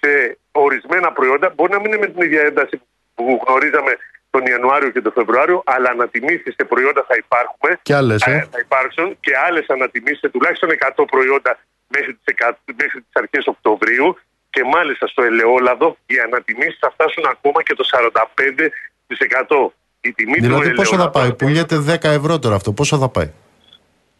σε 0.00 0.38
ορισμένα 0.52 1.12
προϊόντα. 1.12 1.52
Μπορεί 1.56 1.72
να 1.72 1.80
μην 1.80 1.92
είναι 1.92 2.00
με 2.00 2.06
την 2.06 2.22
ίδια 2.26 2.42
ένταση 2.50 2.80
που 3.14 3.40
γνωρίζαμε 3.46 3.92
τον 4.30 4.46
Ιανουάριο 4.46 4.90
και 4.90 5.00
τον 5.00 5.12
Φεβρουάριο, 5.12 5.62
αλλά 5.66 5.90
ανατιμήσεις 5.90 6.54
σε 6.58 6.64
προϊόντα 6.64 7.04
θα 7.08 7.14
υπάρχουν. 7.24 7.68
Και 7.82 7.94
άλλες, 7.94 8.22
ε. 8.26 8.48
θα 8.50 8.58
υπάρξουν 8.66 9.16
και 9.20 9.32
άλλες 9.46 9.66
ανατιμήσεις 9.68 10.18
σε 10.18 10.28
τουλάχιστον 10.28 10.68
100 10.96 11.04
προϊόντα 11.10 11.58
μέχρι 11.94 12.12
τις, 12.14 12.34
100 12.38 12.50
μέχρι 12.82 13.00
τις 13.00 13.14
αρχές 13.22 13.46
Οκτωβρίου 13.46 14.18
και 14.50 14.64
μάλιστα 14.64 15.06
στο 15.06 15.22
ελαιόλαδο 15.22 15.96
οι 16.06 16.18
ανατιμήσεις 16.18 16.78
θα 16.80 16.90
φτάσουν 16.90 17.24
ακόμα 17.34 17.62
και 17.62 17.74
το 17.74 17.84
45%. 17.84 19.72
Η 20.02 20.12
τιμή 20.12 20.34
του 20.34 20.40
Δηλαδή 20.40 20.70
πόσο 20.74 20.96
θα 20.96 21.02
ελαιόλαδου- 21.02 21.12
πάει, 21.12 21.34
πουλιέται 21.34 21.76
10 21.78 22.08
ευρώ 22.10 22.38
τώρα 22.38 22.54
αυτό, 22.54 22.72
πόσο 22.72 22.98
θα 22.98 23.08
πάει; 23.08 23.30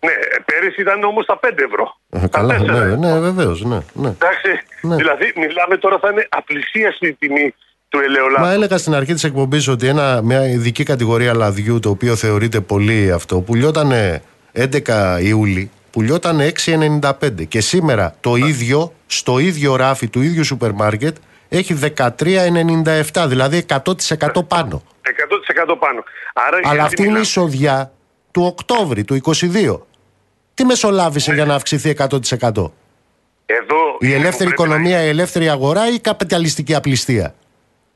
Ναι, 0.06 0.12
πέρυσι 0.44 0.80
ήταν 0.80 1.02
όμως 1.04 1.26
τα 1.26 1.38
5 1.42 1.48
ευρώ. 1.64 1.96
Ε, 2.10 2.18
Τα 2.18 2.26
καλά, 2.26 2.54
4 2.58 2.60
ναι, 2.60 2.76
ευρώ. 2.78 2.96
ναι, 2.96 3.18
βεβαίως, 3.18 3.62
ναι, 3.64 3.78
ναι. 3.92 4.08
Εντάξει, 4.08 4.48
Ναι. 4.82 4.96
δηλαδή 4.96 5.32
μιλάμε 5.36 5.76
τώρα 5.76 5.98
θα 5.98 6.08
είναι 6.10 6.26
απλησίαση 6.30 7.06
η 7.06 7.12
τιμή 7.14 7.54
του 7.88 7.98
ελαιολάδου. 7.98 8.44
Μα 8.44 8.52
έλεγα 8.52 8.78
στην 8.78 8.94
αρχή 8.94 9.12
της 9.14 9.24
εκπομπής 9.24 9.68
ότι 9.68 9.86
ένα, 9.88 10.20
μια 10.22 10.46
ειδική 10.46 10.82
κατηγορία 10.82 11.34
λαδιού, 11.34 11.78
το 11.80 11.90
οποίο 11.90 12.16
θεωρείται 12.16 12.60
πολύ 12.60 13.12
αυτό, 13.12 13.40
πουλιότανε 13.40 14.22
11 14.52 15.18
Ιούλη, 15.20 15.70
πουλιότανε 15.90 16.46
6,95. 16.46 17.44
Και 17.48 17.60
σήμερα 17.60 18.14
το 18.20 18.36
ίδιο, 18.36 18.92
στο 19.06 19.38
ίδιο 19.38 19.76
ράφι 19.76 20.08
του 20.08 20.22
ίδιου 20.22 20.44
σούπερ 20.44 20.72
μάρκετ, 20.72 21.16
έχει 21.48 21.74
13,97, 21.74 23.26
δηλαδή 23.28 23.66
100% 23.68 24.42
πάνω. 24.48 24.82
100% 25.02 25.76
πάνω. 25.78 26.04
Άρα, 26.34 26.56
Αλλά 26.56 26.60
γιατί 26.72 26.78
αυτή 26.80 26.94
είναι 27.02 27.02
η 27.02 27.06
μιλάμε- 27.06 27.20
εισοδιά 27.24 27.92
του 28.30 28.42
Οκτώβρη, 28.44 29.04
του 29.04 29.14
22. 29.14 29.86
Τι 30.60 30.66
μεσολάβησε 30.66 31.32
για 31.34 31.44
να 31.44 31.54
αυξηθεί 31.54 31.88
100%. 31.98 32.72
Εδώ 33.58 33.80
Η 33.98 34.06
είναι 34.06 34.14
που 34.14 34.20
ελεύθερη 34.20 34.28
πρέπει 34.30 34.44
να- 34.44 34.50
οικονομία, 34.50 34.98
η 35.04 35.08
ελεύθερη 35.08 35.48
αγορά 35.48 35.82
ή 35.90 35.94
η 35.94 36.00
καπιταλιστική 36.00 36.74
απληστία; 36.74 37.34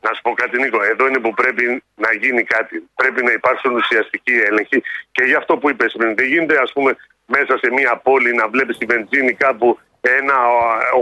Να 0.06 0.10
σου 0.14 0.22
πω 0.22 0.30
κάτι, 0.42 0.54
Νίκο. 0.62 0.78
Εδώ 0.92 1.06
είναι 1.08 1.18
που 1.24 1.32
πρέπει 1.40 1.64
να 2.04 2.10
γίνει 2.22 2.42
κάτι. 2.54 2.76
Πρέπει 2.94 3.20
να 3.24 3.32
υπάρξουν 3.32 3.72
ουσιαστικοί 3.80 4.32
έλεγχοι. 4.48 4.78
Και 5.12 5.24
γι' 5.24 5.34
αυτό 5.34 5.52
που 5.56 5.70
είπες 5.70 5.94
πριν, 5.98 6.14
δεν 6.18 6.26
γίνεται, 6.26 6.56
ας 6.64 6.70
πούμε, 6.72 6.96
μέσα 7.26 7.58
σε 7.62 7.68
μια 7.78 7.96
πόλη 8.06 8.34
να 8.34 8.48
βλέπεις 8.48 8.76
τη 8.78 8.84
βενζίνη 8.92 9.32
κάπου 9.32 9.78
ένα 10.18 10.34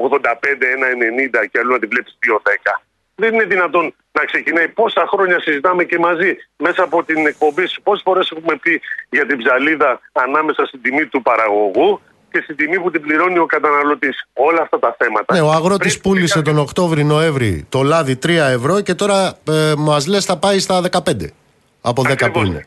85, 0.06 0.66
ένα 0.76 0.86
90 0.86 1.40
και 1.50 1.58
αλλού 1.58 1.72
να 1.72 1.78
τη 1.78 1.86
βλέπεις 1.86 2.16
2,10. 2.20 2.82
Δεν 3.14 3.34
είναι 3.34 3.44
δυνατόν 3.44 3.94
να 4.12 4.24
ξεκινάει. 4.24 4.68
Πόσα 4.68 5.04
χρόνια 5.12 5.40
συζητάμε 5.40 5.84
και 5.84 5.98
μαζί 5.98 6.36
μέσα 6.56 6.82
από 6.82 7.04
την 7.04 7.26
εκπομπή 7.26 7.66
σου. 7.66 7.82
Πόσες 7.82 8.02
φορές 8.04 8.30
έχουμε 8.30 8.56
πει 8.56 8.80
για 9.10 9.26
την 9.26 9.38
ψαλίδα 9.38 10.00
ανάμεσα 10.12 10.64
στην 10.66 10.82
τιμή 10.82 11.06
του 11.06 11.22
παραγωγού 11.22 12.00
και 12.30 12.40
στην 12.42 12.56
τιμή 12.56 12.80
που 12.80 12.90
την 12.90 13.00
πληρώνει 13.00 13.38
ο 13.38 13.46
καταναλωτής. 13.46 14.26
Όλα 14.32 14.62
αυτά 14.62 14.78
τα 14.78 14.96
θέματα. 14.98 15.34
Ναι, 15.34 15.40
ο 15.40 15.50
αγρότης 15.50 15.92
Πρέπει 15.98 16.08
πούλησε 16.08 16.34
κάποιος- 16.38 16.54
τον 16.54 16.64
Οκτώβρη-Νοέμβρη 16.64 17.66
το 17.68 17.82
λάδι 17.82 18.16
3 18.16 18.48
ευρώ 18.50 18.80
και 18.80 18.94
τώρα 18.94 19.38
ε, 19.48 19.72
μας 19.76 20.06
λες 20.06 20.24
θα 20.24 20.38
πάει 20.38 20.58
στα 20.58 20.80
15. 20.80 21.32
Από 21.80 22.02
10 22.02 22.04
που 22.04 22.12
Ακριβώς. 22.12 22.48
είναι. 22.48 22.66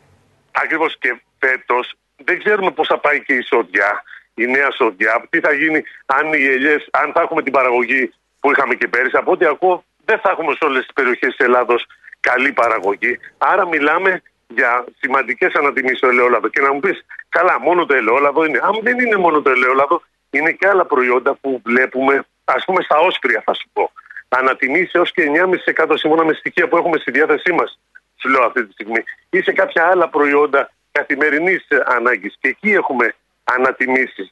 Ακριβώς 0.51 0.95
και 0.99 1.21
φέτος 1.39 1.93
δεν 2.25 2.39
ξέρουμε 2.43 2.71
πώς 2.71 2.87
θα 2.87 2.99
πάει 2.99 3.23
και 3.23 3.33
η 3.33 3.41
σοδιά, 3.41 4.03
η 4.33 4.45
νέα 4.45 4.71
σοδιά, 4.71 5.25
τι 5.29 5.39
θα 5.39 5.53
γίνει 5.53 5.83
αν 6.05 6.33
οι 6.33 6.43
ελιές, 6.45 6.87
αν 6.91 7.11
θα 7.13 7.21
έχουμε 7.21 7.41
την 7.41 7.51
παραγωγή 7.51 8.13
που 8.39 8.51
είχαμε 8.51 8.75
και 8.75 8.87
πέρυσι. 8.87 9.17
Από 9.17 9.31
ό,τι 9.31 9.45
ακούω, 9.45 9.83
δεν 10.05 10.19
θα 10.19 10.29
έχουμε 10.29 10.51
σε 10.51 10.65
όλες 10.65 10.83
τις 10.83 10.93
περιοχές 10.93 11.35
της 11.35 11.45
Ελλάδος 11.45 11.85
καλή 12.19 12.51
παραγωγή. 12.51 13.19
Άρα 13.37 13.67
μιλάμε 13.67 14.21
για 14.47 14.85
σημαντικές 14.99 15.53
ανατιμήσεις 15.53 15.97
στο 15.97 16.07
ελαιόλαδο. 16.07 16.47
Και 16.47 16.61
να 16.61 16.73
μου 16.73 16.79
πεις, 16.79 17.05
καλά, 17.29 17.59
μόνο 17.59 17.85
το 17.85 17.93
ελαιόλαδο 17.93 18.45
είναι. 18.45 18.59
Αν 18.63 18.79
δεν 18.81 18.99
είναι 18.99 19.17
μόνο 19.17 19.41
το 19.41 19.49
ελαιόλαδο, 19.49 20.01
είναι 20.29 20.51
και 20.51 20.67
άλλα 20.67 20.85
προϊόντα 20.85 21.35
που 21.41 21.61
βλέπουμε, 21.65 22.25
ας 22.45 22.65
πούμε, 22.65 22.81
στα 22.81 22.97
όσπρια, 22.97 23.41
θα 23.45 23.53
σου 23.53 23.69
πω. 23.73 23.91
Ανατιμήσεις 24.27 24.93
έως 24.93 25.11
και 25.11 25.23
9,5% 25.23 25.97
σύμφωνα 25.97 26.23
με 26.25 26.33
στοιχεία 26.33 26.67
που 26.67 26.77
έχουμε 26.77 26.97
στη 26.97 27.11
διάθεσή 27.11 27.51
μας 27.51 27.79
σου 28.25 28.29
λέω 28.29 28.45
αυτή 28.45 28.65
τη 28.65 28.71
στιγμή, 28.71 29.03
ή 29.29 29.41
σε 29.41 29.51
κάποια 29.51 29.87
άλλα 29.87 30.09
προϊόντα 30.09 30.71
καθημερινής 30.91 31.67
ανάγκης. 31.85 32.35
Και 32.39 32.47
εκεί 32.47 32.71
έχουμε 32.71 33.15
ανατιμήσεις. 33.43 34.31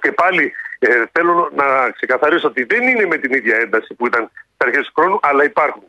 Και 0.00 0.12
πάλι 0.12 0.52
ε, 0.78 0.88
θέλω 1.12 1.50
να 1.56 1.90
ξεκαθαρίσω 1.90 2.48
ότι 2.48 2.64
δεν 2.64 2.82
είναι 2.82 3.06
με 3.06 3.16
την 3.16 3.32
ίδια 3.32 3.56
ένταση 3.56 3.94
που 3.94 4.06
ήταν 4.06 4.30
στα 4.54 4.66
αρχές 4.66 4.86
του 4.86 4.92
χρόνου, 5.00 5.18
αλλά 5.22 5.44
υπάρχουν. 5.44 5.82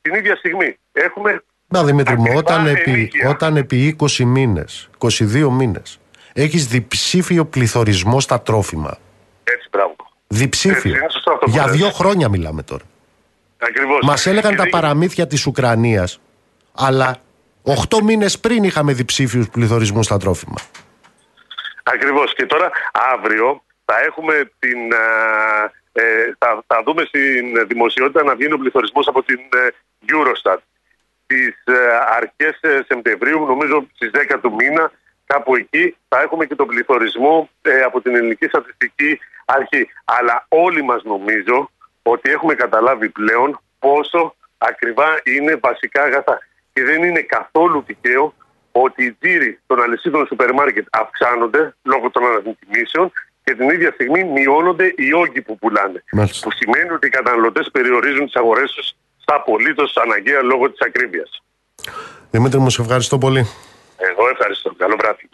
Την 0.00 0.14
ίδια 0.14 0.36
στιγμή 0.36 0.78
έχουμε. 0.92 1.42
Να 1.68 1.84
Δημήτρη 1.84 2.14
μου, 2.16 2.22
ακριβά 2.22 2.38
όταν 2.38 2.66
επί, 2.66 2.90
ενίκεια. 2.90 3.28
όταν 3.28 3.56
επί 3.56 3.96
20 4.00 4.24
μήνες, 4.24 4.88
22 4.98 5.50
μήνες, 5.50 5.98
έχεις 6.32 6.66
διψήφιο 6.66 7.44
πληθωρισμό 7.44 8.20
στα 8.20 8.40
τρόφιμα. 8.42 8.98
Έτσι, 9.44 9.68
μπράβο. 9.70 9.96
Διψήφιο. 10.26 10.76
Έτσι, 10.76 10.88
είναι 10.88 11.06
σωστό 11.10 11.32
αυτό 11.32 11.44
που 11.44 11.50
Για 11.50 11.66
λες. 11.66 11.76
δύο 11.76 11.90
χρόνια 11.90 12.28
μιλάμε 12.28 12.62
τώρα. 12.62 12.82
Ακριβώς. 13.58 13.98
Μας 14.02 14.26
έλεγαν 14.26 14.50
Και 14.50 14.56
τα 14.56 14.62
δεν- 14.62 14.72
παραμύθια 14.72 15.26
της 15.26 15.46
Ουκρανίας, 15.46 16.20
αλλά 16.74 17.16
8 17.62 18.00
μήνες 18.02 18.38
πριν 18.40 18.64
είχαμε 18.64 18.92
διψήφιους 18.92 19.48
πληθωρισμούς 19.48 20.04
στα 20.04 20.16
τρόφιμα. 20.16 20.56
Ακριβώς. 21.82 22.34
Και 22.34 22.46
τώρα 22.46 22.70
αύριο 23.14 23.62
θα 23.86 23.96
έχουμε 24.06 24.50
την. 24.58 24.94
α, 24.94 25.70
ε, 25.98 26.34
θα, 26.38 26.64
θα 26.66 26.82
δούμε 26.84 27.02
στην 27.04 27.66
δημοσιότητα 27.66 28.22
να 28.24 28.34
βγαίνει 28.34 28.52
ο 28.52 28.58
πληθωρισμός 28.58 29.08
από 29.08 29.22
την 29.22 29.38
ε, 29.38 29.68
Eurostat. 30.12 30.58
Στι 31.24 31.54
αρχές 32.16 32.60
Σεπτεμβρίου, 32.86 33.46
νομίζω 33.46 33.86
στις 33.94 34.10
10 34.14 34.38
του 34.42 34.54
μήνα, 34.54 34.92
κάπου 35.26 35.56
εκεί, 35.56 35.96
θα 36.08 36.20
έχουμε 36.20 36.46
και 36.46 36.54
τον 36.54 36.66
πληθωρισμό 36.66 37.50
ε, 37.62 37.80
από 37.80 38.00
την 38.00 38.14
Ελληνική 38.14 38.46
Στατιστική 38.46 39.18
Αρχή. 39.44 39.88
Αλλά 40.04 40.46
όλοι 40.48 40.82
μας 40.82 41.02
νομίζω 41.02 41.70
ότι 42.02 42.30
έχουμε 42.30 42.54
καταλάβει 42.54 43.08
πλέον 43.08 43.60
πόσο 43.78 44.34
ακριβά 44.58 45.20
είναι 45.24 45.54
βασικά 45.54 46.02
αγαθά. 46.02 46.38
Και 46.72 46.84
δεν 46.84 47.02
είναι 47.04 47.20
καθόλου 47.20 47.84
τυχαίο 47.86 48.34
ότι 48.72 49.04
οι 49.04 49.12
τζίροι 49.12 49.60
των 49.66 49.82
αλυσίδων 49.82 50.26
σούπερ 50.26 50.52
μάρκετ 50.52 50.86
αυξάνονται 50.90 51.74
λόγω 51.82 52.10
των 52.10 52.24
ανατιμήσεων 52.24 53.12
και 53.46 53.54
την 53.54 53.68
ίδια 53.70 53.90
στιγμή 53.92 54.24
μειώνονται 54.24 54.94
οι 54.96 55.12
όγκοι 55.12 55.42
που 55.42 55.58
πουλάνε. 55.58 56.04
Μάλιστα. 56.12 56.48
Που 56.48 56.52
σημαίνει 56.56 56.90
ότι 56.90 57.06
οι 57.06 57.10
καταναλωτές 57.10 57.70
περιορίζουν 57.72 58.24
τις 58.24 58.34
αγορές 58.34 58.70
τους 58.72 58.92
στα 59.16 59.34
απολύτως 59.34 59.96
αναγκαία 59.96 60.42
λόγω 60.42 60.70
της 60.70 60.80
ακρίβειας. 60.86 61.42
Δημήτρη 62.30 62.58
μου, 62.58 62.70
σε 62.70 62.82
ευχαριστώ 62.82 63.18
πολύ. 63.18 63.46
Εγώ 63.96 64.28
ευχαριστώ. 64.32 64.74
Καλό 64.74 64.96
βράδυ. 64.98 65.28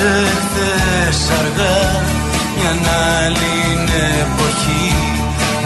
Γεια. 0.00 0.08
Ήρθες 0.08 0.28
εχθές 0.28 1.30
αργά 1.40 1.78
μια 2.56 2.72
άλλη 3.24 3.58
εποχή 4.20 4.94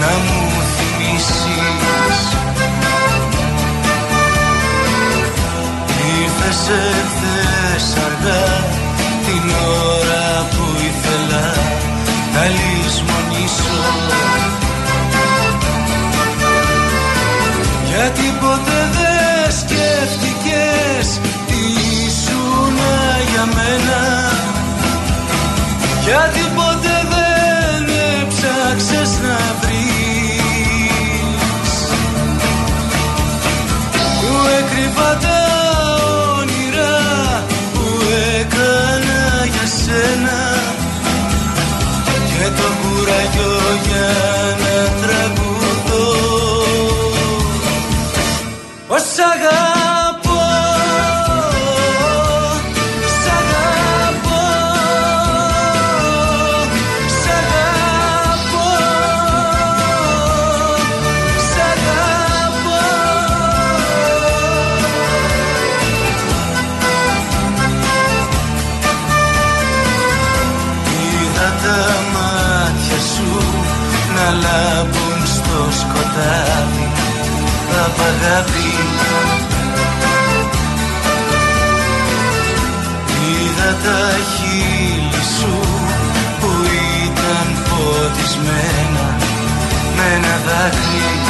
να 0.01 0.06
μου 0.06 0.51
θυμίσεις 0.74 2.23
Ήρθες 6.20 6.69
εχθές 6.69 7.97
αργά 8.06 8.47
την 9.27 9.44
ώρα 9.97 10.47
που 10.51 10.65
ήθελα 10.90 11.44
να 12.35 12.43
λησμονήσω 12.44 13.82
yeah. 43.36 44.34
Απ' 77.95 78.01
αγάπη 78.01 78.71
Είδα 83.27 83.77
τα 83.85 84.11
χείλη 84.33 85.23
σου 85.39 85.59
που 86.41 86.51
ήταν 87.07 87.47
ποτισμένα 87.69 89.16
με 89.97 90.15
ένα 90.15 90.37
δάκρυ 90.47 91.24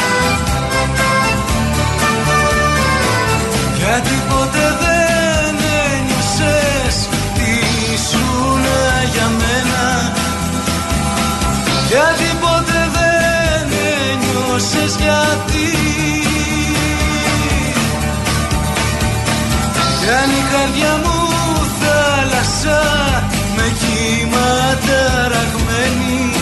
καρδιά 20.55 20.97
μου 20.97 21.18
θάλασσα 21.81 22.82
με 23.56 23.66
κύματα 23.81 25.02
ραγμένη 25.32 26.32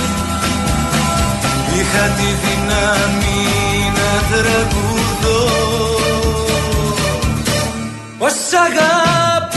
Είχα 1.74 2.06
τη 2.16 2.28
δύναμη 2.42 3.42
να 3.96 4.10
τραγουδώ. 4.28 5.44
Ως 8.18 8.34
αγαπώ 8.66 9.51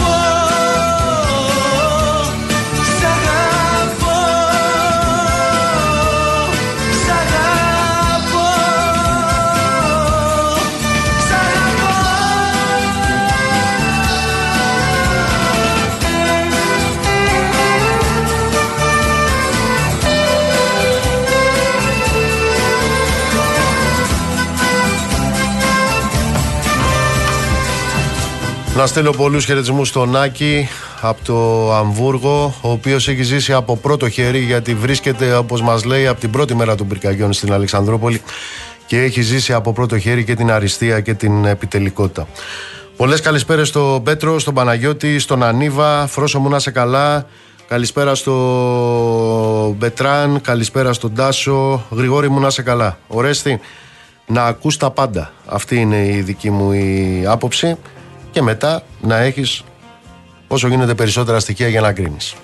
Να 28.76 28.86
στείλω 28.88 29.12
πολλούς 29.12 29.46
χαιρετισμούς 29.46 29.88
στον 29.88 30.16
Άκη 30.16 30.68
από 31.02 31.24
το 31.24 31.74
Αμβούργο, 31.74 32.56
ο 32.62 32.72
οποίος 32.72 33.08
έχει 33.08 33.24
ζήσει 33.24 33.54
από 33.54 33.78
πρώτο 33.78 34.10
χέρι, 34.10 34.40
γιατί 34.40 34.76
βρίσκεται, 34.76 35.36
όπως 35.36 35.62
μας 35.62 35.84
λέει, 35.84 36.08
από 36.08 36.20
την 36.20 36.32
πρώτη 36.32 36.56
μέρα 36.56 36.76
των 36.76 36.88
πυρκαγιών 36.88 37.34
στην 37.34 37.54
Αλεξανδρόπολη 37.54 38.22
και 38.86 39.02
έχει 39.02 39.22
ζήσει 39.22 39.54
από 39.54 39.74
πρώτο 39.74 40.00
χέρι 40.00 40.24
και 40.24 40.36
την 40.36 40.52
αριστεία 40.52 41.00
και 41.00 41.14
την 41.14 41.46
επιτελικότητα. 41.46 42.28
Πολλές 42.98 43.22
καλησπέρες 43.22 43.68
στον 43.68 44.04
Πέτρο, 44.04 44.40
στον 44.40 44.54
Παναγιώτη, 44.54 45.20
στον 45.20 45.44
Ανίβα, 45.44 46.08
Φρόσο 46.08 46.40
μου 46.40 46.50
να 46.50 46.60
σε 46.60 46.72
καλά. 46.72 47.26
Καλησπέρα 47.68 48.16
στο 48.16 49.76
Μπετράν, 49.78 50.42
καλησπέρα 50.42 50.94
στον 50.94 51.16
Τάσο. 51.16 51.86
Γρηγόρη 51.92 52.30
μου 52.30 52.40
να 52.40 52.50
σε 52.50 52.62
καλά. 52.62 52.98
Ορέστη, 53.08 53.60
να 54.28 54.44
ακούς 54.44 54.78
τα 54.78 54.92
πάντα. 54.92 55.32
Αυτή 55.46 55.76
είναι 55.76 56.08
η 56.08 56.22
δική 56.22 56.50
μου 56.52 56.72
η 56.72 57.24
άποψη. 57.28 57.78
Και 58.36 58.42
μετά 58.42 58.82
να 59.02 59.18
έχεις 59.18 59.64
όσο 60.48 60.68
γίνεται 60.68 60.94
περισσότερα 60.94 61.40
στοιχεία 61.40 61.68
για 61.68 61.82
να 61.82 61.94
κρίνεις. 61.94 62.36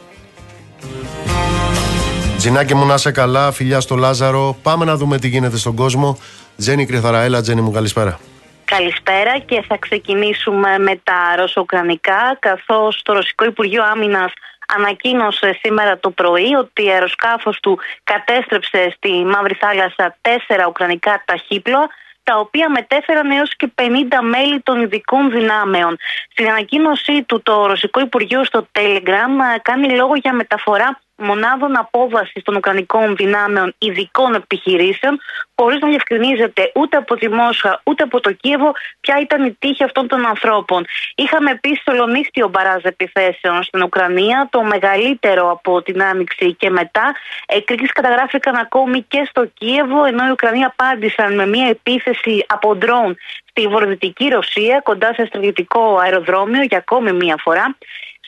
Τζινάκι 2.37 2.75
μου 2.75 2.85
να 2.85 2.97
σε 2.97 3.11
καλά, 3.11 3.51
φιλιά 3.51 3.79
στο 3.79 3.95
Λάζαρο. 3.95 4.57
Πάμε 4.63 4.85
να 4.85 4.95
δούμε 4.95 5.17
τι 5.17 5.27
γίνεται 5.27 5.57
στον 5.57 5.75
κόσμο. 5.75 6.17
Τζένι 6.57 6.85
Κρυθαραέλα, 6.85 7.41
Τζένι 7.41 7.61
μου 7.61 7.71
καλησπέρα. 7.71 8.19
Καλησπέρα 8.65 9.39
και 9.39 9.63
θα 9.67 9.77
ξεκινήσουμε 9.77 10.77
με 10.77 10.99
τα 11.03 11.35
ρωσοκρανικά 11.37 12.37
καθώς 12.39 13.01
το 13.03 13.13
Ρωσικό 13.13 13.45
Υπουργείο 13.45 13.83
Άμυνας 13.83 14.31
ανακοίνωσε 14.77 15.59
σήμερα 15.61 15.99
το 15.99 16.09
πρωί 16.09 16.53
ότι 16.53 16.85
η 16.85 16.89
αεροσκάφος 16.89 17.59
του 17.59 17.79
κατέστρεψε 18.03 18.93
στη 18.95 19.09
Μαύρη 19.09 19.53
Θάλασσα 19.53 20.17
τέσσερα 20.21 20.67
ουκρανικά 20.67 21.23
ταχύπλοα 21.25 21.89
τα 22.31 22.39
οποία 22.39 22.69
μετέφεραν 22.69 23.31
έως 23.31 23.55
και 23.55 23.71
50 23.75 23.85
μέλη 24.21 24.59
των 24.59 24.81
ειδικών 24.81 25.31
δυνάμεων. 25.31 25.97
Στην 26.31 26.47
ανακοίνωσή 26.47 27.23
του 27.23 27.41
το 27.41 27.65
Ρωσικό 27.65 27.99
Υπουργείο 27.99 28.43
στο 28.43 28.67
Telegram 28.71 29.33
ε, 29.55 29.59
κάνει 29.61 29.89
λόγο 29.95 30.15
για 30.15 30.33
μεταφορά 30.33 30.99
μονάδων 31.21 31.77
απόβασης 31.77 32.43
των 32.43 32.55
Ουκρανικών 32.55 33.15
δυνάμεων 33.15 33.73
ειδικών 33.77 34.33
επιχειρήσεων, 34.33 35.19
χωρίς 35.55 35.79
να 35.79 35.87
διευκρινίζεται 35.87 36.71
ούτε 36.75 36.97
από 36.97 37.15
τη 37.15 37.29
Μόσχα 37.29 37.81
ούτε 37.83 38.03
από 38.03 38.19
το 38.19 38.31
Κίεβο 38.31 38.71
ποια 38.99 39.19
ήταν 39.21 39.45
η 39.45 39.55
τύχη 39.59 39.83
αυτών 39.83 40.07
των 40.07 40.25
ανθρώπων. 40.25 40.85
Είχαμε 41.15 41.51
επίσης 41.51 41.83
το 41.83 41.93
λονίστιο 41.93 42.47
μπαράζ 42.47 42.83
επιθέσεων 42.83 43.63
στην 43.63 43.81
Ουκρανία, 43.83 44.47
το 44.51 44.63
μεγαλύτερο 44.63 45.51
από 45.51 45.81
την 45.81 46.03
Άνοιξη 46.03 46.53
και 46.53 46.69
μετά. 46.69 47.15
Εκρήξεις 47.45 47.91
καταγράφηκαν 47.91 48.55
ακόμη 48.55 49.01
και 49.01 49.27
στο 49.29 49.45
Κίεβο, 49.45 50.05
ενώ 50.05 50.27
οι 50.27 50.31
Ουκρανοί 50.31 50.63
απάντησαν 50.63 51.35
με 51.35 51.45
μια 51.47 51.67
επίθεση 51.67 52.45
από 52.47 52.75
ντρόν 52.75 53.17
στη 53.49 53.67
βορειοδυτική 53.67 54.27
Ρωσία, 54.27 54.79
κοντά 54.83 55.13
σε 55.13 55.25
στρατιωτικό 55.25 55.97
αεροδρόμιο 55.97 56.63
για 56.63 56.77
ακόμη 56.77 57.11
μία 57.11 57.35
φορά. 57.39 57.77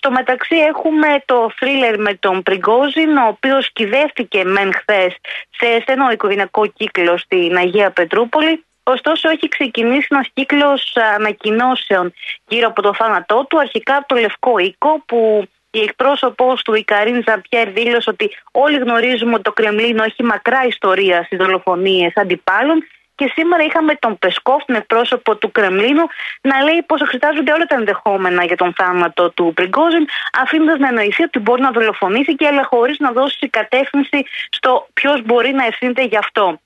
Στο 0.03 0.11
μεταξύ 0.11 0.55
έχουμε 0.55 1.23
το 1.25 1.51
θρίλερ 1.57 1.99
με 1.99 2.13
τον 2.13 2.43
Πριγκόζιν, 2.43 3.17
ο 3.17 3.27
οποίος 3.27 3.71
κηδεύτηκε 3.73 4.43
μεν 4.43 4.73
χθες 4.73 5.15
σε 5.49 5.79
στενό 5.81 6.11
οικογενειακό 6.11 6.65
κύκλο 6.65 7.17
στην 7.17 7.57
Αγία 7.57 7.91
Πετρούπολη. 7.91 8.65
Ωστόσο, 8.83 9.29
έχει 9.29 9.47
ξεκινήσει 9.47 10.07
ένας 10.09 10.27
κύκλος 10.33 10.95
ανακοινώσεων 11.15 12.13
γύρω 12.47 12.67
από 12.67 12.81
το 12.81 12.93
θάνατό 12.93 13.45
του. 13.49 13.59
Αρχικά 13.59 13.95
από 13.95 14.07
το 14.07 14.15
Λευκό 14.15 14.57
Οίκο, 14.57 15.03
που 15.05 15.47
η 15.71 15.79
εκπρόσωπος 15.79 16.61
του, 16.61 16.73
η 16.73 16.83
Καρίν 16.83 17.23
Ζαν-Πιερ, 17.27 17.69
δήλωσε 17.69 18.09
ότι 18.09 18.29
όλοι 18.51 18.77
γνωρίζουμε 18.77 19.33
ότι 19.33 19.43
το 19.43 19.51
Κρεμλίνο 19.51 20.03
έχει 20.03 20.23
μακρά 20.23 20.65
ιστορία 20.67 21.23
στις 21.23 21.37
δολοφονίες 21.37 22.13
αντιπάλων 22.15 22.87
και 23.23 23.31
σήμερα 23.35 23.63
είχαμε 23.63 23.95
τον 23.95 24.17
Πεσκόφ, 24.17 24.65
τον 24.65 24.75
εκπρόσωπο 24.75 25.35
του 25.35 25.51
Κρεμλίνου, 25.51 26.05
να 26.41 26.63
λέει 26.63 26.83
πως 26.87 27.01
εξετάζονται 27.01 27.51
όλα 27.51 27.65
τα 27.65 27.75
ενδεχόμενα 27.75 28.43
για 28.43 28.55
τον 28.55 28.73
θάνατο 28.73 29.29
του 29.31 29.51
Πριγκόζιν, 29.55 30.05
αφήνοντας 30.41 30.79
να 30.79 30.87
εννοηθεί 30.87 31.23
ότι 31.23 31.39
μπορεί 31.39 31.61
να 31.61 31.71
δολοφονήσει 31.71 32.35
και 32.35 32.47
αλλά 32.47 32.63
χωρίς 32.63 32.99
να 32.99 33.11
δώσει 33.11 33.49
κατεύθυνση 33.49 34.25
στο 34.49 34.87
ποιος 34.93 35.21
μπορεί 35.25 35.51
να 35.53 35.65
ευθύνεται 35.65 36.03
γι' 36.03 36.17
αυτό. 36.17 36.59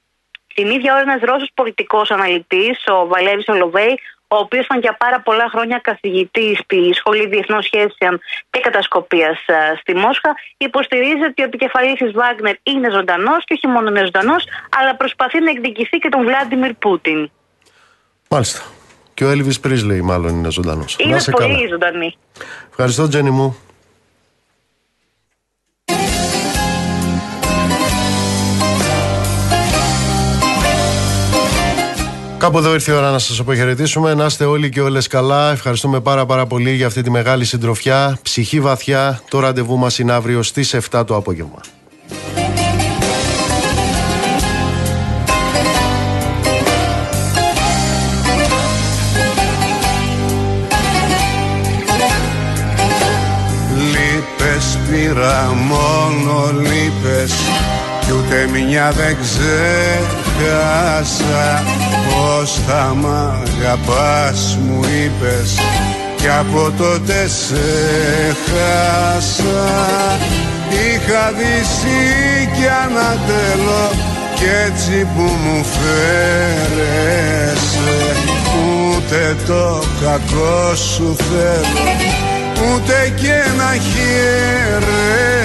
Την 0.53 0.69
ίδια 0.69 0.93
ώρα, 0.93 1.01
ένας 1.01 1.21
Ρώσος 1.21 1.51
πολιτικός 1.53 2.11
αναλυτής, 2.11 2.83
ο 2.87 3.07
Βαλέρης 3.07 3.47
Ολοβέη, 3.47 3.99
ο 4.27 4.35
οποίος 4.35 4.65
ήταν 4.65 4.79
για 4.79 4.95
πάρα 4.99 5.21
πολλά 5.21 5.47
χρόνια 5.49 5.77
καθηγητής 5.77 6.59
στη 6.59 6.93
Σχολή 6.93 7.27
Διεθνών 7.27 7.61
Σχέσεων 7.61 8.19
και 8.49 8.59
Κατασκοπίας 8.59 9.37
στη 9.79 9.95
Μόσχα, 9.95 10.35
υποστηρίζει 10.57 11.23
ότι 11.23 11.41
ο 11.41 11.45
επικεφαλής 11.45 11.93
της 11.93 12.11
Βάγνερ 12.11 12.55
είναι 12.63 12.89
ζωντανός 12.89 13.43
και 13.45 13.53
όχι 13.53 13.67
μόνο 13.67 13.89
είναι 13.89 14.03
ζωντανός, 14.03 14.43
αλλά 14.79 14.95
προσπαθεί 14.95 15.39
να 15.39 15.49
εκδικηθεί 15.49 15.97
και 15.97 16.09
τον 16.09 16.25
Βλάντιμιρ 16.25 16.73
Πούτιν. 16.73 17.31
Μάλιστα. 18.29 18.61
Και 19.13 19.23
ο 19.25 19.29
Έλβη 19.29 19.59
Πρίσλεϊ, 19.59 20.01
μάλλον 20.01 20.29
είναι 20.29 20.51
ζωντανός. 20.51 20.95
Είναι 20.99 21.23
πολύ 21.31 21.67
ζωντανή. 21.67 22.15
Ευχαριστώ, 22.69 23.07
Τζένι 23.07 23.29
μου. 23.29 23.57
Κάπου 32.37 32.57
εδώ 32.57 32.73
ήρθε 32.73 32.91
η 32.91 32.95
ώρα 32.95 33.11
να 33.11 33.19
σας 33.19 33.39
αποχαιρετήσουμε. 33.39 34.13
Να 34.13 34.25
είστε 34.25 34.45
όλοι 34.45 34.69
και 34.69 34.81
όλες 34.81 35.07
καλά. 35.07 35.51
Ευχαριστούμε 35.51 35.99
πάρα 35.99 36.25
πάρα 36.25 36.45
πολύ 36.45 36.73
για 36.73 36.87
αυτή 36.87 37.01
τη 37.01 37.09
μεγάλη 37.09 37.45
συντροφιά. 37.45 38.17
Ψυχή 38.21 38.59
βαθιά. 38.59 39.21
Το 39.29 39.39
ραντεβού 39.39 39.77
μας 39.77 39.99
είναι 39.99 40.13
αύριο 40.13 40.43
στις 40.43 40.75
7 40.91 41.03
το 41.05 41.15
απόγευμα. 41.15 41.61
Λείπες 53.75 54.77
πήρα 54.89 55.53
μόνο 55.53 56.51
λείπες 56.59 57.33
κι 58.07 58.13
ούτε 58.13 58.49
μια 58.51 58.91
δεν 58.91 59.17
ξέχασα 59.21 60.47
Πως 62.17 62.59
θα 62.67 62.93
μ' 62.95 63.05
αγαπάς 63.05 64.57
μου 64.61 64.79
είπες 64.83 65.59
Κι 66.15 66.29
από 66.39 66.71
τότε 66.77 67.27
σε 67.27 67.67
χάσα. 68.45 69.67
Είχα 70.69 71.31
δύσει 71.37 71.99
κι 72.55 72.67
ένα 72.85 73.09
τέλο 73.27 73.83
Κι 74.35 74.47
έτσι 74.65 74.97
που 75.15 75.21
μου 75.21 75.63
φέρεσαι 75.63 77.17
Ούτε 78.63 79.21
το 79.47 79.63
κακό 80.01 80.75
σου 80.75 81.15
θέλω 81.15 81.89
Ούτε 82.73 83.13
και 83.15 83.37
να 83.57 83.71
χαίρεσαι 83.89 85.37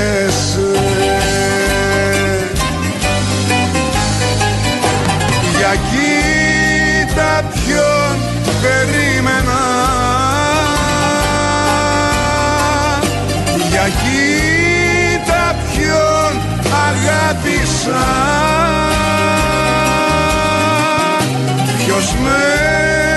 κοίτα 7.50 7.60
ποιον 7.64 8.16
περίμενα. 8.62 9.62
Για 13.70 13.88
κοίτα 13.88 15.54
ποιον 15.70 16.32
αγάπησα. 16.88 18.06
Ποιος 21.84 22.14
με 22.22 22.42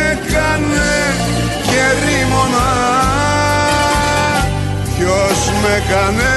έκανε 0.09 1.13
και 1.63 1.83
ρήμωνα 2.05 2.71
Ποιος 4.97 5.51
με 5.61 5.75
έκανε 5.75 6.33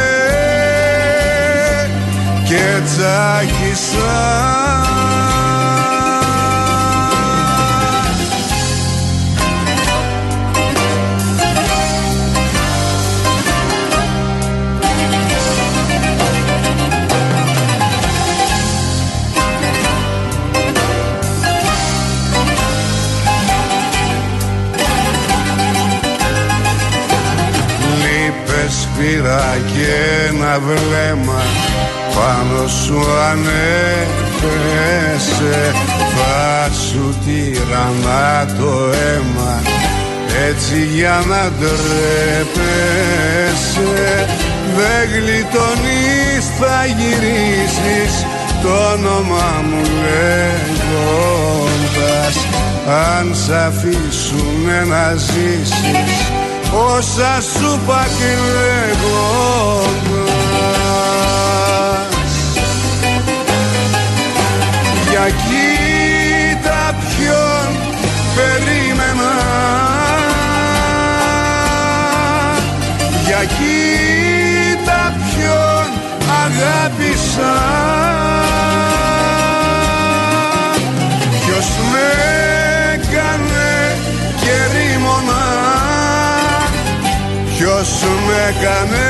και 2.45 2.83
τσάκισα 2.85 4.19
πήρα 28.99 29.59
και 29.73 29.93
ένα 30.29 30.59
βλέμμα. 30.59 31.43
Πάνω 32.15 32.67
σου 32.67 33.01
ανέφεσε 33.31 34.55
θα 36.15 36.71
σου 36.73 37.05
τυραννά 37.25 38.47
το 38.59 38.73
αίμα. 38.93 39.55
Έτσι 40.49 40.79
για 40.95 41.17
να 41.29 41.43
ντρέπεσαι 41.59 42.87
δεν 44.77 45.05
γλιτώνεις 45.13 46.45
θα 46.61 46.77
γυρίσεις. 46.87 48.15
Το 48.63 48.73
όνομα 48.93 49.49
μου 49.69 49.83
λέγοντας 50.03 51.57
αν 52.87 53.27
σ' 53.35 53.51
αφήσουνε 53.51 54.79
να 54.85 55.15
ζήσεις 55.15 56.18
όσα 56.73 57.41
σου 57.41 57.81
είπα 57.83 58.07
και 58.19 58.31
λέγοντας 58.53 59.99
Για 65.11 65.29
κοίτα 65.31 66.95
ποιον 66.99 67.69
περίμενα. 68.35 69.37
Για 73.27 73.45
κοίτα 73.45 75.17
ποιον 75.25 75.89
αγάπησα. 76.45 77.55
Ποιος 88.01 88.11
με 88.11 88.33
έκανε 88.49 89.09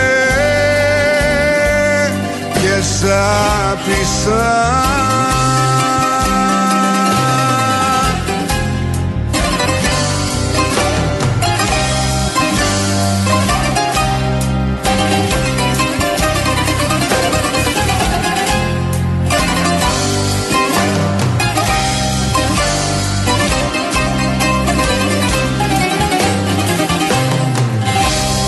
και 2.53 2.83
σ' 2.83 3.05
άπησα 3.73 4.49